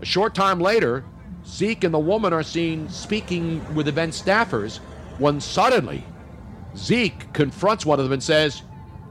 [0.00, 1.04] A short time later,
[1.46, 4.78] Zeke and the woman are seen speaking with event staffers
[5.18, 6.04] when suddenly
[6.76, 8.62] Zeke confronts one of them and says,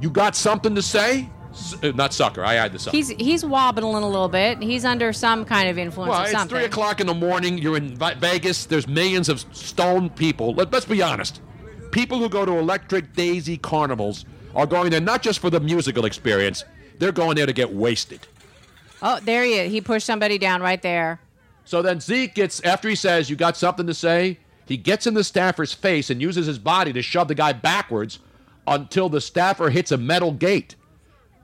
[0.02, 1.30] You got something to say?
[1.52, 2.98] S- uh, not sucker, I had the sucker.
[2.98, 4.62] He's he's wobbling a little bit.
[4.62, 7.60] He's under some kind of influence well, it's three o'clock in the morning.
[7.60, 8.66] You're in Vegas.
[8.66, 10.54] There's millions of stoned people.
[10.56, 11.42] Let, let's be honest.
[11.92, 16.06] People who go to Electric Daisy carnivals are going there not just for the musical
[16.06, 16.66] experience.
[16.98, 18.28] They're going there to get wasted.
[19.02, 19.72] Oh, there he is.
[19.72, 21.20] He pushed somebody down right there.
[21.66, 25.14] So then Zeke gets after he says, "You got something to say." He gets in
[25.14, 28.20] the staffer's face and uses his body to shove the guy backwards
[28.66, 30.76] until the staffer hits a metal gate.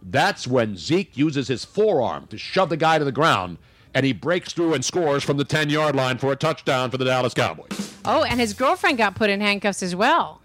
[0.02, 3.58] That's when Zeke uses his forearm to shove the guy to the ground,
[3.94, 6.98] and he breaks through and scores from the 10 yard line for a touchdown for
[6.98, 7.94] the Dallas Cowboys.
[8.06, 10.42] Oh, and his girlfriend got put in handcuffs as well.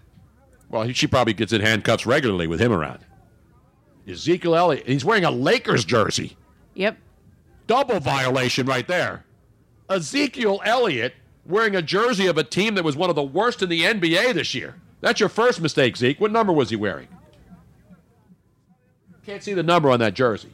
[0.69, 2.99] Well, he- she probably gets in handcuffs regularly with him around.
[4.07, 6.35] Ezekiel Elliott, he's wearing a Lakers jersey.
[6.73, 6.97] Yep.
[7.67, 9.23] Double violation right there.
[9.89, 11.13] Ezekiel Elliott
[11.45, 14.33] wearing a jersey of a team that was one of the worst in the NBA
[14.33, 14.75] this year.
[15.01, 16.19] That's your first mistake, Zeke.
[16.19, 17.07] What number was he wearing?
[19.25, 20.49] Can't see the number on that jersey.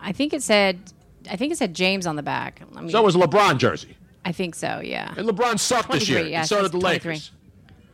[0.00, 0.92] I think it said.
[1.30, 2.60] I think it said James on the back.
[2.72, 3.96] Let me, So it was LeBron jersey.
[4.24, 4.80] I think so.
[4.80, 5.12] Yeah.
[5.16, 6.24] And LeBron sucked this year.
[6.24, 7.32] and so did the Lakers.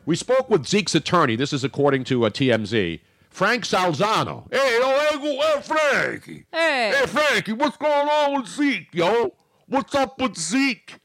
[0.05, 1.36] We spoke with Zeke's attorney.
[1.36, 3.01] This is according to uh, TMZ.
[3.31, 4.44] Frank Salzano.
[4.52, 6.44] Hey, yo, hey, Frankie.
[6.52, 6.93] Hey.
[6.94, 9.32] Hey, Frankie, what's going on with Zeke, yo?
[9.73, 11.01] What's up with Zeke?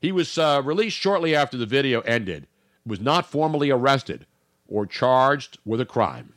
[0.00, 2.46] He was uh, released shortly after the video ended,
[2.86, 4.24] was not formally arrested
[4.66, 6.32] or charged with a crime.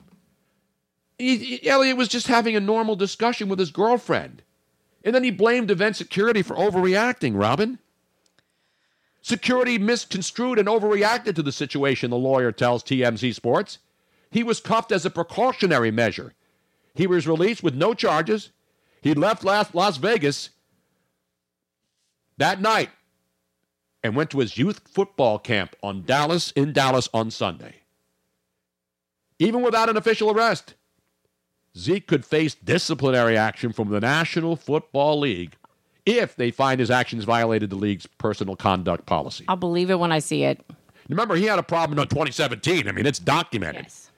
[1.17, 4.41] He, he- Elliot was just having a normal discussion with his girlfriend.
[5.05, 7.79] And then he blamed event security for overreacting, Robin.
[9.21, 13.79] Security misconstrued and overreacted to the situation, the lawyer tells TMZ Sports.
[14.31, 16.33] He was cuffed as a precautionary measure.
[16.93, 18.49] He was released with no charges.
[19.01, 20.49] He left Las, Las Vegas
[22.37, 22.89] that night
[24.03, 27.75] and went to his youth football camp on Dallas in Dallas on Sunday.
[29.39, 30.75] Even without an official arrest,
[31.77, 35.55] Zeke could face disciplinary action from the National Football League
[36.05, 39.45] if they find his actions violated the league's personal conduct policy.
[39.47, 40.65] I'll believe it when I see it.
[41.09, 42.87] Remember, he had a problem in 2017.
[42.87, 43.83] I mean, it's documented.
[43.83, 44.09] Yes.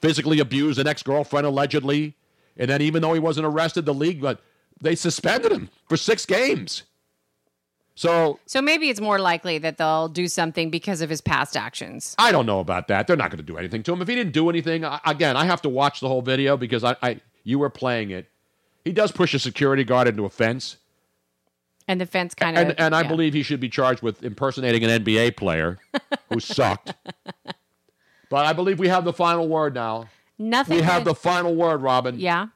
[0.00, 2.16] Physically abused an ex-girlfriend allegedly,
[2.56, 4.40] and then even though he wasn't arrested, the league but
[4.80, 6.82] they suspended him for six games.
[7.96, 12.14] So So maybe it's more likely that they'll do something because of his past actions.
[12.18, 13.06] I don't know about that.
[13.06, 14.02] They're not going to do anything to him.
[14.02, 16.82] If he didn't do anything, I, again, I have to watch the whole video because
[16.82, 18.28] I, I you were playing it.
[18.84, 20.76] He does push a security guard into a fence,
[21.88, 22.68] And the fence kind of.
[22.68, 23.08] and and I yeah.
[23.08, 25.78] believe he should be charged with impersonating an NBA player
[26.30, 26.94] who sucked.
[28.28, 30.08] But I believe we have the final word now.
[30.38, 30.76] Nothing.
[30.78, 32.18] We have the final word, Robin.
[32.18, 32.48] Yeah.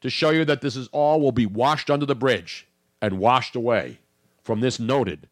[0.00, 2.66] to show you that this is all will be washed under the bridge
[3.02, 3.98] and washed away
[4.42, 5.28] from this noted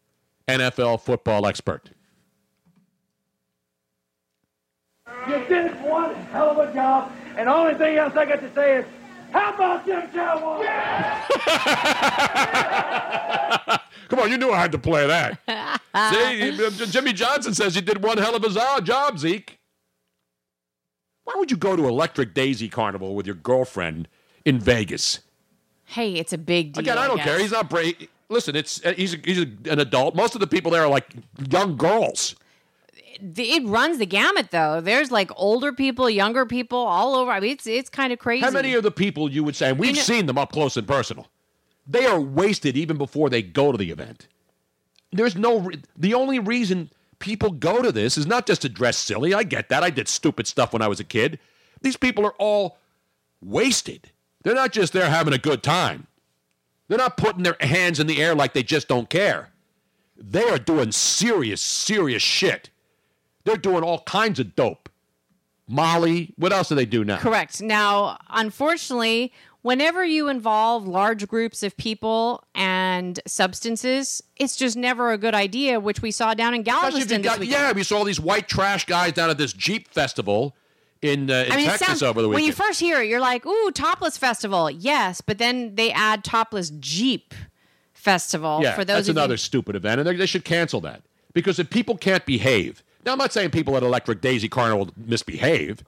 [0.47, 1.91] NFL football expert.
[5.27, 8.53] You did one hell of a job, and the only thing else I got to
[8.53, 8.85] say is,
[9.31, 10.67] how about them Cowboys?
[14.09, 15.39] Come on, you knew I had to play that.
[16.11, 19.59] See, uh, Jimmy Johnson says you did one hell of a zo- job, Zeke.
[21.25, 24.07] Why would you go to Electric Daisy Carnival with your girlfriend
[24.45, 25.19] in Vegas?
[25.85, 26.81] Hey, it's a big deal.
[26.81, 27.25] Again, I don't guess.
[27.25, 27.39] care.
[27.39, 28.07] He's not brave.
[28.29, 30.15] Listen, it's uh, he's a, he's a, an adult.
[30.15, 31.13] Most of the people there are like
[31.49, 32.35] young girls.
[33.21, 34.81] it runs the gamut though.
[34.81, 37.31] There's like older people, younger people, all over.
[37.31, 38.45] I mean, it's it's kind of crazy.
[38.45, 40.51] How many of the people you would say, and we've You know- seen them up
[40.51, 41.27] close and personal,
[41.87, 44.27] they are wasted even before they go to the event.
[45.11, 48.95] There's no, re- the only reason people go to this is not just to dress
[48.95, 49.33] silly.
[49.33, 49.81] I get that.
[49.81, 51.39] I did stupid stuff when I was a kid.
[51.81, 52.77] These people are all
[53.41, 54.11] wasted.
[54.43, 56.05] They're not just there having a good time.
[56.89, 59.51] They're not putting their hands in the air like they just don't care.
[60.17, 62.69] They are doing serious, serious shit.
[63.45, 64.89] They're doing all kinds of dope.
[65.67, 67.19] Molly, what else do they do now?
[67.19, 67.61] Correct.
[67.61, 75.17] Now, unfortunately, whenever you involve large groups of people and substances, it's just never a
[75.17, 78.47] good idea, which we saw down in Galveston got- yeah, we saw all these white
[78.49, 80.55] trash guys down at this Jeep festival
[81.01, 83.19] in, uh, in I mean, Texas sounds, over the when you first hear it, you're
[83.19, 87.33] like, "Ooh, topless festival." Yes, but then they add topless Jeep
[87.93, 89.37] festival yeah, for those that's another you.
[89.37, 91.01] stupid event, and they, they should cancel that
[91.33, 92.83] because if people can't behave.
[93.05, 95.83] Now, I'm not saying people at Electric Daisy Carnival misbehave.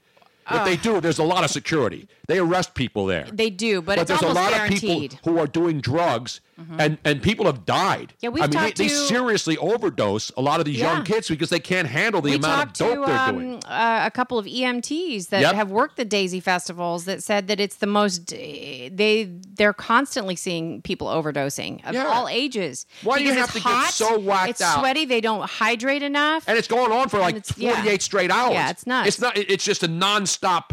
[0.50, 2.10] If they do, there's a lot of security.
[2.28, 3.26] They arrest people there.
[3.32, 5.14] They do, but, it's there's a lot guaranteed.
[5.14, 6.42] Of people who are doing drugs,
[6.78, 8.14] and, and people have died.
[8.20, 10.94] Yeah, we've I mean, they, talked they to- seriously overdose a lot of these Yeah.
[10.94, 13.64] young kids because they can't handle the we amount of dope to they're um, doing.
[13.66, 15.56] uh, a couple of EMTs that Yep.
[15.56, 20.36] have worked the Daisy festivals that said that it's the most eh, they they're constantly
[20.36, 22.06] seeing people overdosing of Yeah.
[22.08, 22.86] all ages.
[23.04, 24.80] Why do you have it's to get so whacked it's out?
[24.80, 25.06] sweaty.
[25.06, 26.44] They don't hydrate enough.
[26.48, 27.76] and it's going on for like it's- yeah.
[27.76, 28.54] 48 straight hours.
[28.54, 29.08] Yeah, it's nuts.
[29.08, 29.38] It's not.
[29.38, 30.72] It's just a nonstop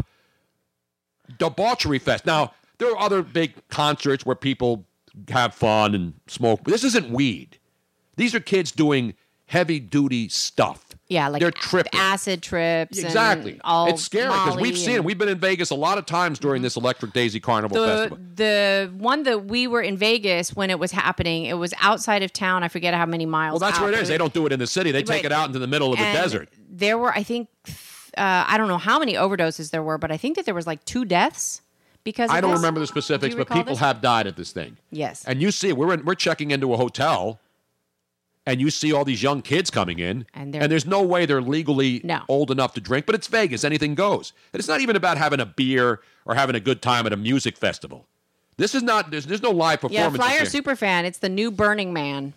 [1.37, 2.25] debauchery fest.
[2.25, 4.85] Now there are other big concerts where people
[5.29, 6.63] have fun and smoke.
[6.65, 7.57] This isn't weed.
[8.15, 9.13] These are kids doing
[9.45, 10.85] heavy duty stuff.
[11.07, 11.99] yeah, like they're tripping.
[11.99, 12.97] acid trips.
[12.99, 13.59] and Exactly.
[13.63, 15.03] all it's scary because we've seen it.
[15.03, 18.17] We've been in Vegas a lot of times during this Electric Daisy Carnival the Festival.
[18.35, 21.45] the one that we were in Vegas when it was happening.
[21.45, 22.61] It was outside of town.
[22.63, 23.53] I forget how many miles.
[23.59, 23.85] Well, that's out.
[23.85, 24.07] where it is.
[24.07, 24.91] They don't do it in the city.
[24.91, 25.25] They take Right.
[25.25, 26.49] it out into the middle of the And desert.
[26.69, 27.47] There were, I think,
[28.17, 30.67] uh, I don't know how many overdoses there were, but I think that there was
[30.67, 31.61] like two deaths
[32.09, 32.59] because I don't this.
[32.59, 33.79] remember the specifics, but people this?
[33.79, 34.77] have died at this thing.
[34.91, 35.23] Yes.
[35.25, 37.39] And you see, we're in, we're checking into a hotel,
[38.45, 41.41] and you see all these young kids coming in, And they're- there's no way they're
[41.41, 42.21] legally No.
[42.27, 43.05] old enough to drink.
[43.05, 44.33] But it's Vegas; anything goes.
[44.53, 47.17] And it's not even about having a beer or having a good time at a
[47.17, 48.05] music festival.
[48.57, 49.11] This is not.
[49.11, 50.17] There's, there's no live performance.
[50.17, 50.61] Yeah, Flyer here.
[50.61, 51.03] Superfan.
[51.05, 52.33] It's the new Burning Man.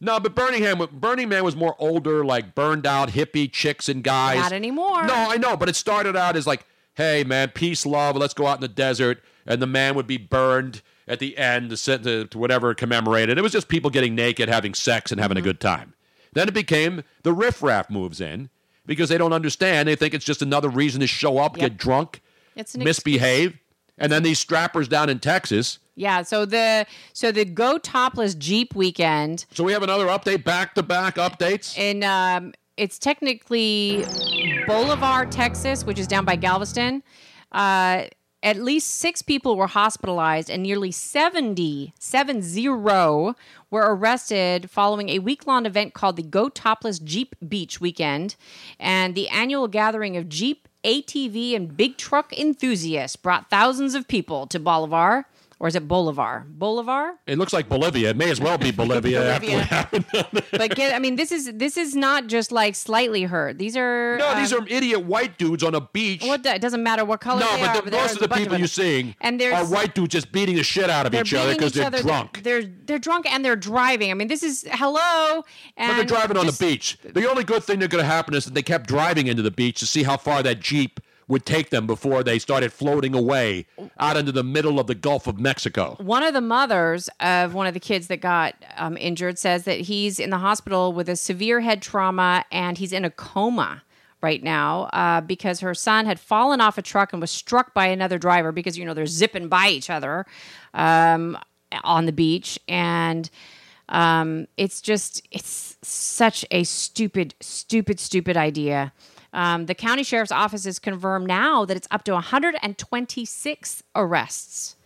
[0.00, 4.38] no, but Birmingham, Burning Man was more older, like burned out hippie chicks and guys.
[4.40, 5.06] Not anymore.
[5.06, 8.46] No, I know, but it started out as like, hey man, peace, love, let's go
[8.46, 12.24] out in the desert, and the man would be burned at the end to, to,
[12.26, 13.36] to whatever commemorated.
[13.38, 15.44] It was just people getting naked, having sex, and having Mm-hmm.
[15.44, 15.94] a good time.
[16.32, 18.48] Then it became the riffraff moves in
[18.86, 19.88] because they don't understand.
[19.88, 22.20] They think it's just another reason to show up, get drunk,
[22.76, 23.58] misbehave,
[23.98, 25.78] and then these strappers down in Texas.
[25.94, 26.22] Yeah.
[26.22, 29.44] So the so the Go Topless Jeep weekend.
[29.52, 31.78] So we have another update, back to back updates.
[31.78, 34.06] And um, it's technically
[34.66, 37.02] Bolivar, Texas, which is down by Galveston.
[37.50, 38.04] Uh,
[38.42, 45.46] at least six people were hospitalized and nearly 70, 70 were arrested following a week
[45.46, 48.36] long event called the Go Topless Jeep Beach Weekend.
[48.78, 54.46] And the annual gathering of Jeep, ATV, and big truck enthusiasts brought thousands of people
[54.48, 55.26] to Bolivar.
[55.62, 56.44] Or is it Bolivar?
[56.48, 57.14] Bolivar?
[57.24, 58.10] It looks like Bolivia.
[58.10, 59.34] It may as well be Bolivia.
[59.36, 63.58] after what but get, I mean, this is this is not just like slightly hurt.
[63.58, 66.24] These are No, these um, are idiot white dudes on a beach.
[66.24, 67.76] What it doesn't matter what color No, they but are.
[67.76, 70.64] the, but most of the people you're seeing and are white dudes just beating the
[70.64, 72.02] shit out of each other because they're other.
[72.02, 72.42] drunk.
[72.42, 74.10] They're they're drunk and they're driving.
[74.10, 75.44] I mean, this is hello.
[75.76, 76.98] And but they're driving on the beach.
[77.04, 79.52] The only good thing that could have happened is that they kept driving into the
[79.52, 80.98] beach to see how far that Jeep
[81.28, 83.66] would take them before they started floating away
[83.98, 85.96] out into the middle of the Gulf of Mexico.
[86.00, 89.80] One of the mothers of one of the kids that got um, injured says that
[89.80, 93.82] he's in the hospital with a severe head trauma and he's in a coma
[94.22, 97.86] right now uh, because her son had fallen off a truck and was struck by
[97.86, 100.24] another driver because you know they're zipping by each other
[100.74, 101.36] um,
[101.82, 103.28] on the beach and
[103.88, 108.92] um, it's just it's such a stupid stupid stupid idea
[109.32, 114.76] um, the county sheriff's office has confirmed now that it's up to 126 arrests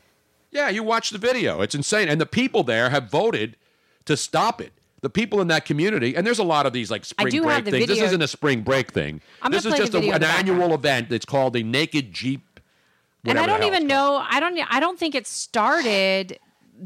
[0.51, 1.61] Yeah, you watch the video.
[1.61, 2.09] It's insane.
[2.09, 3.57] And the people there have voted
[4.07, 4.73] to stop it.
[5.03, 7.87] The people in that community, and there's a lot of these like spring break things.
[7.87, 9.21] This isn't a spring break thing.
[9.43, 11.13] I'm this is just a, an annual event.
[11.13, 12.61] It's called the Naked Jeep.
[13.25, 14.25] and I don't even know.
[14.29, 14.59] I don't.
[14.73, 16.39] I don't think it started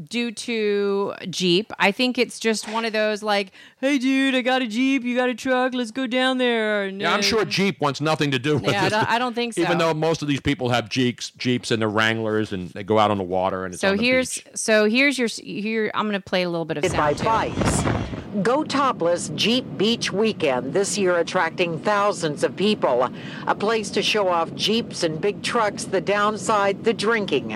[0.09, 1.71] due to Jeep.
[1.79, 5.03] I think it's just one of those like, hey, dude, I got a Jeep.
[5.03, 5.73] You got a truck.
[5.73, 6.83] Let's go down there.
[6.85, 9.33] And, Yeah, I'm sure Jeep wants nothing to do with Yeah, I don't- I don't
[9.33, 9.61] think so.
[9.61, 12.99] Even though most of these people have Jeeps, Jeeps and they're Wranglers, and they go
[12.99, 14.47] out on the water and it's So on the here's beach.
[14.55, 15.91] so here's your here.
[15.93, 17.17] I'm going to play a little bit of by sound.
[17.17, 17.23] too.
[17.25, 17.83] bikes.
[18.41, 23.09] Go Topless Jeep Beach Weekend, this year attracting thousands of people.
[23.45, 27.51] A place to show off Jeeps and big trucks, the downside, the drinking.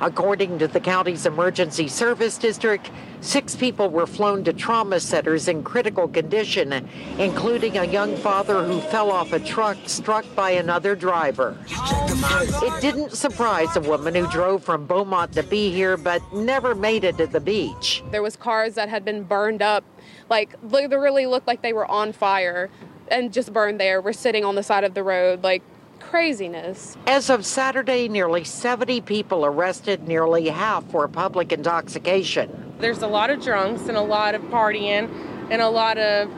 [0.00, 2.90] According to the county's emergency service district,
[3.20, 6.88] six people were flown to trauma centers in critical condition,
[7.18, 11.56] including a young father who fell off a truck struck by another driver.
[11.68, 17.04] It didn't surprise a woman who drove from Beaumont to be here but never made
[17.04, 18.02] it to the beach.
[18.10, 19.84] There was cars that had been burned up,
[20.28, 22.70] like literally looked like they were on fire
[23.08, 24.00] and just burned there.
[24.00, 25.62] We're sitting on the side of the road, like
[26.10, 26.96] craziness.
[27.06, 32.74] As of Saturday, nearly 70 people arrested, nearly half for public intoxication.
[32.80, 35.08] There's a lot of drunks and a lot of partying
[35.50, 36.28] and a lot of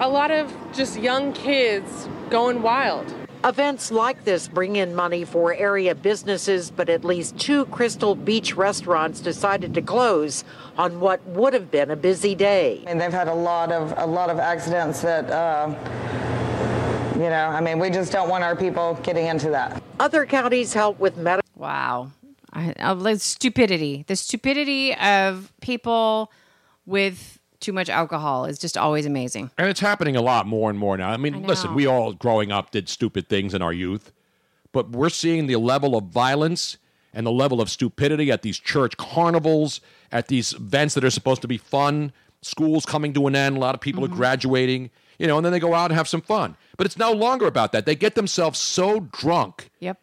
[0.00, 3.12] a lot of just young kids going wild.
[3.44, 8.56] Events like this bring in money for area businesses, but at least two Crystal Beach
[8.56, 10.42] restaurants decided to close
[10.76, 12.82] on what would have been a busy day.
[12.86, 15.74] And they've had a lot of a lot of accidents that, uh,
[17.18, 19.82] you know, I mean, we just don't want our people getting into that.
[19.98, 21.42] Other counties help with medical.
[21.56, 22.12] Wow.
[22.52, 24.04] I, of the stupidity.
[24.06, 26.30] The stupidity of people
[26.86, 29.50] with too much alcohol is just always amazing.
[29.58, 31.10] And it's happening a lot more and more now.
[31.10, 34.12] I mean, I listen, we all growing up did stupid things in our youth,
[34.72, 36.78] but we're seeing the level of violence
[37.12, 39.80] and the level of stupidity at these church carnivals,
[40.12, 42.12] at these events that are supposed to be fun,
[42.42, 44.12] schools coming to an end, a lot of people Mm-hmm.
[44.12, 46.56] are graduating, you know, and then they go out and have some fun.
[46.78, 47.84] But it's no longer about that.
[47.84, 49.98] They get themselves so drunk Yep.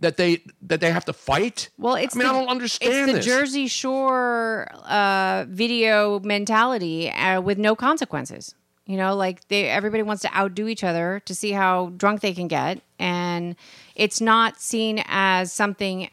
[0.00, 1.70] that they that they have to fight.
[1.78, 3.24] Well, it's I mean, the, I don't understand It's the this.
[3.24, 8.54] Jersey Shore uh, video mentality uh, with no consequences.
[8.86, 12.32] You know, like they everybody wants to outdo each other to see how drunk they
[12.34, 13.54] can get, and
[13.94, 16.08] it's not seen as something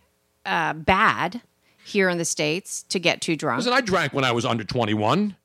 [0.45, 1.41] uh, bad
[1.85, 3.59] here in the states to get too drunk.
[3.59, 5.35] Listen, I drank when I was under 21,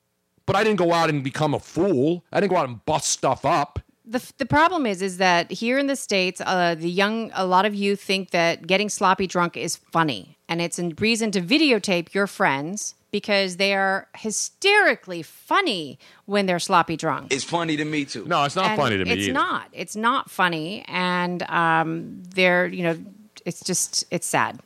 [0.45, 2.23] but I didn't go out and become a fool.
[2.33, 3.79] I didn't go out and bust stuff up.
[4.11, 7.65] The the problem is is that here in the states, uh, the young a lot
[7.65, 12.13] of youth think that getting sloppy drunk is funny, and it's a reason to videotape
[12.13, 17.33] your friends because they are hysterically funny when they're sloppy drunk.
[17.33, 18.25] It's funny to me too.
[18.25, 19.33] No, it's not And funny to me It's either.
[19.33, 19.67] not.
[19.73, 22.97] It's not funny, and um, they're you know,
[23.45, 24.59] it's just it's sad.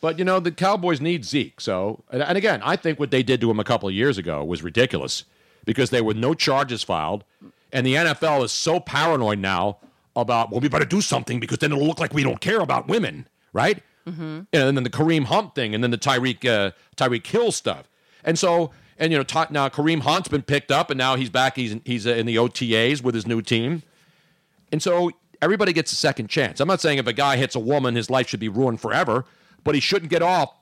[0.00, 1.60] But you know, the Cowboys need Zeke.
[1.60, 4.18] So, and, and again, I think what they did to him a couple of years
[4.18, 5.24] ago was ridiculous
[5.64, 7.24] because there were no charges filed,
[7.74, 9.78] and the NFL is so paranoid now
[10.16, 12.88] about well, we better do something because then it'll look like we don't care about
[12.88, 13.82] women, right?
[14.06, 14.40] Mm-hmm.
[14.52, 17.90] And then the Kareem Hunt thing, and then the Tyreek uh, Tyreek Hill stuff,
[18.22, 21.30] and so and you know Ty- now Kareem Hunt's been picked up, and now he's
[21.30, 21.56] back.
[21.56, 23.82] He's he's uh, in the OTAs with his new team,
[24.70, 25.10] and so
[25.42, 26.60] everybody gets a second chance.
[26.60, 29.24] I'm not saying if a guy hits a woman, his life should be ruined forever,
[29.64, 30.54] but he shouldn't get off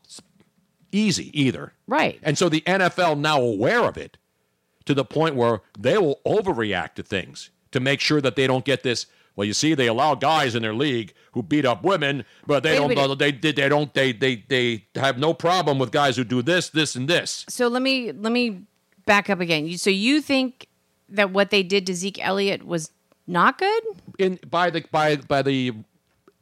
[0.92, 1.74] easy either.
[1.86, 2.18] Right.
[2.22, 4.16] And so the NFL now aware of it
[4.86, 8.64] to the point where they will overreact to things to make sure that they don't
[8.64, 9.06] get this.
[9.34, 12.78] Well, you see, they allow guys in their league who beat up women, but they
[12.78, 13.18] Wait don't.
[13.18, 13.92] They, they they don't.
[13.94, 17.46] They they they have no problem with guys who do this, this, and this.
[17.48, 18.62] So let me let me
[19.06, 19.76] back up again.
[19.78, 20.68] So you think
[21.08, 22.90] that what they did to Zeke Elliott was
[23.26, 23.82] not good?
[24.18, 25.72] in by the by by the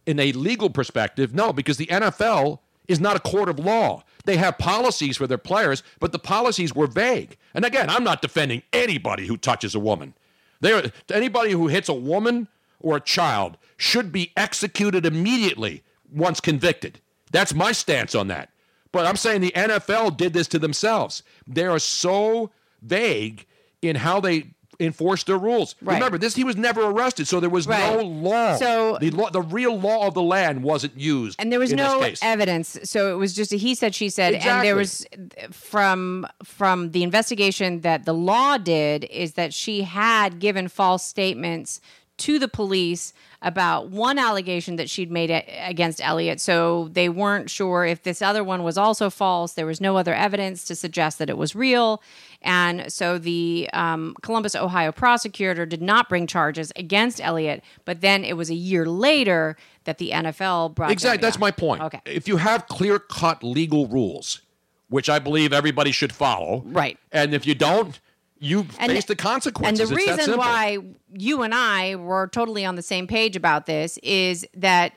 [0.06, 2.58] in a legal perspective, no, because the NFL
[2.88, 4.02] is not a court of law.
[4.30, 7.36] They have policies for their players, but the policies were vague.
[7.52, 10.14] And again, I'm not defending anybody who touches a woman.
[10.60, 12.46] There, anybody who hits a woman
[12.78, 15.82] or a child should be executed immediately
[16.14, 17.00] once convicted.
[17.32, 18.50] That's my stance on that.
[18.92, 21.24] But I'm saying the NFL did this to themselves.
[21.48, 22.52] They are so
[22.82, 23.46] vague
[23.82, 25.76] in how they enforce their rules.
[25.82, 25.94] Right.
[25.94, 28.56] Remember, this he was never arrested, so there was no law.
[28.56, 31.36] So- the law, the real law of the land wasn't used.
[31.40, 34.34] And there was no evidence, so it was just a he said she said.
[34.34, 35.06] And there was
[35.52, 41.80] from from the investigation that the law did is that she had given false statements
[42.20, 46.40] to the police about one allegation that she'd made against Elliott.
[46.40, 49.54] So they weren't sure if this other one was also false.
[49.54, 52.02] There was no other evidence to suggest that it was real.
[52.42, 57.62] And so the um, Columbus, Ohio prosecutor did not bring charges against Elliott.
[57.86, 61.22] But then it was a year later that the NFL brought Exactly.
[61.22, 61.82] That's my point.
[61.82, 62.00] Okay.
[62.04, 64.42] If you have clear cut legal rules,
[64.90, 66.98] which I believe everybody should follow, right?
[67.10, 67.98] And if you don't,
[68.40, 69.88] you And- face the consequences.
[69.90, 70.78] And the It's reason why
[71.12, 74.94] you and I were totally on the same page about this is that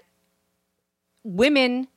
[1.24, 1.88] women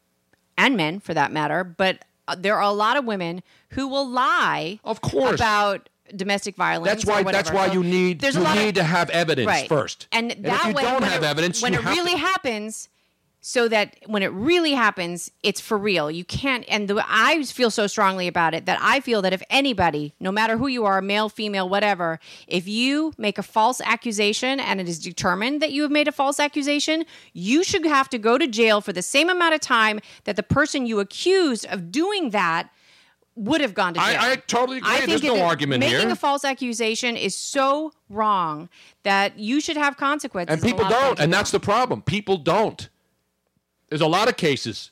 [0.59, 4.09] and men, for that matter, but uh, there are a lot of women who will
[4.09, 6.89] lie, of course, about domestic violence.
[6.89, 7.23] That's why.
[7.31, 9.69] That's why So you need there's you lot of- need to have evidence Right.
[9.69, 10.07] first.
[10.13, 12.89] And if that you way, don't when have it, evidence, when it really happens,
[13.49, 16.11] so that when it really happens, it's for real.
[16.11, 19.41] You can't, and the, I feel so strongly about it that I feel that if
[19.49, 22.19] anybody, no matter who you are, male, female, whatever,
[22.49, 26.13] if you make a false accusation and it is determined that you have made a
[26.13, 27.05] false accusation,
[27.35, 30.43] you should have to go to jail for the same amount of time that the
[30.43, 32.69] person you accused of doing that
[33.37, 34.09] would have gone to jail.
[34.09, 34.91] I, I totally agree.
[34.91, 35.99] I There's that no argument making here.
[36.01, 38.69] Making a false accusation is so wrong
[39.05, 40.53] that you should have consequences.
[40.53, 42.03] and people a lot of don't, and that's the problem.
[42.03, 42.89] People don't.
[43.89, 44.91] There's a lot of cases.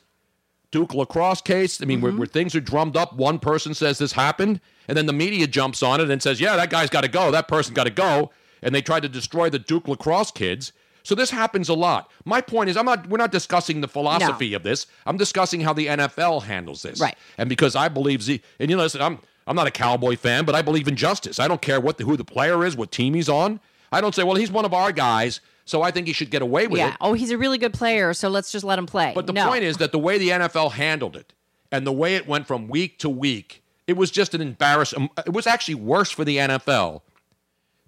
[0.70, 1.80] Duke lacrosse case.
[1.80, 2.04] I mean, Mm-hmm.
[2.04, 3.14] where, where things are drummed up.
[3.14, 6.56] One person says this happened, and then the media jumps on it and says, "Yeah,
[6.56, 7.30] that guy's got to go.
[7.30, 8.30] That person got to go."
[8.62, 10.72] And they try to destroy the Duke lacrosse kids.
[11.02, 12.10] So this happens a lot.
[12.24, 13.08] My point is, I'm not.
[13.08, 14.86] We're not discussing the philosophy of this.
[15.06, 16.98] I'm discussing how the NFL handles this.
[17.00, 17.14] Right.
[17.38, 18.40] And because I believe Z.
[18.58, 21.38] And you know, listen, I'm I'm not a Cowboy fan, but I believe in justice.
[21.38, 23.60] I don't care what the, who the player is, what team he's on.
[23.92, 26.42] I don't say, well, he's one of our guys, so I think he should get
[26.42, 26.90] away with yeah.
[26.90, 26.96] it.
[27.00, 29.12] Oh, he's a really good player, so let's just let him play.
[29.14, 29.46] But the no.
[29.48, 31.32] point is that the way the NFL handled it
[31.72, 35.10] and the way it went from week to week, it was just an embarrassment.
[35.26, 37.02] It was actually worse for the NFL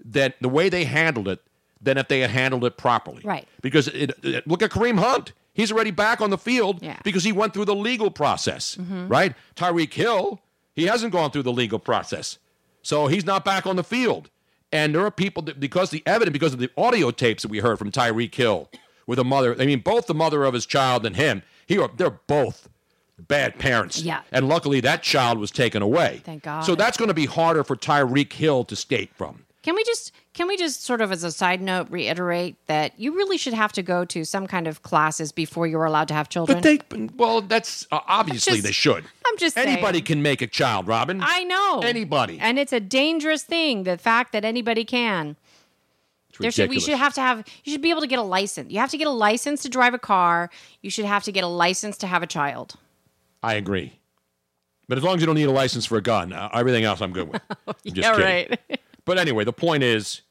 [0.04, 1.40] than the way they handled it
[1.80, 3.22] than if they had handled it properly.
[3.24, 3.46] Right.
[3.62, 5.32] Because it, it- look at Kareem Hunt.
[5.52, 6.98] He's already back on the field Yeah.
[7.02, 9.08] because he went through the legal process, Mhm.
[9.10, 9.34] right?
[9.54, 10.40] Tyreek Hill,
[10.74, 12.36] he hasn't gone through the legal process.
[12.82, 14.28] So he's not back on the field.
[14.76, 17.60] And there are people that, because the evidence, because of the audio tapes that we
[17.60, 18.68] heard from Tyreek Hill
[19.06, 22.10] with a mother, I mean, both the mother of his child and him, he they're
[22.10, 22.68] both
[23.18, 24.02] bad parents.
[24.02, 24.20] Yeah.
[24.30, 26.20] And luckily that child was taken away.
[26.24, 26.60] Thank God.
[26.60, 29.46] So that's going to be harder for Tyreek Hill to skate from.
[29.62, 33.16] Can we just can we just sort of as a side note reiterate that you
[33.16, 36.28] really should have to go to some kind of classes before you're allowed to have
[36.28, 36.60] children?
[36.60, 39.04] But they, well, that's uh, obviously just- they should.
[39.26, 39.68] I'm just saying.
[39.68, 41.20] Anybody can make a child, Robin.
[41.22, 41.80] I know.
[41.80, 42.38] Anybody.
[42.38, 45.36] And it's a dangerous thing, the fact that anybody can.
[46.38, 48.70] There should, we should have to have you should be able to get a license.
[48.70, 50.50] You have to get a license to drive a car.
[50.82, 52.74] You should have to get a license to have a child.
[53.42, 53.98] I agree.
[54.86, 57.00] But as long as you don't need a license for a gun, uh, everything else
[57.00, 57.40] I'm good with.
[57.66, 58.58] I'm just yeah, kidding.
[58.68, 58.80] right.
[59.06, 60.22] But anyway, the point is,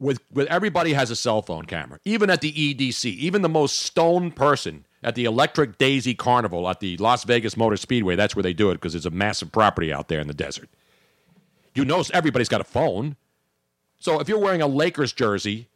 [0.00, 3.78] with with everybody has a cell phone camera, even at the EDC, even the most
[3.78, 8.16] stoned person at the Electric Daisy Carnival at the Las Vegas Motor Speedway.
[8.16, 10.68] That's where they do it because it's a massive property out there in the desert.
[11.74, 13.16] You know, everybody's got a phone.
[13.98, 15.68] So if you're wearing a Lakers jersey,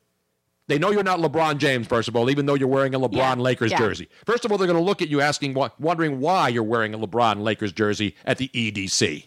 [0.67, 3.13] they know you're not LeBron James, first of all, even though you're wearing a LeBron
[3.37, 3.79] Yeah, Lakers yeah.
[3.79, 4.09] jersey.
[4.25, 6.99] First of all, they're going to look at you asking, wondering why you're wearing a
[6.99, 9.27] LeBron Lakers jersey at the EDC.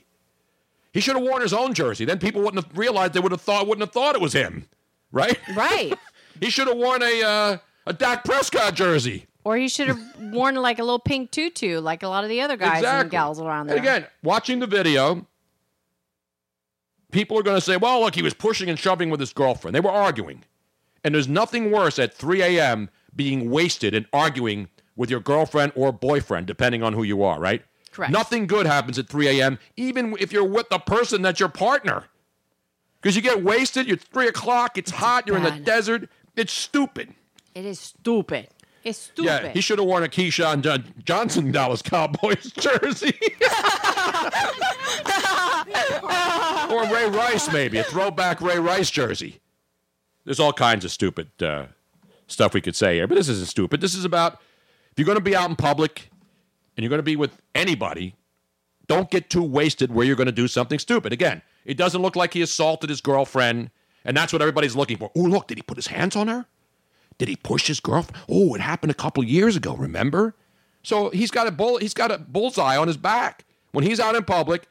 [0.94, 2.06] He should have worn his own jersey.
[2.06, 4.66] Then people wouldn't have realized they would have thought wouldn't have thought it was him,
[5.12, 5.38] right?
[5.56, 5.94] Right.
[6.40, 9.26] he should have worn a uh, a Dak Prescott jersey.
[9.44, 12.42] Or he should have worn like a little pink tutu, like a lot of the
[12.42, 13.78] other guys and gals around there.
[13.78, 15.26] And again, watching the video,
[17.12, 19.76] people are going to say, "Well, look, he was pushing and shoving with his girlfriend.
[19.76, 20.44] They were arguing."
[21.04, 22.90] And there's nothing worse at 3 a.m.
[23.16, 24.68] being wasted and arguing
[24.98, 27.64] with your girlfriend or boyfriend, depending on who you are, right?
[27.92, 28.12] Correct.
[28.12, 32.06] Nothing good happens at 3 a.m., even if you're with the person that's your partner.
[33.02, 36.10] Because you get wasted, you're 3 o'clock, it's hot, you're in the desert.
[36.36, 37.14] It's stupid.
[37.56, 38.48] It is stupid.
[38.84, 39.26] It's stupid.
[39.26, 43.14] Yeah, he should have worn a Keyshawn John- Johnson Dallas Cowboys jersey.
[46.70, 49.40] or Ray Rice, maybe a throwback Ray Rice jersey.
[50.26, 51.68] There's all kinds of stupid uh,
[52.28, 53.82] stuff we could say here, but this isn't stupid.
[53.82, 54.34] This is about
[54.92, 56.10] if you're going to be out in public
[56.76, 58.16] and you're going to be with anybody,
[58.88, 61.12] don't get too wasted where you're going to do something stupid.
[61.14, 63.70] Again, it doesn't look like he assaulted his girlfriend,
[64.06, 65.12] and that's what everybody's looking for.
[65.16, 66.46] Oh, look, did he put his hands on her?
[67.18, 68.24] Did he push his girlfriend?
[68.30, 69.76] Oh, it happened a couple years ago.
[69.76, 70.34] Remember?
[70.82, 71.78] So he's got a bull.
[71.78, 74.68] He's got a bullseye on his back when he's out in public.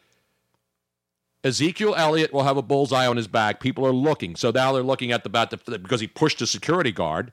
[1.44, 3.60] Ezekiel Elliott will have a bullseye on his back.
[3.60, 4.34] People are looking.
[4.34, 7.32] So now they're looking at the bat because he pushed a security guard.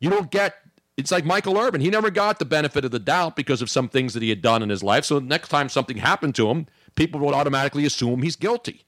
[0.00, 0.56] You don't get.
[0.98, 1.80] It's like Michael Irvin.
[1.80, 4.42] He never got the benefit of the doubt because of some things that he had
[4.42, 5.06] done in his life.
[5.06, 8.84] So next time something happened to him, people would automatically assume he's guilty,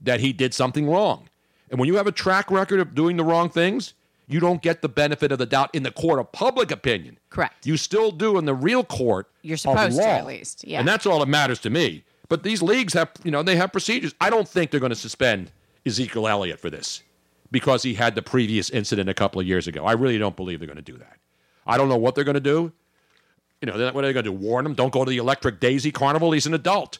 [0.00, 1.28] that he did something wrong.
[1.70, 3.94] And when you have a track record of doing the wrong things,
[4.26, 7.18] you don't get the benefit of the doubt in the court of public opinion.
[7.30, 7.66] Correct.
[7.66, 9.30] You still do in the real court.
[9.42, 10.64] You're supposed to, at least.
[10.66, 10.78] Yeah.
[10.78, 12.04] And that's all that matters to me.
[12.28, 14.14] But these leagues have, you know, they have procedures.
[14.20, 15.52] I don't think they're going to suspend
[15.84, 17.02] Ezekiel Elliott for this
[17.50, 19.84] because he had the previous incident a couple of years ago.
[19.84, 21.18] I really don't believe they're going to do that.
[21.66, 22.72] I don't know what they're going to do.
[23.60, 24.32] You know, what are they going to do?
[24.32, 24.74] Warn him?
[24.74, 26.32] Don't go to the Electric Daisy Carnival.
[26.32, 26.98] He's an adult.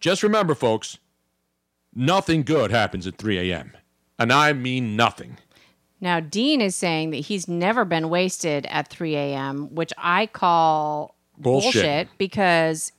[0.00, 0.98] Just remember, folks,
[1.94, 3.72] nothing good happens at 3 a.m.
[4.18, 5.38] And I mean nothing.
[6.00, 11.16] Now, Dean is saying that he's never been wasted at 3 a.m., which I call
[11.36, 11.72] Bullshit.
[11.72, 12.92] bullshit, because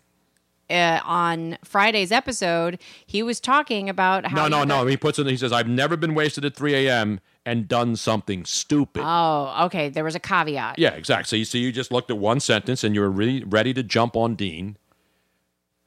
[0.70, 4.48] uh, on Friday's episode, he was talking about how.
[4.48, 4.86] No, no, no.
[4.86, 5.28] He puts in.
[5.28, 7.22] He says, "I've never been wasted at 3 a.m.
[7.46, 9.90] and done something stupid." Oh, okay.
[9.90, 10.78] There was a caveat.
[10.78, 11.26] yeah, exactly.
[11.26, 13.82] So you, so you just looked at one sentence and you were really ready to
[13.82, 14.78] jump on Dean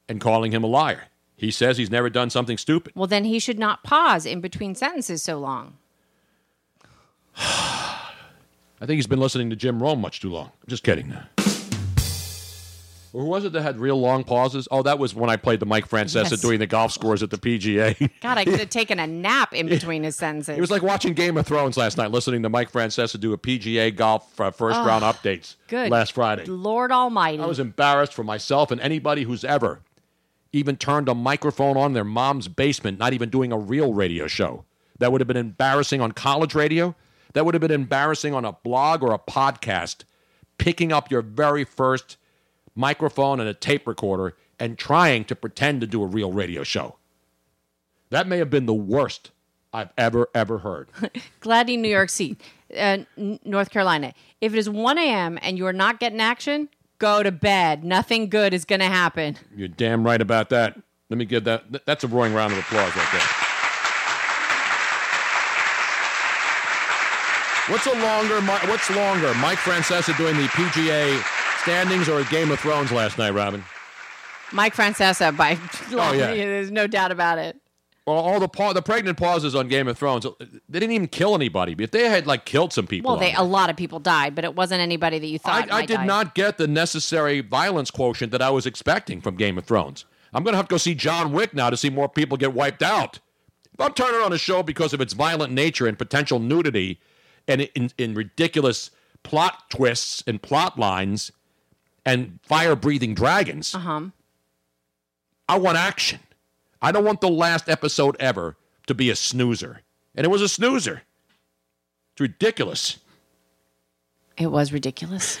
[0.09, 1.05] and calling him a liar.
[1.35, 2.93] He says he's never done something stupid.
[2.95, 5.77] Well, then he should not pause in between sentences so long.
[7.37, 10.47] I think he's been listening to Jim Rome much too long.
[10.61, 11.09] I'm just kidding.
[11.09, 11.27] Now.
[13.13, 14.67] Who was it that had real long pauses?
[14.71, 16.41] Oh, that was when I played the Mike Francesa Yes.
[16.41, 18.09] doing the golf scores at the PGA.
[18.21, 20.57] God, I could have taken a nap in between his sentences.
[20.57, 23.37] It was like watching Game of Thrones last night, listening to Mike Francesa do a
[23.37, 25.91] PGA golf uh, first Oh, round updates good.
[25.91, 26.45] last Friday.
[26.45, 27.41] Lord Almighty.
[27.41, 29.81] I was embarrassed for myself and anybody who's ever
[30.53, 34.27] even turned a microphone on in their mom's basement, not even doing a real radio
[34.27, 34.63] show.
[34.99, 36.95] That would have been embarrassing on college radio.
[37.33, 40.03] That would have been embarrassing on a blog or a podcast.
[40.59, 42.17] Picking up your very first
[42.75, 46.97] microphone and a tape recorder and trying to pretend to do a real radio show.
[48.11, 49.31] That may have been the worst
[49.73, 50.89] I've ever, ever heard.
[51.41, 52.37] Gladdy, New York City,
[52.77, 54.13] uh, North Carolina.
[54.39, 55.39] If it is 1 a.m.
[55.41, 56.69] and you are not getting action,
[57.03, 57.83] go to bed.
[57.83, 59.35] Nothing good is going to happen.
[59.53, 60.79] You're damn right about that.
[61.09, 61.85] Let me give that.
[61.85, 63.21] That's a roaring round of applause right there.
[67.67, 68.39] What's a longer?
[68.69, 69.33] What's longer?
[69.35, 71.21] Mike Francesa doing the PGA
[71.61, 73.63] standings or Game of Thrones last night, Robin?
[74.53, 75.57] Mike Francesa, by
[75.91, 76.27] Oh, yeah.
[76.33, 77.57] there's no doubt about it.
[78.05, 80.25] Well, all the pa- the pregnant pauses on Game of Thrones,
[80.67, 81.73] they didn't even kill anybody.
[81.79, 84.43] If they had like killed some people, Well, they a lot of people died, but
[84.43, 85.71] it wasn't anybody that you thought.
[85.71, 86.05] I, I did die.
[86.05, 90.03] not get the necessary violence quotient that I was expecting from Game of Thrones.
[90.33, 92.53] I'm going to have to go see John Wick now to see more people get
[92.53, 93.19] wiped out.
[93.73, 96.99] If I'm turning on a show because of its violent nature and potential nudity
[97.47, 98.91] and in, in ridiculous
[99.23, 101.31] plot twists and plot lines
[102.05, 104.01] and fire breathing dragons, Uh-huh.
[105.47, 106.19] I want action.
[106.83, 108.57] I don't want the last episode ever
[108.87, 109.79] to be a snoozer.
[110.13, 111.03] And it was a snoozer.
[112.11, 112.99] It's ridiculous.
[114.37, 115.39] It was ridiculous.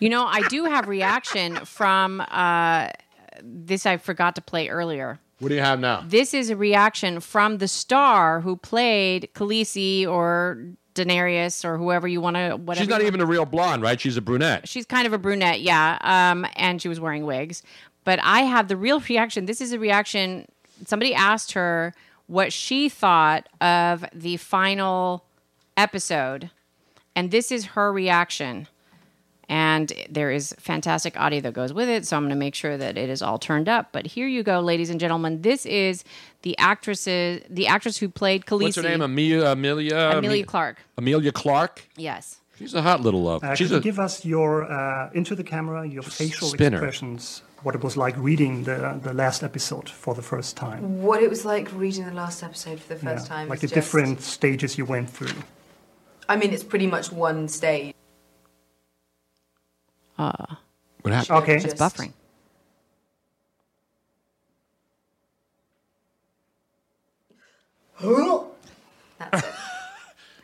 [0.00, 2.88] you know, I do have reaction from uh,
[3.40, 3.86] this.
[3.86, 5.20] I forgot to play earlier.
[5.38, 6.04] What do you have now?
[6.06, 10.62] This is a reaction from the star who played Khaleesi or
[10.94, 12.56] Daenerys or whoever you want to.
[12.56, 12.84] Whatever.
[12.84, 13.98] She's not even a real blonde, right?
[13.98, 14.68] She's a brunette.
[14.68, 15.98] She's kind of a brunette, yeah.
[16.02, 17.62] Um, and she was wearing wigs.
[18.10, 19.46] But I have the real reaction.
[19.46, 20.48] This is a reaction.
[20.84, 21.94] Somebody asked her
[22.26, 25.22] what she thought of the final
[25.76, 26.50] episode,
[27.14, 28.66] and this is her reaction.
[29.48, 32.76] And there is fantastic audio that goes with it, so I'm going to make sure
[32.76, 33.90] that it is all turned up.
[33.92, 35.42] But here you go, ladies and gentlemen.
[35.42, 36.02] This is
[36.42, 38.62] the actresses, the actress who played Khaleesi.
[38.62, 39.02] What's her name?
[39.02, 39.44] Amelia.
[39.46, 39.96] Amelia.
[40.16, 40.78] Amelia Clarke.
[40.98, 41.86] Amelia Clarke.
[41.96, 42.40] Yes.
[42.58, 43.28] She's a hot little.
[43.28, 43.80] Uh, Uh, she's could you a.
[43.80, 46.76] give us your uh, into the camera your facial spinner.
[46.78, 47.42] expressions?
[47.62, 51.02] What it was like reading the the last episode for the first time.
[51.02, 53.48] What it was like reading the last episode for the first Yeah, time.
[53.48, 55.36] like the just- different stages you went through.
[56.28, 57.94] I mean, it's pretty much one stage.
[60.16, 60.46] Uh,
[61.02, 61.38] what happened?
[61.42, 61.56] Okay.
[61.56, 62.12] It's buffering.
[68.00, 68.49] That's it.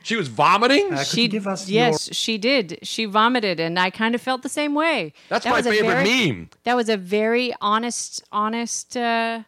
[0.06, 0.92] She was vomiting.
[0.92, 2.78] Uh, could she you give us yes, she did.
[2.82, 5.12] She vomited, and I kind of felt the same way.
[5.28, 6.50] That's That my was a favorite very- meme.
[6.62, 8.96] That was a very honest, honest.
[8.96, 9.42] Uh,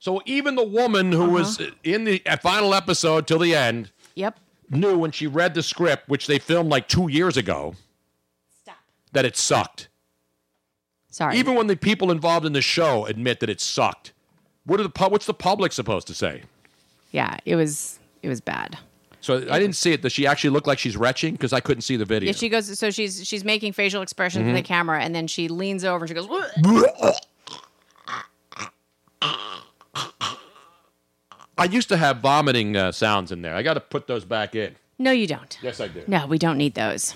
[0.00, 1.70] So even the woman who was Uh-huh.
[1.84, 4.40] in the final episode till the end yep.
[4.68, 7.76] knew when she read the script, which they filmed like two years ago,
[9.12, 9.88] that it sucked.
[11.10, 11.36] Sorry.
[11.38, 14.12] Even when the people involved in the show admit that it sucked,
[14.64, 16.42] what are the what's the public supposed to say?
[17.12, 18.00] Yeah, it was.
[18.22, 18.78] It was bad.
[19.22, 20.02] So I didn't see it.
[20.02, 21.32] Does she actually look like she's retching?
[21.32, 22.26] Because I couldn't see the video.
[22.26, 22.76] Yeah, she goes.
[22.78, 24.56] So she's she's making facial expressions in Mhm.
[24.56, 26.28] the camera, and then she leans over and she goes.
[31.58, 33.54] I used to have vomiting uh, sounds in there.
[33.54, 34.74] I got to put those back in.
[34.98, 35.56] No, you don't.
[35.62, 36.02] Yes, I do.
[36.06, 37.14] No, we don't need those.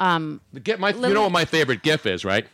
[0.00, 2.46] Um, get my, you know what my favorite GIF is, right?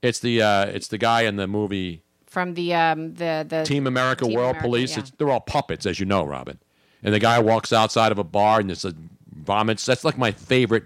[0.00, 3.86] It's the uh, it's the guy in the movie from the um the the Team
[3.86, 4.92] America Team World America, Police.
[4.92, 5.00] yeah.
[5.00, 6.58] It's, they're all puppets, as you know, Robin.
[7.02, 8.94] And the guy walks outside of a bar and there's a
[9.34, 9.86] vomits.
[9.86, 10.84] That's like my favorite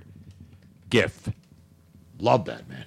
[0.90, 1.30] GIF.
[2.18, 2.86] Love that man.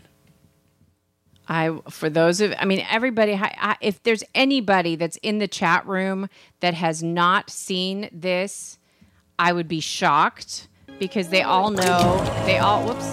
[1.47, 5.47] I for those of I mean everybody I, I, if there's anybody that's in the
[5.47, 6.27] chat room
[6.59, 8.79] that has not seen this,
[9.37, 10.67] I would be shocked
[10.99, 13.05] because they all know they all whoops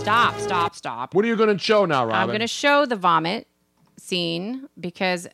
[0.00, 1.14] stop stop stop.
[1.14, 2.20] What are you going to show now, Robin?
[2.20, 3.46] I'm going to show the vomit
[3.96, 5.26] scene because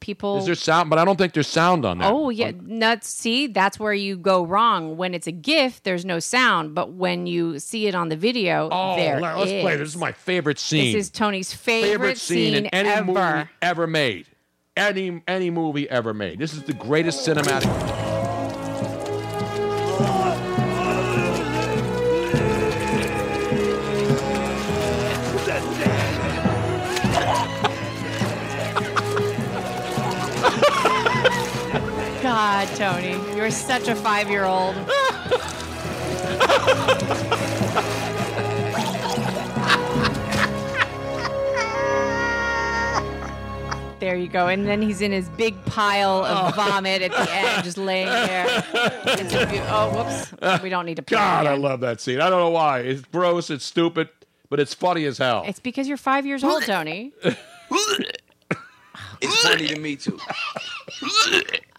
[0.00, 0.90] people Is there sound?
[0.90, 2.12] But I don't think there's sound on that.
[2.12, 3.08] Oh yeah, nuts.
[3.08, 4.96] See, that's where you go wrong.
[4.96, 8.68] When it's a GIF, there's no sound, but when you see it on the video,
[8.70, 9.76] Oh, there let- let's play.
[9.76, 10.94] This is my favorite scene.
[10.94, 13.04] This is Tony's favorite, scene, in any ever.
[13.04, 14.26] movie ever made.
[14.76, 16.38] Any any movie ever made.
[16.38, 18.07] This is the greatest cinematic.
[32.50, 34.74] God, Tony, you're such a five-year-old.
[44.00, 44.48] There you go.
[44.48, 46.56] And then he's in his big pile of oh.
[46.56, 48.46] vomit at the end, just laying there.
[48.48, 49.34] It's
[49.68, 50.62] oh, whoops.
[50.62, 52.22] We don't need to play it God, I love that scene.
[52.22, 52.78] I don't know why.
[52.78, 53.50] It's gross.
[53.50, 54.08] It's stupid,
[54.48, 55.44] but it's funny as hell.
[55.46, 57.12] It's because you're five years old, Tony.
[59.20, 60.18] It's funny to me too.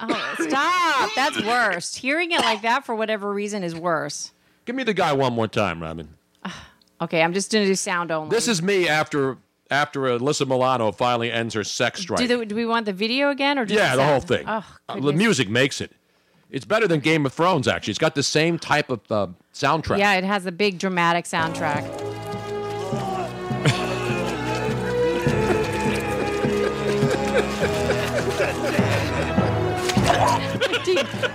[0.02, 1.10] Oh, stop.
[1.16, 1.94] That's worse.
[1.96, 4.32] Hearing it like that for whatever reason is worse.
[4.64, 6.10] Give me the guy one more time, Robin.
[7.02, 8.30] Okay, I'm just going to do sound only.
[8.30, 9.38] This is me after
[9.72, 12.20] after Alyssa Milano finally ends her sex strike.
[12.20, 14.44] do, the, do we want the video again or just yeah, the whole thing.
[14.46, 15.94] Oh, Uh, the music makes it.
[16.50, 17.70] It's better than Game of Thrones.
[17.70, 20.00] Actually, it's got the same type of uh, soundtrack.
[20.00, 22.19] Yeah, it has a big dramatic soundtrack.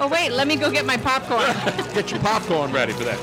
[0.00, 1.42] Oh wait, let me go get my popcorn.
[1.94, 3.18] Get your popcorn ready for that.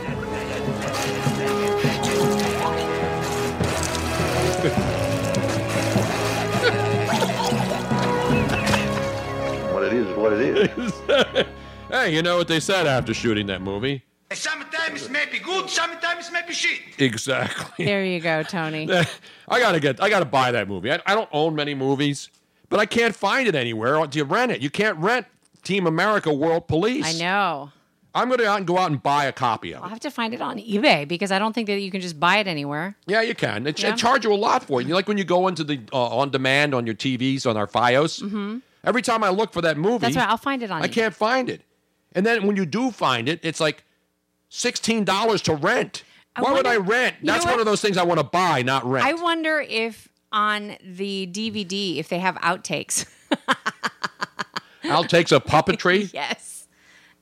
[9.74, 10.42] What it is is what it
[10.78, 10.94] is.
[11.90, 14.04] hey, you know what they said after shooting that movie?
[14.34, 16.80] Sometimes it may be good, sometimes it may be shit.
[17.00, 17.86] Exactly.
[17.86, 18.90] There you go, Tony.
[19.50, 20.02] I gotta get.
[20.02, 20.92] I gotta buy that movie.
[20.92, 22.30] I, I don't own many movies,
[22.70, 24.06] but I can't find it anywhere.
[24.08, 24.62] Do you rent it?
[24.62, 25.26] You can't rent
[25.64, 27.06] Team America: World Police.
[27.16, 27.72] I know.
[28.14, 29.84] I'm gonna out and go out and buy a copy of it.
[29.84, 32.20] I'll have to find it on eBay because I don't think that you can just
[32.20, 32.98] buy it anywhere.
[33.08, 33.66] Yeah, you can.
[33.66, 33.96] It, Yeah.
[33.96, 34.88] charge you a lot for it.
[34.88, 37.68] You like when you go into the uh, on demand on your TVs on our
[37.68, 38.22] FiOS.
[38.30, 40.28] hmm Every time I look for that movie, That's right.
[40.28, 40.82] I'll find it on.
[40.82, 40.92] I eBay.
[40.92, 41.62] can't find it.
[42.14, 43.84] And then when you do find it, it's like
[44.50, 46.04] sixteen dollars to rent.
[46.36, 47.16] I Why would I rent?
[47.24, 49.06] That's one of those things I want to buy, not rent.
[49.06, 53.06] I wonder if on the DVD if they have outtakes.
[54.84, 56.12] Al takes a puppetry.
[56.14, 56.68] yes.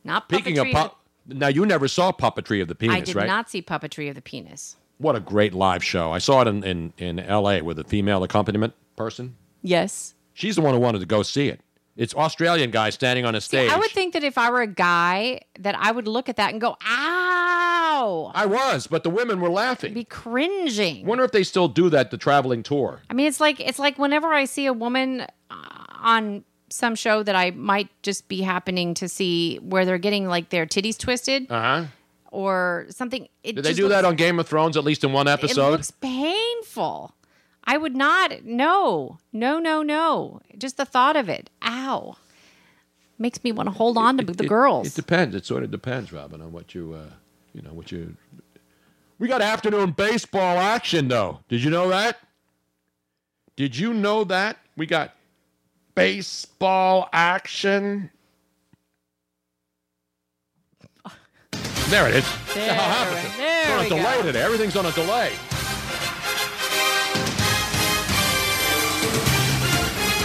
[0.03, 0.33] Not puppetry.
[0.33, 3.01] Speaking of pup, now you never saw puppetry of the penis, right?
[3.01, 3.27] I did right?
[3.27, 4.75] not see puppetry of the penis.
[4.97, 6.11] What a great live show!
[6.11, 7.61] I saw it in, in, in L.A.
[7.61, 9.35] with a female accompaniment person.
[9.61, 10.13] Yes.
[10.33, 11.61] She's the one who wanted to go see it.
[11.95, 13.69] It's Australian guy standing on a stage.
[13.69, 16.51] I would think that if I were a guy, that I would look at that
[16.51, 19.93] and go, "Ow!" I was, but the women were laughing.
[19.93, 21.05] Be cringing.
[21.05, 22.09] Wonder if they still do that.
[22.11, 23.01] The traveling tour.
[23.09, 27.23] I mean, it's like it's like whenever I see a woman uh, on some show
[27.23, 31.51] that I might just be happening to see where they're getting like their titties twisted
[31.51, 31.85] Uh huh.
[32.31, 33.27] or something.
[33.43, 35.67] It Did they do that on Game of Thrones at least in one episode?
[35.67, 37.13] It looks painful.
[37.63, 38.43] I would not.
[38.45, 40.41] No, no, no, no.
[40.57, 41.49] Just the thought of it.
[41.63, 42.15] Ow.
[43.17, 44.87] Makes me want to hold on to the It- girls.
[44.87, 45.35] It depends.
[45.35, 47.11] It sort of depends, Robin, on what you, uh,
[47.53, 48.15] you know, what you.
[49.19, 51.41] We got afternoon baseball action, though.
[51.49, 52.17] Did you know that?
[53.57, 55.13] Did you know that we got
[55.99, 58.09] baseball action?
[61.89, 62.25] There it is.
[62.53, 63.33] There, happened?
[63.37, 64.23] It's on a delay go.
[64.23, 64.41] today.
[64.41, 65.33] Everything's on a delay.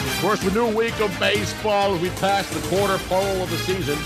[0.07, 3.59] Of course, the new week of baseball as we pass the quarter pole of the
[3.59, 3.99] season.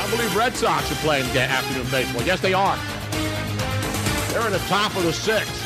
[0.00, 2.22] I believe Red Sox are playing afternoon baseball.
[2.22, 2.76] Yes, they are.
[4.32, 5.61] They're in the top of the sixth.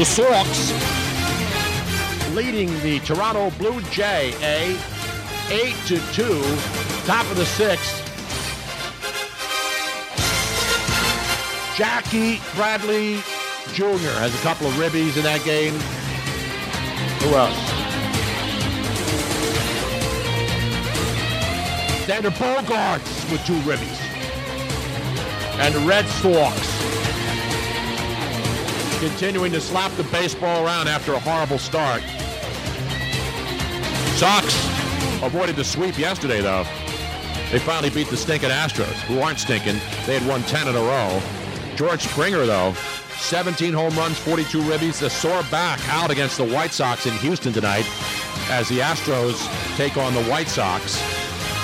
[0.00, 0.72] The Sox
[2.34, 4.74] leading the Toronto Blue Jay, a
[5.52, 6.42] 8 to 2,
[7.04, 8.00] top of the sixth.
[11.76, 13.16] Jackie Bradley
[13.74, 14.16] Jr.
[14.16, 15.74] has a couple of ribbies in that game.
[17.20, 17.60] Who else?
[22.06, 24.00] Xander Bogaerts with two ribbies.
[25.60, 26.80] And the Red Sox
[29.00, 32.02] continuing to slap the baseball around after a horrible start.
[34.18, 34.44] Sox
[35.22, 36.64] avoided the sweep yesterday, though.
[37.50, 39.80] They finally beat the stinking Astros, who aren't stinking.
[40.04, 41.22] They had won 10 in a row.
[41.76, 42.74] George Springer, though,
[43.16, 47.54] 17 home runs, 42 ribbies, a sore back out against the White Sox in Houston
[47.54, 47.86] tonight
[48.50, 51.02] as the Astros take on the White Sox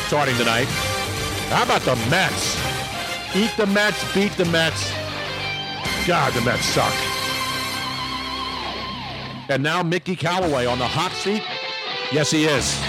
[0.07, 0.69] starting tonight.
[1.51, 2.57] How about the Mets?
[3.37, 4.91] Eat the Mets, beat the Mets.
[6.07, 7.16] God, the Mets suck.
[9.49, 11.43] And now Mickey Callaway on the hot seat?
[12.13, 12.81] Yes, he is.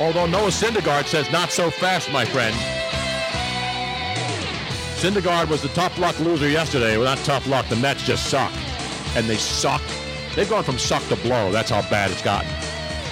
[0.00, 2.54] Although Noah Syndergaard says not so fast, my friend.
[4.98, 6.98] Syndergaard was the tough luck loser yesterday.
[6.98, 7.66] Well, not tough luck.
[7.68, 8.52] The Mets just suck.
[9.16, 9.82] And they suck.
[10.36, 11.50] They've gone from suck to blow.
[11.50, 12.50] That's how bad it's gotten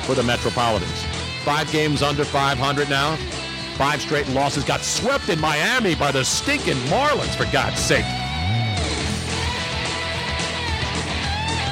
[0.05, 1.05] for the Metropolitans.
[1.45, 3.17] Five games under 500 now.
[3.77, 4.65] Five straight losses.
[4.65, 8.05] Got swept in Miami by the stinking Marlins, for God's sake.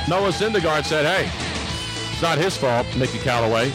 [0.07, 1.31] Noah Syndergaard said, hey,
[2.13, 3.73] it's not his fault, Mickey Callaway.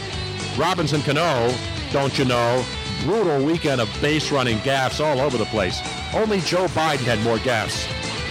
[0.58, 1.52] Robinson Cano,
[1.92, 2.64] don't you know,
[3.04, 5.82] brutal weekend of base running gaffes all over the place.
[6.14, 7.88] Only Joe Biden had more gaffes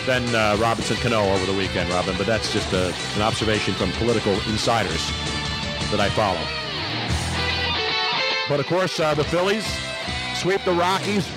[0.07, 3.91] than uh, Robinson Cano over the weekend, Robin, but that's just a, an observation from
[3.93, 5.05] political insiders
[5.91, 6.41] that I follow.
[8.49, 9.67] But of course, uh, the Phillies
[10.37, 11.29] sweep the Rockies.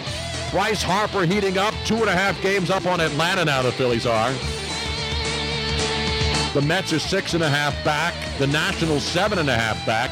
[0.52, 4.06] Bryce Harper heating up, two and a half games up on Atlanta now, the Phillies
[4.06, 4.32] are.
[6.54, 8.14] The Mets are six and a half back.
[8.38, 10.12] The Nationals seven and a half back.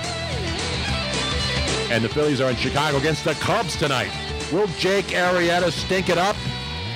[1.91, 4.11] And the Phillies are in Chicago against the Cubs tonight.
[4.49, 6.37] Will Jake Arrieta stink it up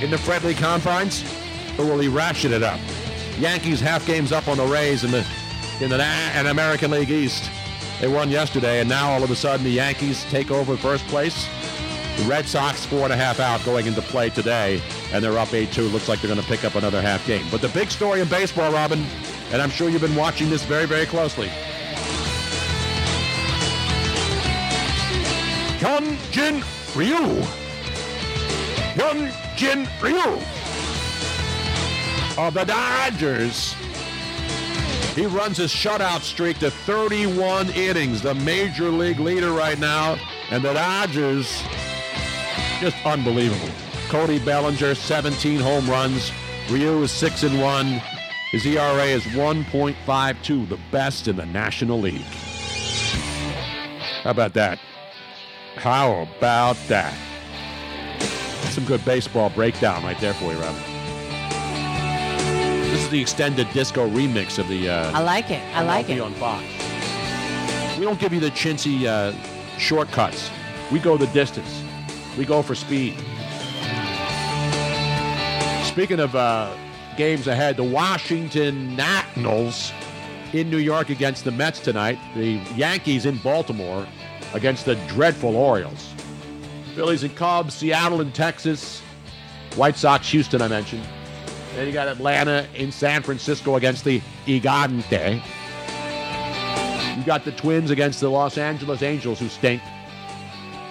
[0.02, 1.24] in the friendly confines,
[1.78, 2.80] or will he ratchet it up?
[3.38, 5.26] Yankees half games up on the Rays in the
[5.82, 7.50] in the in American League East.
[8.00, 11.48] They won yesterday, and now all of a sudden the Yankees take over first place.
[12.18, 15.50] The Red Sox four and a half out going into play today, and they're up
[15.50, 15.92] 8-2.
[15.92, 17.46] Looks like they're going to pick up another half game.
[17.50, 19.04] But the big story in baseball, Robin,
[19.54, 21.48] and I'm sure you've been watching this very, very closely.
[25.78, 26.64] Hyun Jin
[26.96, 27.44] Ryu.
[28.96, 30.42] Hyun Jin Ryu
[32.36, 33.76] of the Dodgers.
[35.14, 40.18] He runs his shutout streak to 31 innings, the major league leader right now.
[40.50, 41.62] And the Dodgers,
[42.80, 43.70] just unbelievable.
[44.10, 46.32] Cody Bellinger, 17 home runs.
[46.72, 48.02] Ryu is 6 and 1.
[48.54, 52.22] His ERA is 1.52, the best in the National League.
[54.22, 54.78] How about that?
[55.78, 57.16] How about that?
[58.70, 60.84] Some good baseball breakdown right there for you, Robin.
[62.92, 64.88] This is the extended disco remix of the.
[64.88, 65.64] Uh, I like it.
[65.76, 66.20] I like it.
[66.20, 66.64] on Fox.
[67.98, 69.34] We don't give you the chintzy uh,
[69.80, 70.52] shortcuts.
[70.92, 71.84] We go the distance.
[72.38, 73.16] We go for speed.
[75.86, 76.72] Speaking of uh,
[77.18, 79.92] games ahead, the Washington Nationals
[80.54, 82.20] in New York against the Mets tonight.
[82.36, 84.06] The Yankees in Baltimore
[84.54, 86.14] against the dreadful Orioles.
[86.96, 89.02] Phillies and Cubs, Seattle and Texas.
[89.76, 91.04] White Sox, Houston, I mentioned.
[91.76, 95.42] Then you got Atlanta in San Francisco against the Gigante.
[97.18, 99.82] You got the Twins against the Los Angeles Angels, who stink.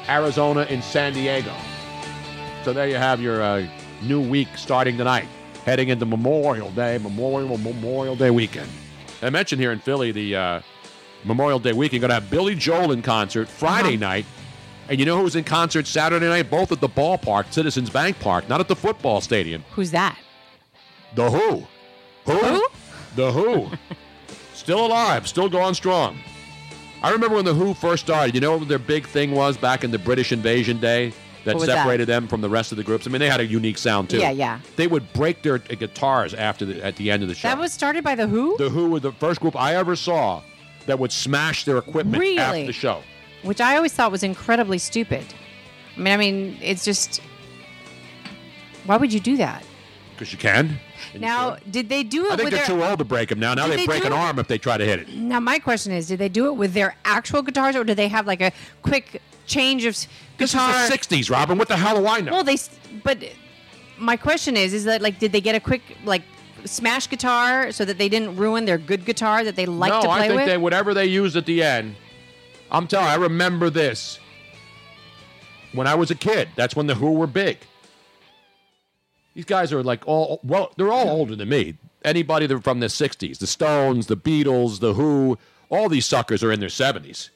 [0.09, 1.55] Arizona in San Diego.
[2.65, 3.67] So there you have your uh,
[4.03, 5.29] new week starting tonight,
[5.65, 8.69] heading into Memorial Day, Memorial Memorial Day weekend.
[9.23, 10.61] I mentioned here in Philly the uh,
[11.25, 14.27] Memorial Day weekend going to have Billy Joel in concert Friday night,
[14.89, 16.51] and you know who's in concert Saturday night?
[16.51, 19.65] Both at the ballpark, Citizens Bank Park, not at the football stadium.
[19.73, 20.19] Who's that?
[21.15, 21.67] The Who.
[22.25, 22.67] Who?
[23.15, 23.71] The Who.
[24.55, 26.19] still alive, still going strong.
[27.03, 28.35] I remember when The Who first started.
[28.35, 31.13] You know what their big thing was back in the British invasion day
[31.45, 31.77] that was that?
[31.77, 33.07] separated them from the rest of the groups?
[33.07, 34.19] I mean, they had a unique sound too.
[34.19, 34.61] Yeah, yeah.
[34.77, 37.49] They would break their uh, guitars after the, at the end of the show.
[37.49, 40.43] That was started by the Who, the Who were the first group I ever saw
[40.87, 42.39] that would smash their equipment Really?
[42.39, 43.03] after the show.
[43.43, 45.25] which I always thought was incredibly stupid.
[45.97, 47.21] I mean, I mean, it's just
[48.87, 49.65] why would you do that?
[50.15, 50.79] Because you can.
[51.15, 52.77] And you Now, did they do it I think with they're their?
[52.77, 53.55] too old to break them now.
[53.55, 55.09] Now they, they break an it- arm if they try to hit it.
[55.11, 58.09] Now, my question is, did they do it with their actual guitars, or did they
[58.09, 58.53] have like a
[58.83, 60.09] quick change of s-
[60.39, 61.59] This is the '60s, Robin.
[61.59, 62.33] What the hell do I know?
[62.33, 62.57] Well, they,
[63.05, 63.19] but
[63.99, 66.23] my question is, is that like, did they get a quick like
[66.65, 70.07] smash guitar so that they didn't ruin their good guitar that they like no, to
[70.09, 70.19] play with.
[70.19, 70.47] No, I think with?
[70.47, 71.97] they whatever they used at the end.
[72.71, 74.19] I'm telling you, I remember this.
[75.73, 77.59] When I was a kid, that's when the Who were big.
[79.35, 81.77] These guys are like all well, they're all older than me.
[82.05, 85.39] Anybody that from the '60s, the Stones, the Beatles, the Who,
[85.71, 87.31] all these suckers are in their '70s.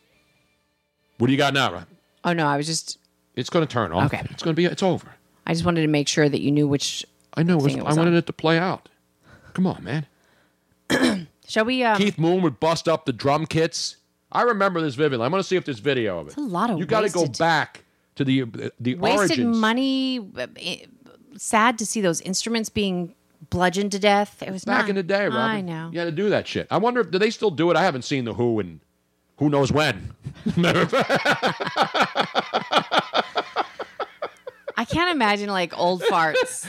[1.18, 1.86] What do you got now, Rob?
[2.26, 2.98] Oh no, I was just,
[3.36, 4.12] It's going to turn off.
[4.12, 4.26] Okay.
[4.30, 4.66] It's going to be.
[4.66, 5.14] It's over.
[5.46, 7.06] I just wanted to make sure that you knew which.
[7.34, 7.58] I know.
[7.58, 8.14] It was, it I wanted on.
[8.16, 8.88] it to play out.
[9.54, 10.06] Come on, man.
[11.48, 11.82] Shall we?
[11.84, 13.96] Um, Keith Moon would bust up the drum kits.
[14.32, 15.24] I remember this vividly.
[15.24, 16.30] I'm going to see if there's video of it.
[16.30, 17.84] It's a lot of You got to go back
[18.16, 18.44] to the
[18.80, 19.56] the wasted origins.
[19.56, 20.20] money.
[20.60, 20.76] eh,
[21.36, 23.14] Sad to see those instruments being
[23.50, 24.42] bludgeoned to death.
[24.42, 25.38] It was Back not- in the day, Robin.
[25.40, 25.90] I know.
[25.92, 26.66] You had to do that shit.
[26.70, 27.76] I wonder if do they still do it.
[27.76, 28.80] I haven't seen the Who in
[29.38, 30.12] who knows when.
[34.78, 36.66] I can't imagine like old farts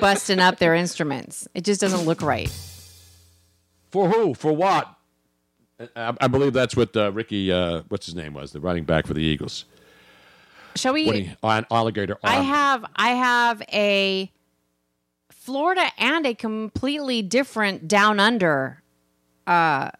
[0.00, 1.48] busting up their instruments.
[1.54, 2.50] It just doesn't look right.
[3.90, 4.34] For who?
[4.34, 4.94] For what?
[5.96, 9.06] I, I believe that's what uh, Ricky, uh, what's his name was, the running back
[9.06, 9.64] for the Eagles.
[10.76, 11.04] Shall we?
[11.04, 14.30] He, an alligator I have I have a
[15.30, 18.82] Florida and a completely different down under
[19.46, 19.90] uh,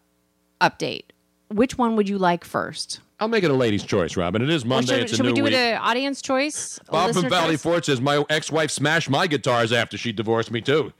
[0.61, 1.05] update.
[1.53, 3.01] Which one would you like first?
[3.21, 4.43] I'll make it a lady's choice, Robin.
[4.43, 4.95] It is Or Monday.
[4.95, 5.53] should it's a should new we do week.
[5.53, 6.79] it an audience choice?
[6.89, 7.63] a Bob from listener Valley choice?
[7.63, 10.93] Fort says my ex-wife smashed my guitars after she divorced me too.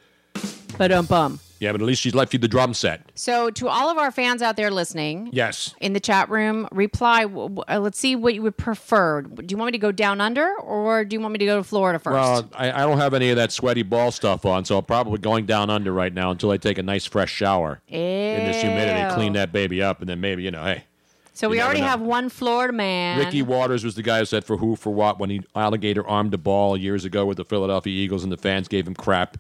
[0.79, 1.39] Ba-dum bum.
[1.61, 3.03] Yeah, but at least she left you the drum set.
[3.15, 5.77] So, to all of our fans out there listening, Yes.
[5.81, 7.23] in the chat room, reply.
[7.23, 9.23] w- w- uh, Let's see what you would prefer.
[9.23, 11.59] Do you want me to go down under, or do you want me to go
[11.59, 12.15] to Florida first?
[12.15, 15.19] Well, I, I don't have any of that sweaty ball stuff on, so I'm probably
[15.19, 19.01] going down under right now until I take a nice fresh shower in this humidity,
[19.09, 19.15] Ew.
[19.15, 20.83] clean that baby up, and then maybe you know, hey.
[21.33, 21.87] so we never already know.
[21.87, 23.19] have one Florida man.
[23.21, 26.33] Ricky Watters was the guy who said for who, for what, when he alligator armed
[26.33, 29.37] the ball years ago with the Philadelphia Eagles, and the fans gave him crap.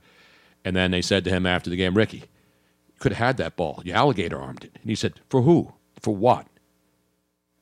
[0.64, 3.56] And then they said to him after the game, Ricky, you could have had that
[3.56, 3.82] ball.
[3.84, 4.72] You alligator armed it.
[4.80, 5.72] And he said, for who?
[6.00, 6.46] For what?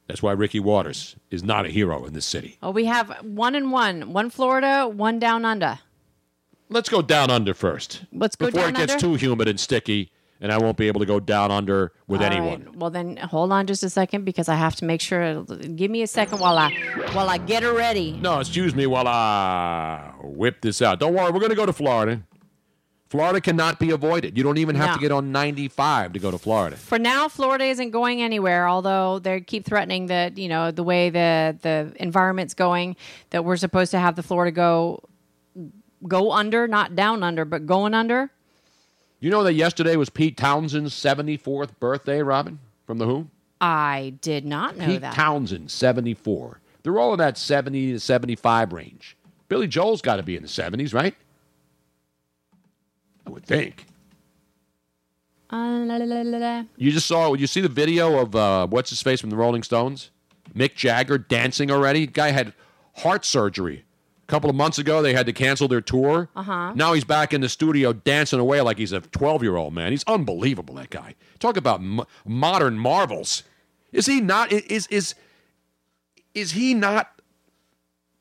[0.06, 2.58] That's why Ricky Watters is not a hero in this city.
[2.62, 4.12] Oh, we have one and one.
[4.12, 5.78] One Florida, one down under.
[6.68, 8.04] Let's go down under first.
[8.12, 9.00] Let's go Before down it gets under?
[9.06, 10.10] too humid and sticky,
[10.40, 12.36] and I won't be able to go down under with All right.
[12.36, 12.70] anyone.
[12.74, 15.42] Well, then hold on just a second because I have to make sure.
[15.44, 16.72] Give me a second while I
[17.12, 18.12] while I get her ready.
[18.12, 20.98] No, excuse me while I whip this out.
[21.00, 22.22] Don't worry, we're going to go to Florida.
[23.10, 24.38] Florida cannot be avoided.
[24.38, 24.94] You don't even have No.
[24.94, 26.76] to get on 95 to go to Florida.
[26.76, 28.68] For now, Florida isn't going anywhere.
[28.68, 32.94] Although they keep threatening that you know the way the the environment's going,
[33.30, 35.02] that we're supposed to have the Florida go
[36.06, 38.30] go under, not down under, but going under.
[39.18, 43.26] You know that yesterday was Pete Townshend's 74th birthday, Robin, from The Who?
[43.60, 45.12] I did not know Pete that.
[45.12, 46.60] Townshend, 74.
[46.82, 49.18] They're all in that 70 to 75 range.
[49.48, 51.14] Billy Joel's got to be in the 70s, right?
[53.30, 53.86] I would think.
[55.52, 56.64] Uh, la, la, la, la, la.
[56.76, 59.62] You just saw, you see the video of uh, what's his face from the Rolling
[59.62, 60.10] Stones?
[60.54, 62.06] Mick Jagger dancing already.
[62.06, 62.52] Guy had
[62.96, 63.84] heart surgery.
[64.22, 66.28] A couple of months ago, they had to cancel their tour.
[66.34, 66.72] Uh-huh.
[66.74, 69.92] Now he's back in the studio dancing away like he's a 12 year old man.
[69.92, 71.14] He's unbelievable, that guy.
[71.38, 73.44] Talk about mo- modern marvels.
[73.92, 74.52] Is he not?
[74.52, 75.14] Is, is,
[76.34, 77.20] is he not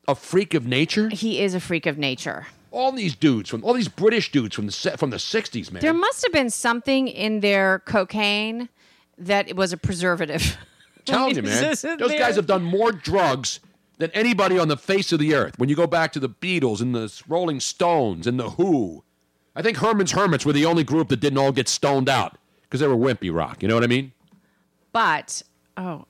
[0.08, 1.10] a freak of nature?
[1.10, 2.48] He is a freak of nature.
[2.72, 5.82] All these dudes from all these British dudes from the from the 60s, man.
[5.82, 8.70] There must have been something in their cocaine
[9.18, 10.58] that it was a preservative.
[11.06, 11.76] telling you, man.
[11.98, 13.60] Those guys have done more drugs
[13.98, 15.58] than anybody on the face of the earth.
[15.60, 19.04] When you go back to the Beatles and the Rolling Stones and the Who,
[19.56, 22.80] I think Herman's Hermits were the only group that didn't all get stoned out because
[22.80, 23.62] they were wimpy rock.
[23.62, 24.14] You know what I mean?
[24.92, 25.44] But
[25.78, 26.06] oh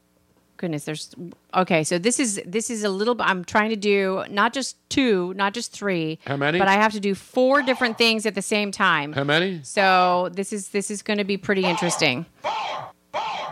[0.60, 1.16] goodness, there's
[1.56, 1.84] okay.
[1.84, 3.16] So this is this is a little.
[3.16, 6.20] bit I'm trying to do not just two, not just three.
[6.28, 6.60] How many?
[6.60, 9.14] But I have to do four different things at the same time.
[9.14, 9.62] How many?
[9.64, 12.28] So this is this is going to be pretty interesting.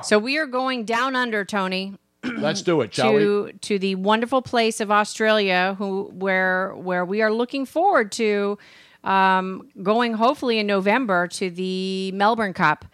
[0.04, 1.96] So we are going down under, Tony.
[2.24, 3.20] Let's do it, shall we?
[3.20, 8.60] to to the wonderful place of Australia, who where where we are looking forward to
[9.04, 12.86] um, going hopefully in November to the Melbourne Cup,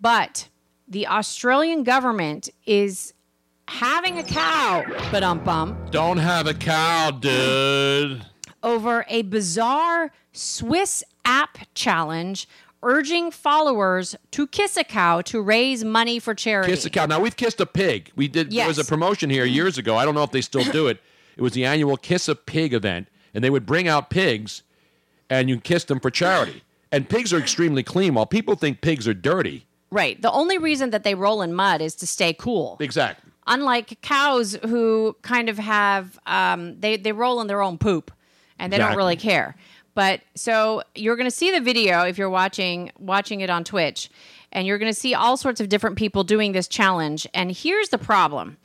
[0.00, 0.48] but
[0.86, 3.13] the Australian government is
[3.78, 8.24] having a cow, but um bum Don't have a cow, dude.
[8.62, 12.48] over a bizarre Swiss app challenge
[12.82, 16.70] urging followers to kiss a cow to raise money for charity.
[16.72, 17.06] Kiss a cow.
[17.06, 18.10] Now we've kissed a pig.
[18.14, 18.50] We did.
[18.50, 18.88] There was a Yes.
[18.88, 19.96] promotion here years ago.
[19.96, 21.00] I don't know if they still do it.
[21.36, 24.62] It was the annual Kiss a Pig event, and they would bring out pigs,
[25.28, 26.62] and you kiss them for charity.
[26.92, 28.14] And pigs are extremely clean.
[28.14, 30.20] While people think pigs are dirty, Right.
[30.20, 32.76] The only reason that they roll in mud is to stay cool.
[32.80, 33.30] exactly.
[33.46, 38.10] Unlike cows who kind of have um, they they roll in their own poop
[38.58, 39.54] and they don't really care.
[39.94, 44.10] But so you're going to see the video if you're watching watching it on Twitch
[44.50, 47.90] and you're going to see all sorts of different people doing this challenge and here's
[47.90, 48.56] the problem.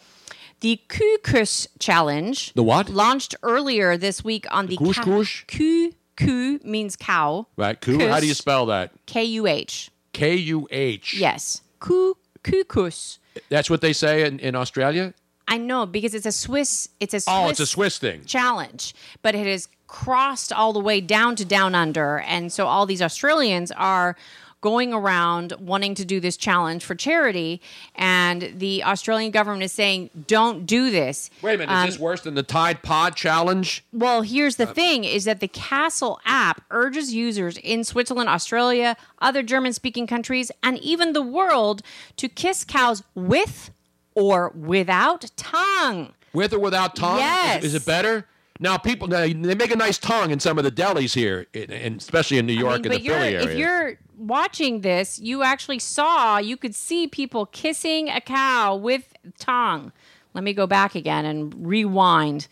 [0.61, 2.89] The Kukus challenge The what?
[2.89, 5.43] launched earlier this week on the Kush kush?
[5.47, 7.47] Ku ku means cow.
[7.57, 7.79] Right?
[7.79, 7.97] Coo.
[8.07, 8.37] How do you Kus.
[8.39, 8.91] spell that?
[9.05, 9.89] K U H.
[10.13, 11.13] K U H.
[11.13, 11.61] Yes.
[11.79, 13.19] Ku kukus.
[13.49, 15.13] That's what they say in, in Australia?
[15.47, 16.89] I know because it's a Swiss.
[16.99, 18.23] It's a Swiss Oh, it's a Swiss thing.
[18.25, 22.85] challenge, but it has crossed all the way down to down under, and so all
[22.85, 24.15] these Australians are
[24.61, 27.61] going around wanting to do this challenge for charity,
[27.95, 31.71] and the Australian government is saying, "Don't do this." Wait a minute.
[31.73, 33.83] Um, is this worse than the Tide Pod challenge?
[33.93, 38.97] Well, here's Uh, the thing is that the Castle app urges users in Switzerland, Australia,
[39.21, 41.81] other German speaking countries, and even the world
[42.17, 43.71] to kiss cows with
[44.15, 46.13] or without tongue.
[46.33, 47.15] With or without tongue?
[47.17, 47.63] Is- Yes.
[47.63, 48.25] Is, it better?
[48.59, 51.71] Now, people now, they make a nice tongue in some of the delis here, in,
[51.71, 53.49] in, especially in New York and the but you're, Philly area.
[53.49, 59.13] if you're watching this, you actually saw, you could see people kissing a cow with
[59.39, 59.93] tongue.
[60.33, 62.47] Let me go back again and rewind.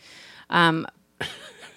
[0.48, 0.86] Um,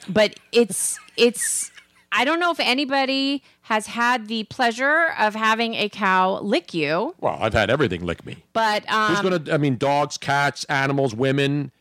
[0.10, 1.70] but it's it's
[2.12, 7.16] I don't know if anybody has had the pleasure of having a cow lick you,
[7.20, 8.38] Well, I've had everything lick me.
[8.54, 9.54] but um, Who's gonna?
[9.54, 11.72] I mean, dogs, cats, animals, women.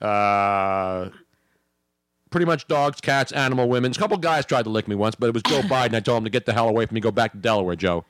[0.00, 1.08] Uh,
[2.32, 3.92] pretty much dogs, cats, animal, women.
[3.92, 5.94] A couple guys tried to lick me once, but it was Joe Biden.
[5.94, 7.00] I told him to get the hell away from me.
[7.00, 8.04] Go back to Delaware, Joe.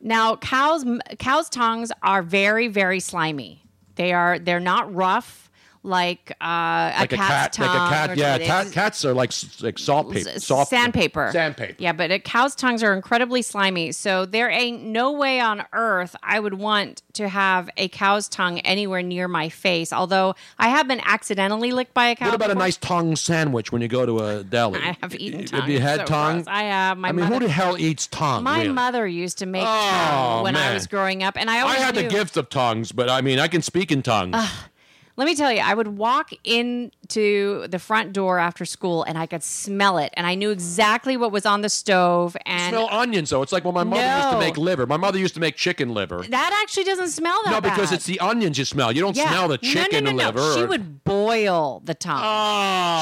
[0.00, 0.84] Now, cows
[1.18, 3.64] cows' tongues are very very slimy.
[3.94, 5.47] They are they're not rough
[5.88, 7.66] like uh, Like a a cat's cat, tongue.
[7.66, 8.16] like a cat.
[8.16, 11.30] Yeah, cat, cats are like like salt paper, soft sandpaper.
[11.32, 11.74] Sandpaper.
[11.78, 13.92] Yeah, but a cow's tongues are incredibly slimy.
[13.92, 18.60] So there ain't no way on earth I would want to have a cow's tongue
[18.60, 19.92] anywhere near my face.
[19.92, 22.26] Although I have been accidentally licked by a cow.
[22.26, 24.78] What about a nice tongue sandwich when you go to a deli?
[24.80, 25.60] I have eaten tongue.
[25.60, 26.34] Have you had So tongue?
[26.42, 26.46] gross.
[26.48, 26.98] I have.
[26.98, 28.44] My I mean, mother, who the hell eats tongue?
[28.44, 28.72] my really?
[28.74, 31.84] mother used to make Oh, tongue when I was growing up, and I always I
[31.84, 34.36] always had the gift of tongues, but I mean, I can speak in tongues.
[35.18, 39.26] Let me tell you, I would walk into the front door after school and I
[39.26, 42.36] could smell it, and I knew exactly what was on the stove.
[42.46, 43.42] And smell onions, though.
[43.42, 44.86] It's like when my mother used to make liver.
[44.86, 46.24] My mother used to make chicken liver.
[46.28, 47.96] that actually doesn't smell that No, because bad.
[47.96, 48.92] it's the onions you smell.
[48.92, 49.28] You don't Yeah.
[49.28, 50.16] smell the No, no, chicken no, no.
[50.26, 50.54] liver.
[50.54, 52.22] She or- would boil the tongue.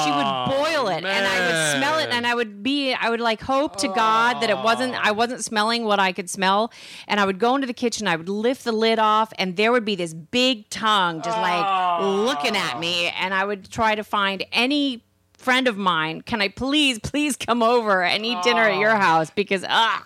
[0.04, 3.20] she would boil it, and I would smell it, and I would be, I would
[3.20, 6.72] like hope to God that it wasn't, I wasn't smelling what I could smell,
[7.08, 9.70] and I would go into the kitchen, I would lift the lid off, and there
[9.70, 14.04] would be this big tongue just like looking at me, and I would try to
[14.04, 15.02] find any
[15.36, 16.22] friend of mine.
[16.22, 19.30] Can i please please come over and eat dinner at your house?
[19.30, 20.04] Because ah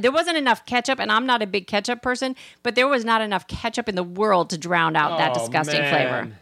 [0.00, 3.20] there wasn't enough ketchup and i'm not a big ketchup person but there was not
[3.20, 5.90] enough ketchup in the world to drown out that Oh, disgusting man.
[5.90, 6.32] flavor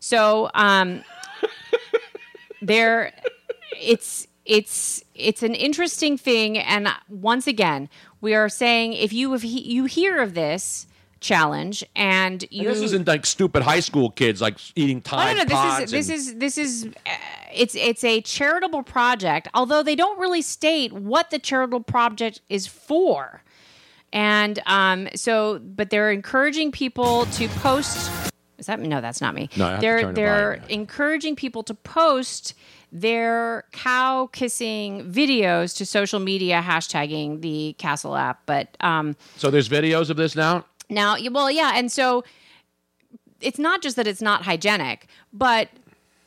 [0.00, 1.02] so um
[2.62, 3.12] there
[3.80, 7.88] it's it's it's an interesting thing and once again
[8.20, 10.86] we are saying if you if he, you hear of this
[11.20, 15.36] challenge and And this isn't like stupid high school kids like eating Oh, no, Tide
[15.36, 17.10] no, this is this is this is uh,
[17.54, 19.48] it's it's a charitable project.
[19.54, 23.42] Although they don't really state what the charitable project is for,
[24.12, 28.10] and um, so but they're encouraging people to post.
[28.58, 29.00] Is that no?
[29.00, 29.48] That's not me.
[29.56, 32.54] No, I have to they're they're encouraging people to post
[32.90, 38.40] their cow kissing videos to social media, hashtagging the Castle app.
[38.46, 40.64] But um, So there's videos of this now.
[40.90, 42.24] Now, well, yeah, and so
[43.40, 45.68] it's not just that it's not hygienic, but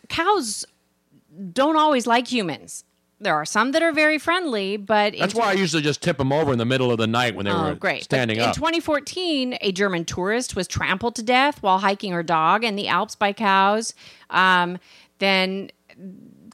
[0.10, 0.66] cows
[1.54, 2.84] don't always like humans.
[3.20, 6.32] There are some that are very friendly, but That's why I usually just tip them
[6.34, 8.04] over in the middle of the night when they Oh, were great.
[8.04, 8.56] standing But up.
[8.56, 12.88] In 2014, a German tourist was trampled to death while hiking her dog in the
[12.88, 13.94] Alps by cows.
[14.32, 14.80] Um,
[15.20, 15.70] then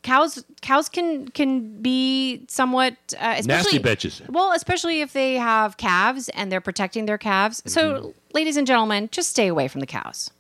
[0.08, 4.30] cows cows can can be somewhat uh, especially, Nasty bitches.
[4.30, 7.60] Well, especially if they have calves and they're protecting their calves.
[7.62, 7.70] Mm-hmm.
[7.70, 10.32] So, ladies and gentlemen, just stay away from the cows.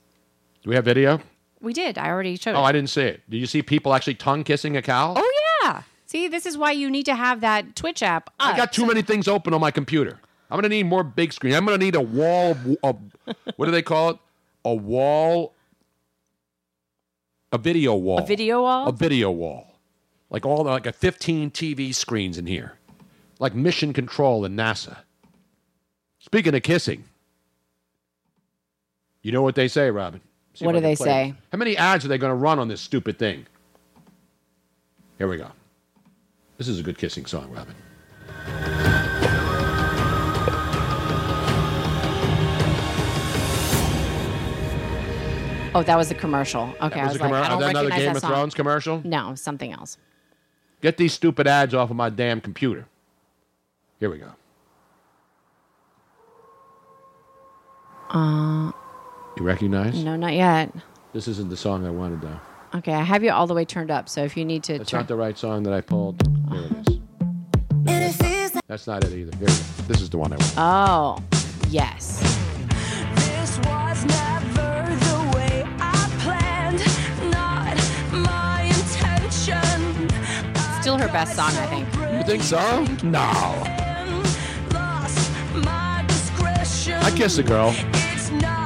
[0.64, 1.20] Do we have video?
[1.60, 1.98] We did.
[1.98, 2.70] I already showed Oh, it.
[2.70, 3.22] I didn't see it.
[3.30, 5.16] Do you see people actually tongue kissing a cow?
[5.18, 5.32] Oh
[5.64, 5.82] yeah.
[6.06, 8.30] See, this is why you need to have that Twitch app.
[8.40, 10.20] I got too many things open on my computer.
[10.50, 11.54] I'm gonna need more big screen.
[11.54, 12.56] I'm gonna need a wall.
[12.84, 12.96] A,
[13.58, 14.18] what do they call it?
[14.64, 15.54] A wall.
[17.52, 18.20] A video wall.
[18.20, 18.88] A video wall?
[18.88, 19.74] A video wall.
[20.30, 22.74] Like all the, like a 15 TV screens in here,
[23.40, 24.98] like Mission Control in NASA.
[26.20, 27.06] Speaking of kissing,
[29.22, 30.20] you know what they say, Robin?
[30.54, 31.34] See What do they say?
[31.52, 33.46] How many ads are they going to run on this stupid thing?
[35.18, 35.52] Here we go.
[36.58, 38.96] This is a good kissing song, Robin.
[45.76, 46.64] Oh, that was a commercial.
[46.82, 48.22] Okay, That I was was a like, commer- I don't another recognize Game that of
[48.22, 48.32] song.
[48.32, 49.02] Thrones commercial?
[49.04, 49.98] No, something else.
[50.82, 52.86] Get these stupid ads off of my damn computer.
[54.00, 54.32] Here we go.
[58.10, 58.72] Uh,
[59.38, 60.04] You recognize?
[60.04, 60.72] no, not yet.
[61.14, 62.40] This isn't the song I wanted, though.
[62.76, 64.08] Okay, I have you all the way turned up.
[64.10, 66.22] So if you need to That's turn, not the right song that I pulled.
[66.52, 66.70] Here
[67.88, 68.52] it is.
[68.68, 69.36] That's not it either.
[69.38, 69.88] Here it is.
[69.88, 70.54] This is the one I want.
[70.58, 71.24] oh,
[71.70, 72.20] yes.
[73.16, 74.37] This was never
[80.98, 81.88] Still her best song, I think.
[82.18, 82.58] You think so?
[83.04, 83.20] No.
[86.90, 87.72] I kissed a girl.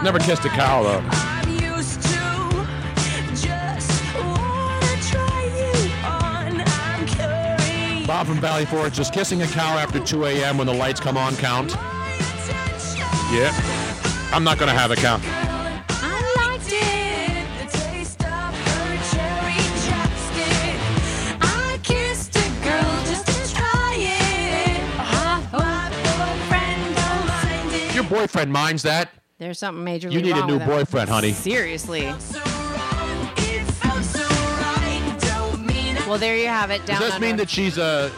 [0.01, 1.01] Never kissed a cow, though.
[8.07, 10.57] Bob from Valley Forge just kissing a cow after 2 a.m.
[10.57, 11.71] when the lights come on count.
[13.31, 13.51] Yeah.
[14.31, 15.19] I'm not going to have a cow.
[28.11, 30.69] Boyfriend minds that, There's something majorly You need a new with him.
[30.69, 31.31] boyfriend, honey.
[31.33, 32.13] Seriously.
[36.07, 36.85] Well, there you have it.
[36.85, 37.25] does this under.
[37.25, 38.09] mean that she's uh,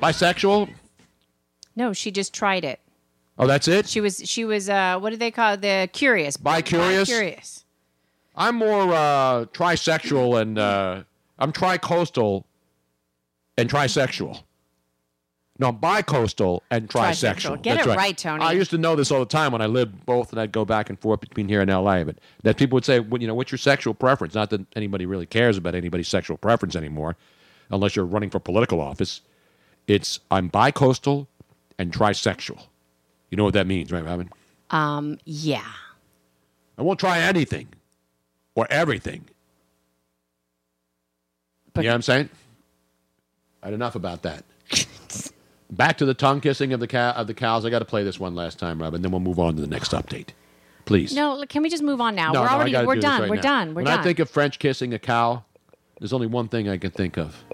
[0.00, 0.70] bisexual?
[1.74, 2.78] No, she just tried it.
[3.38, 3.88] Oh, that's it.
[3.88, 5.60] She was she was uh what do they call it?
[5.60, 6.36] the curious?
[6.36, 7.08] Bi-curious?
[7.08, 7.64] Curious.
[8.34, 11.02] I'm more uh, trisexual and uh,
[11.38, 12.44] I'm tricoastal
[13.58, 14.42] and trisexual.
[15.58, 17.62] No, I'm bicoastal and trisexual.
[17.62, 18.44] Get That's it right, Tony.
[18.44, 20.64] I used to know this all the time when I lived both, and I'd go
[20.66, 22.04] back and forth between here and LA.
[22.04, 24.34] But that people would say, well, you know, what's your sexual preference?
[24.34, 27.16] Not that anybody really cares about anybody's sexual preference anymore,
[27.70, 29.22] unless you're running for political office.
[29.86, 31.26] It's I'm bicoastal
[31.78, 32.66] and trisexual.
[33.30, 34.30] You know what that means, right, Robin?
[34.70, 35.64] Um, yeah.
[36.76, 37.68] I won't try anything
[38.54, 39.24] or everything.
[41.76, 42.28] you know what I'm saying?
[43.62, 44.44] I had enough about that.
[45.70, 47.64] Back to the tongue kissing of the cow of the cows.
[47.64, 49.02] I got to play this one last time, Robin.
[49.02, 50.28] Then we'll move on to the next update.
[50.84, 51.12] Please.
[51.12, 52.30] No, can we just move on now?
[52.30, 53.20] No, we're no, already gotta we're do this done.
[53.22, 53.42] right we're now.
[53.42, 53.68] done.
[53.70, 53.98] We're when done.
[53.98, 55.42] I think of French kissing a cow,
[55.98, 57.44] there's only one thing I can think of.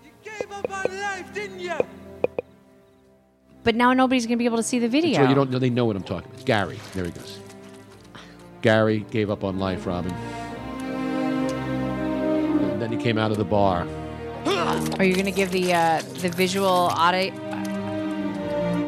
[3.64, 5.22] but now nobody's gonna be able to see the video.
[5.22, 5.50] So you don't.
[5.50, 6.44] They know what I'm talking about.
[6.44, 6.78] Gary.
[6.92, 7.38] There he goes.
[8.60, 10.12] Gary gave up on life, Robin.
[12.62, 13.88] And then he came out of the bar.
[14.98, 17.32] Are you gonna give the uh, the visual audio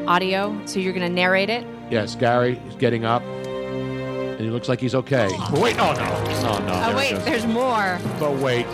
[0.06, 0.58] audio?
[0.66, 1.66] So you're gonna narrate it?
[1.90, 5.28] Yes, Gary is getting up, and he looks like he's okay.
[5.50, 6.00] But wait, oh no,
[6.48, 6.72] oh no.
[6.74, 7.24] oh there it wait, goes.
[7.24, 7.98] there's more.
[8.18, 8.66] But wait.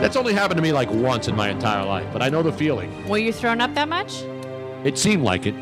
[0.00, 2.52] That's only happened to me like once in my entire life, but I know the
[2.52, 3.06] feeling.
[3.06, 4.22] Were you thrown up that much?
[4.82, 5.54] It seemed like it,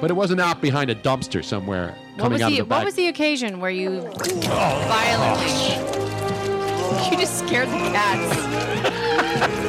[0.00, 2.74] but it wasn't out behind a dumpster somewhere What coming was out the of the
[2.74, 2.84] What back.
[2.86, 5.52] was the occasion where you violently?
[5.52, 5.92] Oh.
[7.10, 9.62] You just scared the cats.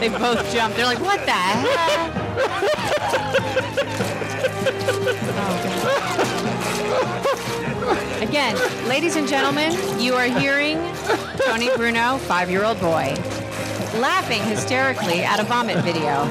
[0.00, 0.74] they both jump.
[0.74, 2.14] They're like, "What the heck?"
[8.22, 8.56] Again,
[8.88, 10.76] ladies and gentlemen, you are hearing
[11.46, 13.14] Tony Bruno, five-year-old boy,
[14.00, 16.28] laughing hysterically at a vomit video.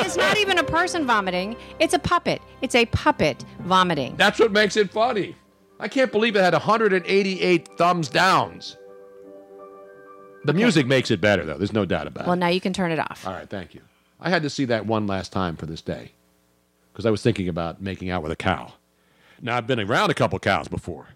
[0.00, 2.42] it's not even a person vomiting; it's a puppet.
[2.60, 4.16] It's a puppet vomiting.
[4.16, 5.36] That's what makes it funny.
[5.78, 8.76] I can't believe it had 188 thumbs downs.
[10.44, 11.56] The music makes it better, though.
[11.56, 12.38] There's no doubt about Well, it.
[12.38, 13.26] Well, now you can turn it off.
[13.26, 13.80] All right, thank you.
[14.20, 16.12] I had to see that one last time for this day
[16.92, 18.72] because I was thinking about making out with a cow.
[19.42, 21.08] Now, I've been around a couple cows before,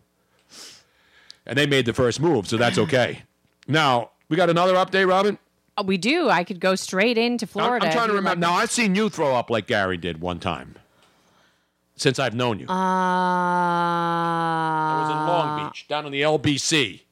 [1.47, 3.23] and they made the first move, so that's okay.
[3.69, 5.39] now, we got another update, Robin?
[5.79, 6.29] Uh, We do.
[6.29, 7.87] I could go straight into I'm- Florida.
[7.87, 8.41] I'm, trying to remember.
[8.41, 10.75] Now, I've seen you throw up like Gary did one time
[11.97, 12.67] since I've known you.
[12.67, 12.77] Uh, I
[15.03, 17.03] was in Long Beach, down in the LBC.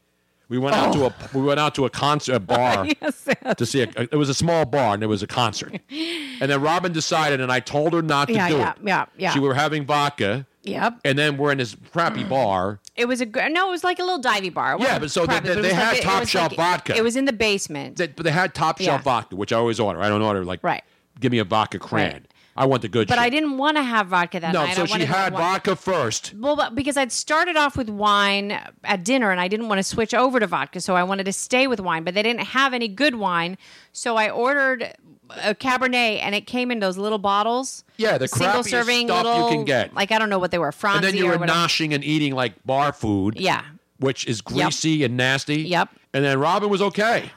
[0.49, 0.99] We went out Oh.
[1.01, 2.87] to a we went out to a concert a bar
[3.57, 5.81] to see a, it was a small bar and it was a concert.
[5.91, 8.77] And then Robin decided and I told her not to Yeah, do yeah, it.
[8.83, 9.07] yeah, yeah.
[9.19, 9.31] Yeah.
[9.33, 11.01] She were having vodka Yep.
[11.05, 12.29] and then we're in this crappy mm.
[12.29, 12.79] bar.
[12.97, 13.69] It was a no.
[13.69, 14.77] It was like a little divey bar.
[14.81, 16.97] Yeah, but so they- crappy, they- but they had like- top shelf like- vodka.
[16.97, 17.97] It was in the basement.
[17.97, 19.03] They, but they had top shelf Yeah.
[19.03, 20.01] vodka, which I always order.
[20.01, 20.83] I don't order like Right.
[21.21, 22.13] give me a vodka cran.
[22.13, 22.23] Right.
[22.57, 23.23] I want the good but shit.
[23.23, 24.77] I didn't want to have vodka that no, night.
[24.77, 26.35] so I she had vodka first.
[26.35, 30.15] Well, because I'd started off with wine at dinner and I didn't want to switch
[30.15, 32.89] over to vodka, so I wanted to stay with wine, but they didn't have any
[32.89, 33.59] good wine.
[33.93, 34.95] So I ordered
[35.43, 37.85] a Cabernet and it came in those little bottles.
[37.99, 39.93] Yeah, the single serving stuff you little, can get.
[39.95, 42.35] Like, I don't know what they were, Franzi and then you were noshing and eating
[42.35, 43.39] like bar food.
[43.39, 43.65] Yeah.
[43.99, 45.63] Which is greasy and nasty.
[45.63, 45.89] Yep.
[46.13, 47.31] And then Robin was okay.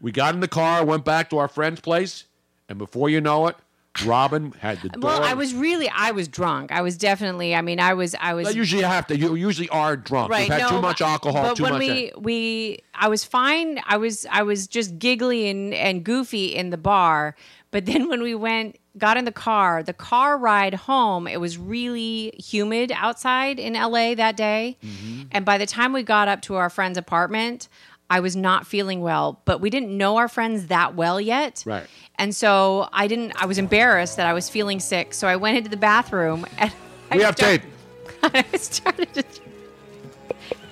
[0.00, 2.24] We got in the car, went back to our friend's place,
[2.68, 3.56] and before you know it,
[4.04, 5.02] Robin had the door.
[5.02, 6.72] Well, I was really, I was drunk.
[6.72, 8.44] I was definitely, I mean, I was, I was.
[8.44, 9.18] Well, usually you have to.
[9.18, 10.30] You usually are drunk.
[10.30, 11.42] Right, You've had no, too much alcohol.
[11.42, 11.80] But too when much.
[11.80, 13.80] we we I was fine.
[13.86, 17.36] I was I was just giggly and and goofy in the bar.
[17.70, 21.58] But then when we went got in the car, the car ride home, it was
[21.58, 24.78] really humid outside in LA that day.
[24.82, 25.22] Mm-hmm.
[25.32, 27.68] And by the time we got up to our friend's apartment,
[28.08, 31.62] I was not feeling well, but we didn't know our friends that well yet.
[31.66, 31.86] Right.
[32.16, 35.12] And so I didn't I was embarrassed that I was feeling sick.
[35.14, 36.72] So I went into the bathroom and
[37.10, 38.42] I we have start- tape.
[38.52, 39.24] I started to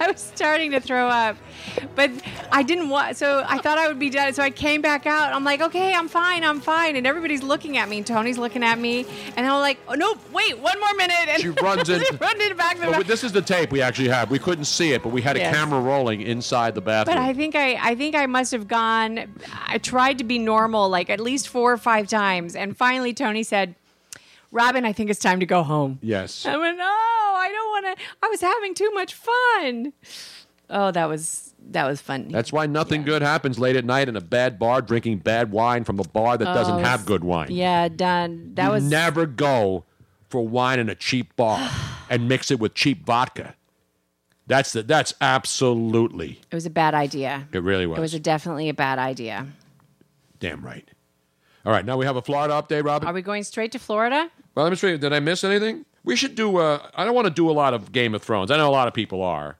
[0.05, 1.37] I was starting to throw up,
[1.95, 2.11] but
[2.53, 3.17] I didn't want.
[3.17, 4.33] So I thought I would be done.
[4.35, 5.33] So I came back out.
[5.33, 6.97] I'm like, okay, I'm fine, I'm fine.
[6.97, 7.99] And everybody's looking at me.
[7.99, 9.07] And Tony's looking at me,
[9.37, 11.17] and I'm like, oh nope, wait, one more minute.
[11.29, 12.01] And She runs in.
[12.11, 13.05] she runs in back the back.
[13.07, 14.31] this is the tape we actually have.
[14.31, 15.55] We couldn't see it, but we had a Yes.
[15.55, 17.17] camera rolling inside the bathroom.
[17.17, 19.35] But I think I, I think I must have gone.
[19.67, 23.43] I tried to be normal like at least four or five times, and finally Tony
[23.43, 23.75] said,
[24.55, 26.47] "Robin, I think it's time to go home." yes.
[26.47, 28.05] I went, no, I don't want to.
[28.23, 29.93] I was having too much fun.
[30.71, 32.29] Oh, that was that was fun.
[32.29, 35.85] That's why nothing good happens late at night in a bad bar drinking bad wine
[35.85, 37.49] from a bar that doesn't Oh, have good wine.
[37.51, 38.53] Yeah, done.
[38.55, 39.85] That you was never go
[40.29, 41.71] for wine in a cheap bar
[42.11, 43.55] and mix it with cheap vodka.
[44.47, 47.49] That's the that's absolutely it was a bad idea.
[47.53, 47.99] it really was.
[47.99, 49.47] It was a, definitely a bad idea.
[50.41, 50.87] Damn right.
[51.65, 53.09] All right, now we have a Florida update, Robin.
[53.09, 54.31] Are we going straight to Florida?
[54.55, 54.99] Well, let me show you.
[54.99, 55.85] Did I miss anything?
[56.05, 56.59] We should do.
[56.59, 58.51] Uh, I don't want to do a lot of Game of Thrones.
[58.51, 59.57] I know a lot of people are.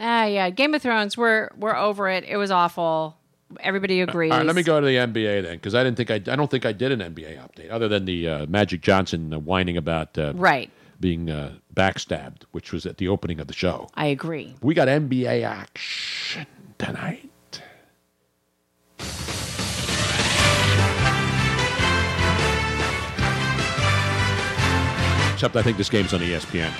[0.00, 0.50] Ah, yeah.
[0.50, 1.16] Game of Thrones.
[1.16, 2.24] We're we're over it.
[2.24, 3.16] It was awful.
[3.60, 4.30] Everybody agrees.
[4.30, 6.16] All right, let me go to the NBA then, because I didn't think I.
[6.16, 9.38] I don't think I did an NBA update other than the uh, Magic Johnson uh,
[9.38, 10.70] whining about uh, Right.
[11.00, 13.88] being uh, backstabbed, which was at the opening of the show.
[13.94, 14.54] I agree.
[14.60, 16.46] We got NBA action
[16.78, 17.27] tonight.
[25.38, 26.72] Except I think this game's on ESPN.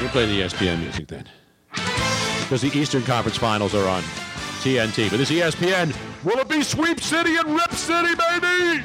[0.00, 1.24] We'll play the ESPN music then.
[1.70, 4.02] Because the Eastern Conference Finals are on
[4.64, 5.08] TNT.
[5.08, 5.94] But this ESPN,
[6.24, 8.82] will it be Sweep City and Rip City, baby?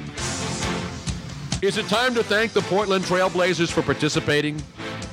[1.64, 4.62] Is it time to thank the Portland Trailblazers for participating?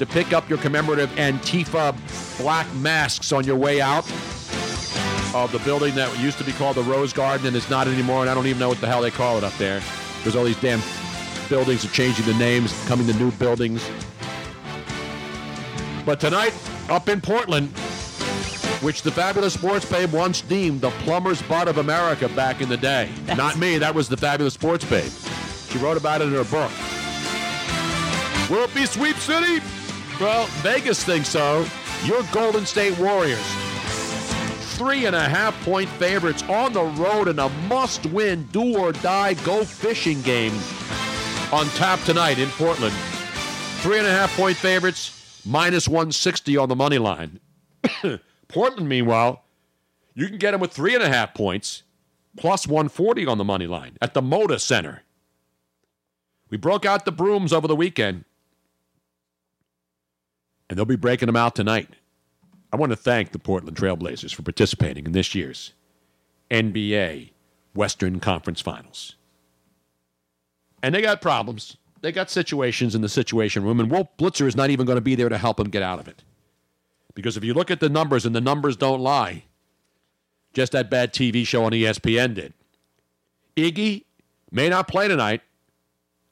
[0.00, 1.96] To pick up your commemorative Antifa
[2.38, 4.04] black masks on your way out
[5.34, 8.20] of the building that used to be called the Rose Garden and is not anymore,
[8.20, 9.80] and I don't even know what the hell they call it up there.
[10.24, 10.82] There's all these damn
[11.48, 13.89] buildings are changing the names, coming to new buildings.
[16.05, 16.55] But tonight,
[16.89, 17.68] up in Portland,
[18.82, 22.77] which the fabulous sports babe once deemed the plumber's butt of America back in the
[22.77, 23.10] day.
[23.36, 25.10] Not me, that was the fabulous sports babe.
[25.68, 26.70] She wrote about it in her book.
[28.48, 29.60] Will it be Sweep City?
[30.20, 31.66] Well, Vegas thinks so.
[32.05, 33.44] Your Golden State Warriors.
[34.77, 38.93] Three and a half point favorites on the road in a must win, do or
[38.93, 40.52] die, go fishing game
[41.52, 42.94] on tap tonight in Portland.
[43.81, 47.40] Three and a half point favorites, minus 160 on the money line.
[48.48, 49.44] Portland, meanwhile,
[50.14, 51.82] you can get them with three and a half points,
[52.36, 55.02] plus 140 on the money line at the Moda Center.
[56.51, 58.24] We broke out the brooms over the weekend,
[60.68, 61.90] and they'll be breaking them out tonight.
[62.73, 65.73] I want to thank the Portland Trailblazers for participating in this year's
[66.51, 67.31] NBA
[67.74, 69.16] Western Conference Finals.
[70.86, 71.78] And they got problems.
[72.00, 75.00] They got situations in the situation room, and Wolf Blitzer is not even going to
[75.00, 76.22] be there to help them get out of it.
[77.12, 79.42] Because if you look at the numbers, and the numbers don't lie,
[80.54, 82.52] just that bad TV show on ESPN did.
[83.56, 84.04] Iggy
[84.52, 85.40] may not play tonight.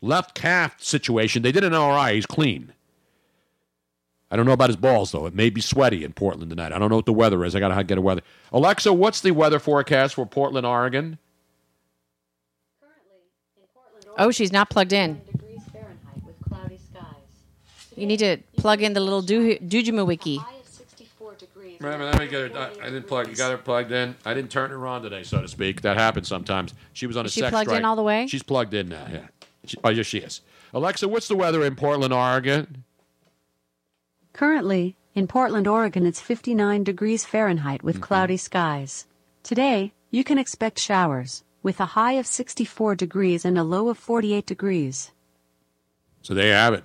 [0.01, 1.43] Left calf situation.
[1.43, 2.15] They did an MRI.
[2.15, 2.73] He's clean.
[4.31, 5.27] I don't know about his balls, though.
[5.27, 6.71] It may be sweaty in Portland tonight.
[6.71, 7.57] I don't know what the weather is.
[7.57, 8.23] I got to get a weather.
[8.53, 11.19] Alexa, what's the weather forecast for Portland, Oregon?
[14.19, 15.21] Oh, she's not plugged in.
[17.97, 20.41] You need to plug in the little do- Dujima wiki.
[21.61, 22.57] Wait a minute, let me get it.
[22.57, 23.29] I, I didn't plug.
[23.29, 24.17] You got her plugged in.
[24.25, 25.83] I didn't turn her on today, so to speak.
[25.83, 26.75] That happens sometimes.
[26.93, 28.27] She was on a Is she sex plugged in all the way?
[28.27, 29.07] She's plugged in now.
[29.13, 29.27] Yeah.
[29.67, 30.41] She, oh, yes, she is.
[30.73, 32.85] Alexa, what's the weather in Portland, Oregon?
[34.33, 38.03] Currently, in Portland, Oregon, it's 59 degrees Fahrenheit with Mm-hmm.
[38.05, 39.07] cloudy skies.
[39.45, 43.99] Today, you can expect showers, with a high of 64 degrees and a low of
[43.99, 45.11] 48 degrees.
[46.23, 46.85] So there you have it.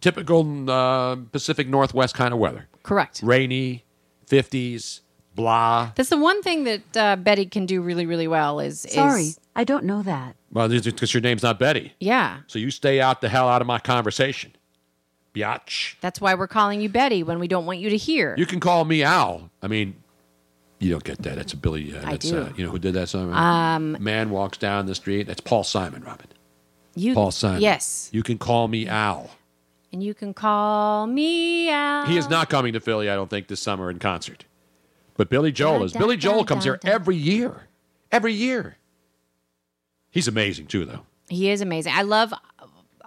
[0.00, 2.68] Typical uh, Pacific Northwest kind of weather.
[2.82, 3.20] Correct.
[3.22, 3.84] Rainy,
[4.28, 5.00] 50s,
[5.34, 5.92] blah.
[5.94, 9.40] That's the one thing that uh, Betty can do really, really well is Sorry, is
[9.54, 10.36] I don't know that.
[10.50, 11.92] Well, because your name's not Betty.
[12.00, 12.38] yeah.
[12.46, 14.52] So you stay out the hell out of my conversation.
[15.34, 15.94] Biatch.
[16.00, 18.34] That's why we're calling you Betty when we don't want you to hear.
[18.36, 19.50] You can call me Al.
[19.62, 19.94] I mean,
[20.82, 21.36] you don't get that.
[21.36, 21.96] That's a Billy.
[21.96, 22.38] Uh, I that's, do.
[22.38, 23.32] Uh, you know who did that song?
[23.32, 25.26] Um, Man walks down the street.
[25.26, 26.26] That's Paul Simon, Robin.
[26.94, 27.62] you Paul Simon.
[27.62, 28.10] Yes.
[28.12, 29.30] You can call me Al.
[29.92, 32.08] And you can call me out.
[32.08, 34.44] He is not coming to Philly, I don't think, this summer in concert.
[35.16, 35.92] But Billy Joel Da, is.
[35.92, 37.68] da, Billy Joel comes da, here every year.
[38.10, 38.76] Every year.
[40.10, 41.00] He's amazing, too, though.
[41.28, 41.92] He is amazing.
[41.94, 42.32] I love.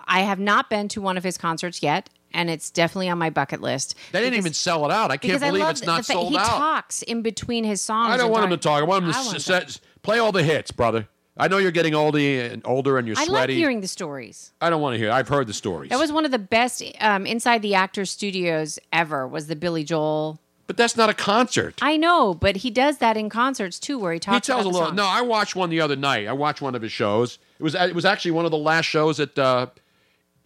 [0.08, 3.30] I have not been to one of his concerts yet, and it's definitely on my
[3.30, 3.96] bucket list.
[4.12, 5.12] They didn't even sell it out.
[5.12, 6.44] I can't because I believe it's not sold he out.
[6.46, 8.14] He talks in between his songs.
[8.14, 8.82] I don't want him to talk-.
[8.82, 11.08] I want him to want s- play all the hits, brother.
[11.38, 13.30] I know you're getting older and older and you're sweaty.
[13.32, 14.54] I like hearing the stories.
[14.62, 15.12] I don't want to hear.
[15.12, 15.90] I've heard the stories.
[15.90, 19.28] That was one of the best um, inside the actors studios ever.
[19.28, 20.40] Was the Billy Joel?
[20.68, 21.76] But that's not a concert.
[21.82, 24.48] I know, but he does that in concerts too, where he talks.
[24.48, 24.88] He tells about a little.
[24.88, 24.98] songs.
[24.98, 26.26] No, I watched one the other night.
[26.28, 27.38] I watched one of his shows.
[27.60, 29.68] It was it was actually one of the last shows at uh,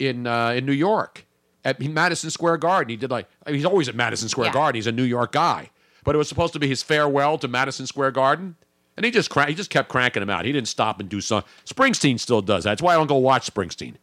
[0.00, 1.24] in uh, in New York
[1.64, 2.90] at Madison Square Garden.
[2.90, 4.52] He did like I mean, he's always at Madison Square Yeah.
[4.54, 4.76] Garden.
[4.76, 5.70] He's a New York guy,
[6.04, 8.56] but it was supposed to be his farewell to Madison Square Garden,
[8.96, 10.44] and he just crank, he just kept cranking them out.
[10.44, 11.44] He didn't stop and do some.
[11.66, 12.70] Springsteen still does that.
[12.70, 13.94] That's why I don't go watch Springsteen.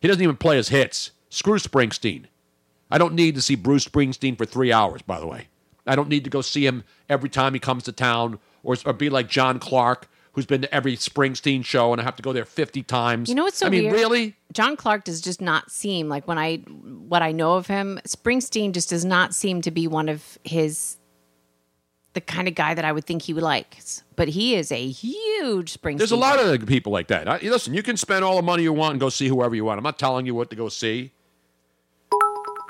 [0.00, 1.10] He doesn't even play his hits.
[1.30, 2.26] Screw Springsteen.
[2.90, 5.02] I don't need to see Bruce Springsteen for three hours.
[5.02, 5.48] By the way,
[5.86, 8.92] I don't need to go see him every time he comes to town, or, or
[8.92, 12.32] be like John Clark, who's been to every Springsteen show, and I have to go
[12.32, 13.28] there fifty times.
[13.28, 13.94] You know what's so I mean, weird?
[13.94, 14.36] really?
[14.52, 18.72] John Clark does just not seem like when I what I know of him, Springsteen
[18.72, 20.96] just does not seem to be one of his
[22.12, 23.78] the kind of guy that I would think he would like.
[24.16, 25.98] But he is a huge Springsteen.
[25.98, 27.28] There's a lot of people like that.
[27.28, 29.64] I, listen, you can spend all the money you want and go see whoever you
[29.64, 29.78] want.
[29.78, 31.12] I'm not telling you what to go see.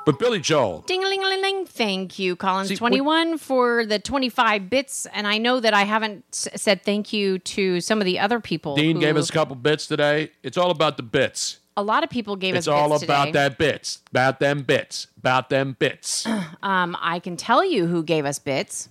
[0.07, 1.67] But Billy Joel, Ding a ling a ling ling.
[1.67, 5.07] Thank you, Collins21, for the 25 bits.
[5.15, 8.39] And I know that I haven't s- said thank you to some of the other
[8.39, 8.77] people.
[8.77, 10.31] Dean who- gave us a couple bits today.
[10.43, 11.59] It's all about the bits.
[11.77, 13.33] a lot of people gave It's us all bits about today.
[13.49, 13.99] that bits.
[14.11, 15.09] About them bits.
[15.19, 16.25] About them bits.
[16.63, 18.89] Um, I can tell you who gave us bits.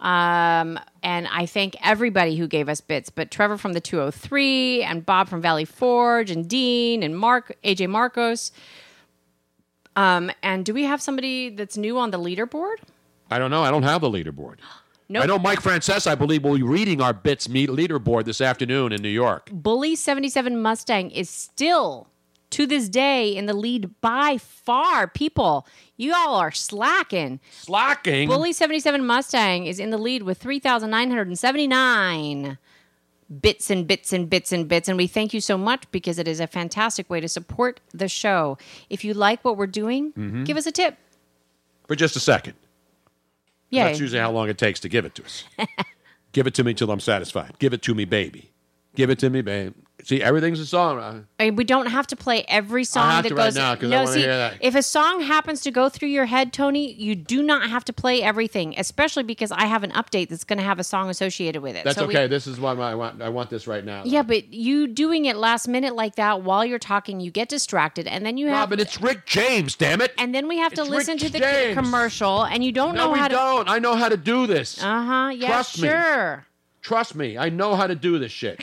[0.00, 5.04] Um, and I thank everybody who gave us bits, but Trevor from the 203 and
[5.06, 8.50] Bob from Valley Forge and Dean and Mark, AJ Marcos.
[9.96, 12.76] Um, and do we have somebody that's new on the leaderboard?
[13.30, 13.62] I don't know.
[13.62, 14.56] I don't have the leaderboard.
[15.12, 15.24] Nope.
[15.24, 18.92] I know Mike Frances, I believe, will be reading our bits meet leaderboard this afternoon
[18.92, 19.50] in New York.
[19.52, 22.06] Bully 77 Mustang is still
[22.50, 25.08] to this day in the lead by far.
[25.08, 27.40] People, you all are slacking.
[27.50, 28.28] Slacking?
[28.28, 32.56] Bully 77 Mustang is in the lead with 3,979
[33.40, 34.88] bits and bits and bits and bits.
[34.88, 38.08] And we thank you so much because it is a fantastic way to support the
[38.08, 38.58] show.
[38.88, 40.44] If you like what we're doing, Mhm.
[40.44, 40.96] give us a tip.
[41.86, 42.54] For just a second.
[43.70, 43.84] Yeah.
[43.86, 45.44] That's usually how long it takes to give it to us.
[46.32, 47.58] give it to me till I'm satisfied.
[47.60, 48.49] Give it to me, baby.
[48.96, 49.74] Give it to me, babe.
[50.02, 50.98] See, everything's a song.
[50.98, 53.54] uh, I mean, we don't have to play every song have that to goes.
[53.54, 54.54] now 'cause I no, see, hear that.
[54.62, 57.92] if a song happens to go through your head, Tony, you do not have to
[57.92, 61.60] play everything, especially because I have an update that's going to have a song associated
[61.60, 61.84] with it.
[61.84, 62.26] That's So we- okay.
[62.28, 63.20] this is why I want.
[63.20, 64.00] I want this right now.
[64.06, 68.06] yeah, but you doing it last minute like that while you're talking, you get distracted,
[68.06, 68.70] and then you have.
[68.70, 70.14] Robin, it's Rick James, damn it.
[70.16, 71.76] and then we have to It's listen Rick to the James.
[71.76, 73.34] commercial, and you don't no, know we how to.
[73.34, 73.68] don't.
[73.68, 74.82] I know how to do this.
[74.82, 75.28] Uh huh.
[75.34, 75.48] Yeah.
[75.48, 75.90] Trust me.
[76.80, 76.96] Sure.
[76.96, 77.38] Trust me.
[77.38, 78.58] I know how to do this shit.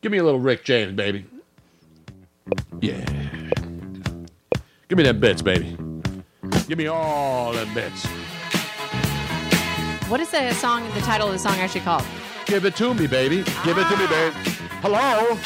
[0.00, 1.24] Give me a little Rick James, baby.
[2.80, 3.04] Yeah.
[4.88, 5.76] Give me them bits, baby.
[6.66, 8.06] Give me all them bits.
[10.08, 10.84] What is the song?
[10.94, 12.04] The title of the song actually called?
[12.46, 13.44] Give it to me, baby.
[13.64, 14.34] Give it to me, baby.
[14.36, 14.78] Ah.
[14.82, 15.38] Hello.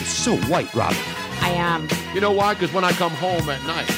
[0.00, 0.96] It's so white, Robin.
[1.40, 1.88] I am.
[2.14, 2.54] You know why?
[2.54, 3.88] Because when I come home at night,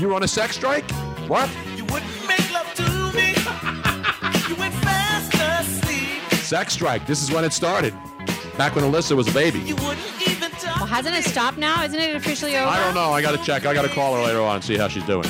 [0.00, 0.90] night, you on a sex strike?
[1.28, 1.48] What?
[1.76, 2.82] you wouldn't make love to
[3.16, 3.28] me.
[4.48, 6.22] you went fast asleep.
[6.42, 7.06] Sex strike.
[7.06, 7.94] This is when it started.
[8.56, 9.60] Back when Alyssa was a baby.
[9.60, 10.76] You wouldn't even talk.
[10.76, 11.82] Well, hasn't it stopped now?
[11.84, 12.68] Isn't it officially over?
[12.68, 13.12] I don't know.
[13.12, 13.64] I got to check.
[13.66, 15.28] I got to call her later on and see how she's doing.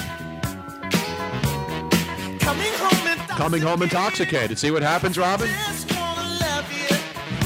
[2.41, 4.59] Coming home and Coming home intoxicated.
[4.59, 5.49] See what happens, Robin?
[5.49, 6.89] just wanna love you.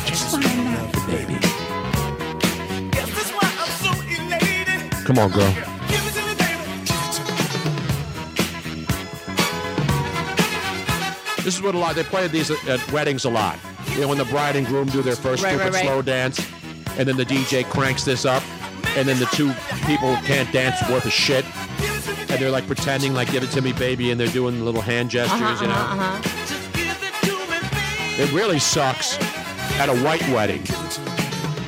[0.06, 1.34] Just wanna love you, baby.
[2.90, 4.90] Guess that's why I'm so elated.
[5.04, 5.73] Come on, girl.
[11.44, 11.94] This is what a lot.
[11.94, 13.58] They play these at, at weddings a lot.
[13.90, 15.84] You know, when the bride and groom do their first Right, stupid right, right.
[15.84, 16.40] slow dance,
[16.98, 18.42] and then the DJ cranks this up,
[18.96, 19.52] and then the two
[19.84, 21.44] people can't dance worth a shit,
[22.30, 25.10] and they're like pretending like "Give it to me, baby," and they're doing little hand
[25.10, 25.38] gestures.
[25.38, 28.22] Uh-huh, you know, uh-huh, uh-huh.
[28.22, 29.18] it really sucks
[29.78, 30.62] at a white wedding.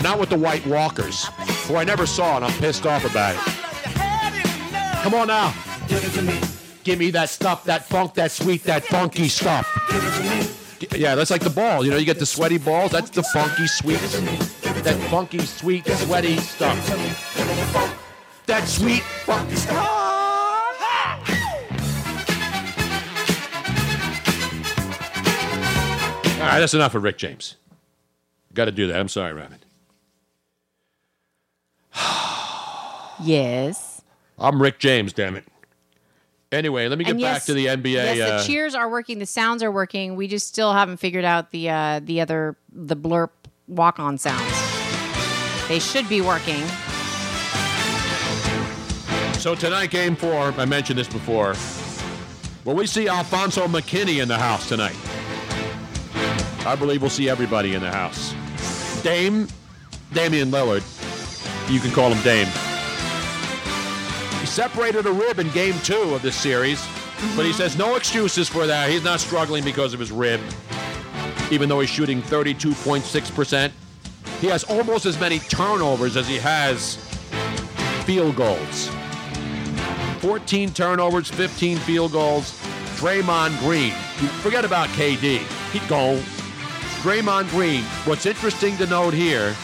[0.03, 1.27] Not with the white walkers,
[1.67, 3.41] who I never saw, and I'm pissed off about it.
[5.03, 5.53] Come on now.
[6.87, 7.11] Give me.
[7.11, 9.67] That stuff, that funk, that sweet, that funky stuff.
[10.95, 11.85] Yeah, that's like the ball.
[11.85, 12.93] You know, you get the sweaty balls.
[12.93, 16.77] That's the funky, sweet, that funky, sweet, sweaty stuff.
[18.47, 19.77] That sweet, funky stuff.
[26.39, 27.57] All right, that's enough of Rick James.
[28.55, 29.01] Got to do that.
[29.01, 29.67] I'm sorry, Rabbit.
[33.25, 34.03] Yes.
[34.39, 35.45] I'm Rick James, damn it.
[36.53, 37.93] Anyway, let me get And back yes- to the NBA.
[38.17, 39.19] Yes, uh, the cheers are working.
[39.19, 40.15] The sounds are working.
[40.17, 43.31] We just still haven't figured out the uh, the other the blurp
[43.67, 44.43] walk on sounds.
[45.69, 46.63] They should be working.
[49.41, 51.55] So tonight, game four, I mentioned this before.
[52.65, 54.97] Well, we see Alfonzo McKinnie in the house tonight.
[56.67, 58.35] I believe we'll see everybody in the house.
[59.03, 59.47] Dame,
[60.13, 60.83] Damian Lillard.
[61.71, 62.49] You can call him Dame.
[64.47, 66.81] He separated a rib in game two of this series,
[67.35, 68.89] but he says no excuses for that.
[68.89, 70.41] He's not struggling because of his rib,
[71.51, 73.73] even though he's shooting 32.6%.
[74.41, 76.95] He has almost as many turnovers as he has
[78.05, 78.89] field goals.
[80.21, 82.53] 14 turnovers, 15 field goals.
[82.99, 83.91] Draymond Green.
[84.43, 85.43] Forget about KD.
[85.73, 86.23] Keep going.
[87.03, 87.83] Draymond Green.
[88.05, 89.55] What's interesting to note here,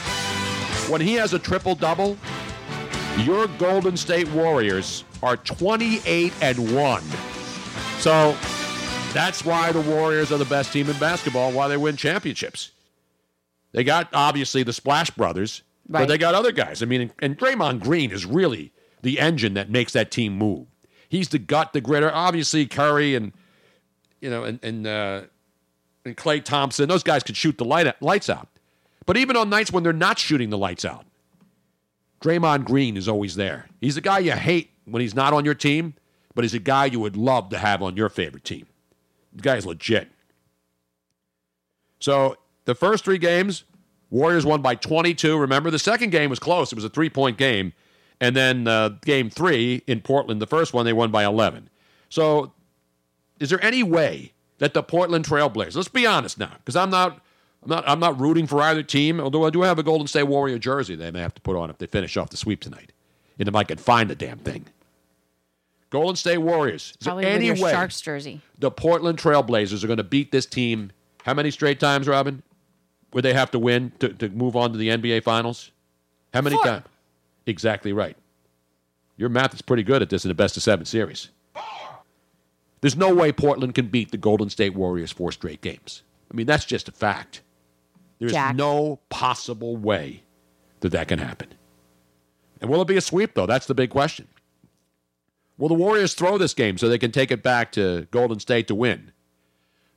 [0.89, 2.19] when he has a triple double,
[3.19, 7.03] Your Golden State Warriors are 28 and 1.
[7.99, 8.37] So
[9.13, 12.71] that's why the Warriors are the best team in basketball, why they win championships.
[13.73, 16.83] They got obviously the Splash Brothers, but they got other guys.
[16.83, 20.67] I mean, and Draymond Green is really the engine that makes that team move.
[21.09, 22.11] He's the gut, the gritter.
[22.13, 23.33] Obviously, Curry and
[24.21, 25.23] you know, and and uh,
[26.05, 28.49] and Klay Thompson, those guys could shoot the light lights out.
[29.05, 31.05] But even on nights when they're not shooting the lights out,
[32.23, 33.67] Draymond Green is always there.
[33.81, 35.95] He's the guy you hate when he's not on your team,
[36.35, 38.67] but he's a guy you would love to have on your favorite team.
[39.35, 40.09] The guy's legit.
[42.01, 43.65] So the first three games,
[44.11, 45.39] Warriors won by 22.
[45.39, 46.73] Remember, the second game was close.
[46.73, 47.73] It was a three point game.
[48.21, 51.69] And then uh, game three in Portland, the first one, they won by 11.
[52.09, 52.53] So
[53.41, 57.21] is there any way that the Portland Trailblazers, let's be honest now, because I'm not.
[57.63, 60.25] I'm not, I'm not rooting for either team, although I do have a Golden State
[60.25, 62.93] Warrior jersey they may have to put on if they finish off the sweep tonight.
[63.39, 64.67] And if I can find the damn thing.
[65.91, 66.95] Golden State Warriors.
[67.01, 68.41] Is Probably there with your way Sharks jersey.
[68.59, 70.91] the Portland Trailblazers are going to beat this team
[71.25, 72.43] how many straight times, Robin?
[73.13, 75.71] Would they have to win to, to move on to the NBA Finals?
[76.33, 76.85] How many times?
[77.47, 78.17] Exactly right.
[79.17, 81.29] Your math is pretty good at this in the best of seven series.
[82.81, 86.03] There's no way Portland can beat the Golden State Warriors four straight games.
[86.31, 87.43] I mean, that's just a fact.
[88.23, 88.55] There's Jack.
[88.55, 90.23] no possible way
[90.79, 91.49] that that can happen.
[92.61, 93.47] And will it be a sweep, though?
[93.47, 94.29] That's the big question.
[95.59, 98.69] Will the Warriors throw this game so they can take it back to Golden State
[98.69, 99.11] to win?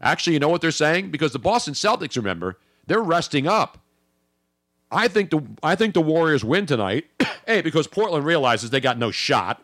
[0.01, 1.11] Actually, you know what they're saying?
[1.11, 3.77] Because the Boston Celtics, remember, they're resting up.
[4.89, 7.05] I think the I think the Warriors win tonight.
[7.47, 9.63] a because Portland realizes they got no shot.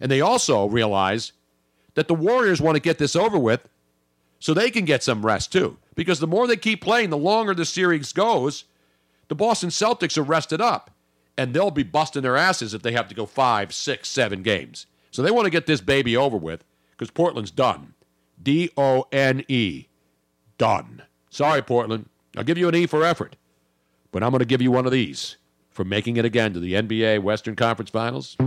[0.00, 1.30] And they also realize
[1.94, 3.68] that the Warriors want to get this over with
[4.40, 5.78] so they can get some rest too.
[5.94, 8.64] Because the more they keep playing, the longer the series goes,
[9.28, 10.90] the Boston Celtics are rested up.
[11.36, 14.86] And they'll be busting their asses if they have to go five, six, seven games.
[15.10, 17.94] So they want to get this baby over with because Portland's done.
[18.40, 19.86] D O N E.
[20.58, 21.02] Done.
[21.30, 22.08] Sorry, Portland.
[22.36, 23.36] I'll give you an E for effort.
[24.12, 25.36] But I'm going to give you one of these
[25.70, 28.36] for making it again to the NBA Western Conference Finals.
[28.38, 28.46] So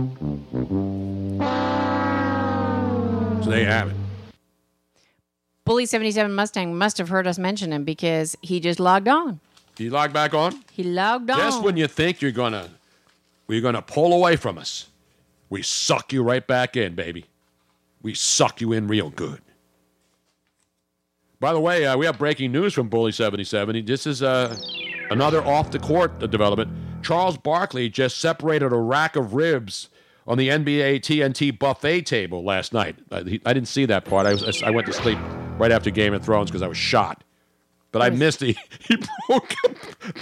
[3.50, 3.96] there you have it.
[5.68, 9.38] Bully 77 Mustang must have heard us mention him because he just logged on.
[9.76, 10.64] You log back on?
[10.72, 11.36] He logged on.
[11.36, 12.70] Just when you think you're gonna
[13.48, 14.88] we're gonna pull away from us,
[15.50, 17.26] we suck you right back in, baby.
[18.00, 19.42] We suck you in real good.
[21.38, 23.84] By the way, uh, we have breaking news from Bully 77.
[23.84, 24.56] This is uh,
[25.10, 26.70] another off the court development.
[27.02, 29.90] Charles Barkley just separated a rack of ribs
[30.26, 32.96] on the NBA TNT buffet table last night.
[33.10, 34.26] I, he- I didn't see that part.
[34.26, 35.18] I, was, I went to sleep
[35.58, 37.24] right after Game of Thrones because I was shot.
[37.90, 38.56] But I missed it.
[38.80, 38.96] He
[39.26, 39.76] broke it,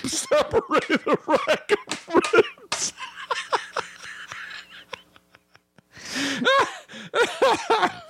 [0.09, 2.93] separated the rack of ribs.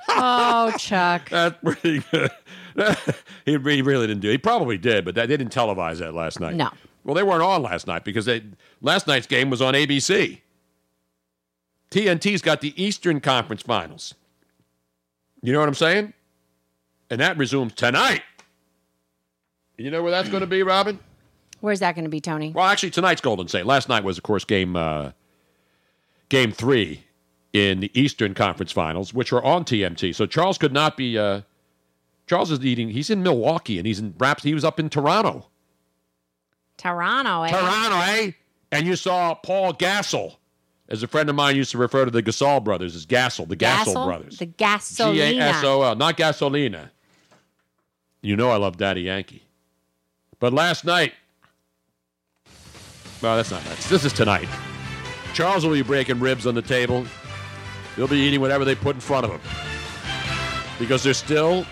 [0.08, 1.28] oh, Chuck.
[1.30, 2.30] That's pretty good.
[3.44, 4.32] he re- really didn't do it.
[4.32, 6.54] He probably did, but that, they didn't televise that last night.
[6.54, 6.70] No.
[7.04, 8.42] Well, they weren't on last night because they,
[8.80, 10.40] last night's game was on ABC.
[11.90, 14.14] TNT's got the Eastern Conference Finals.
[15.42, 16.12] You know what I'm saying?
[17.10, 18.22] And that resumes tonight.
[19.76, 20.98] You know where that's going to be, Robin?
[21.60, 22.52] Where's that going to be, Tony?
[22.52, 23.66] Well, actually, tonight's Golden State.
[23.66, 25.12] Last night was, of course, game uh,
[26.28, 27.04] game three
[27.52, 30.14] in the Eastern Conference Finals, which were on TNT.
[30.14, 31.18] So Charles could not be.
[31.18, 31.42] Uh,
[32.26, 32.90] Charles is eating.
[32.90, 34.12] He's in Milwaukee, and he's in.
[34.12, 35.46] Perhaps he was up in Toronto.
[36.76, 37.50] Toronto, eh?
[37.50, 38.30] Toronto, eh?
[38.72, 40.36] And you saw Paul Gassel,
[40.88, 43.56] as a friend of mine used to refer to the Gasol brothers as Gassel, the
[43.56, 44.06] Gassel?
[44.06, 44.38] brothers.
[44.38, 45.38] The G gasolina.
[45.38, 46.90] A S O L, not gasolina.
[48.22, 49.42] You know I love Daddy Yankee.
[50.38, 51.14] But last night,
[53.22, 53.88] well, that's not nice.
[53.88, 54.48] This is tonight.
[55.32, 57.06] Charles will be breaking ribs on the table.
[57.94, 59.40] He'll be eating whatever they put in front of him.
[60.78, 61.64] Because there's still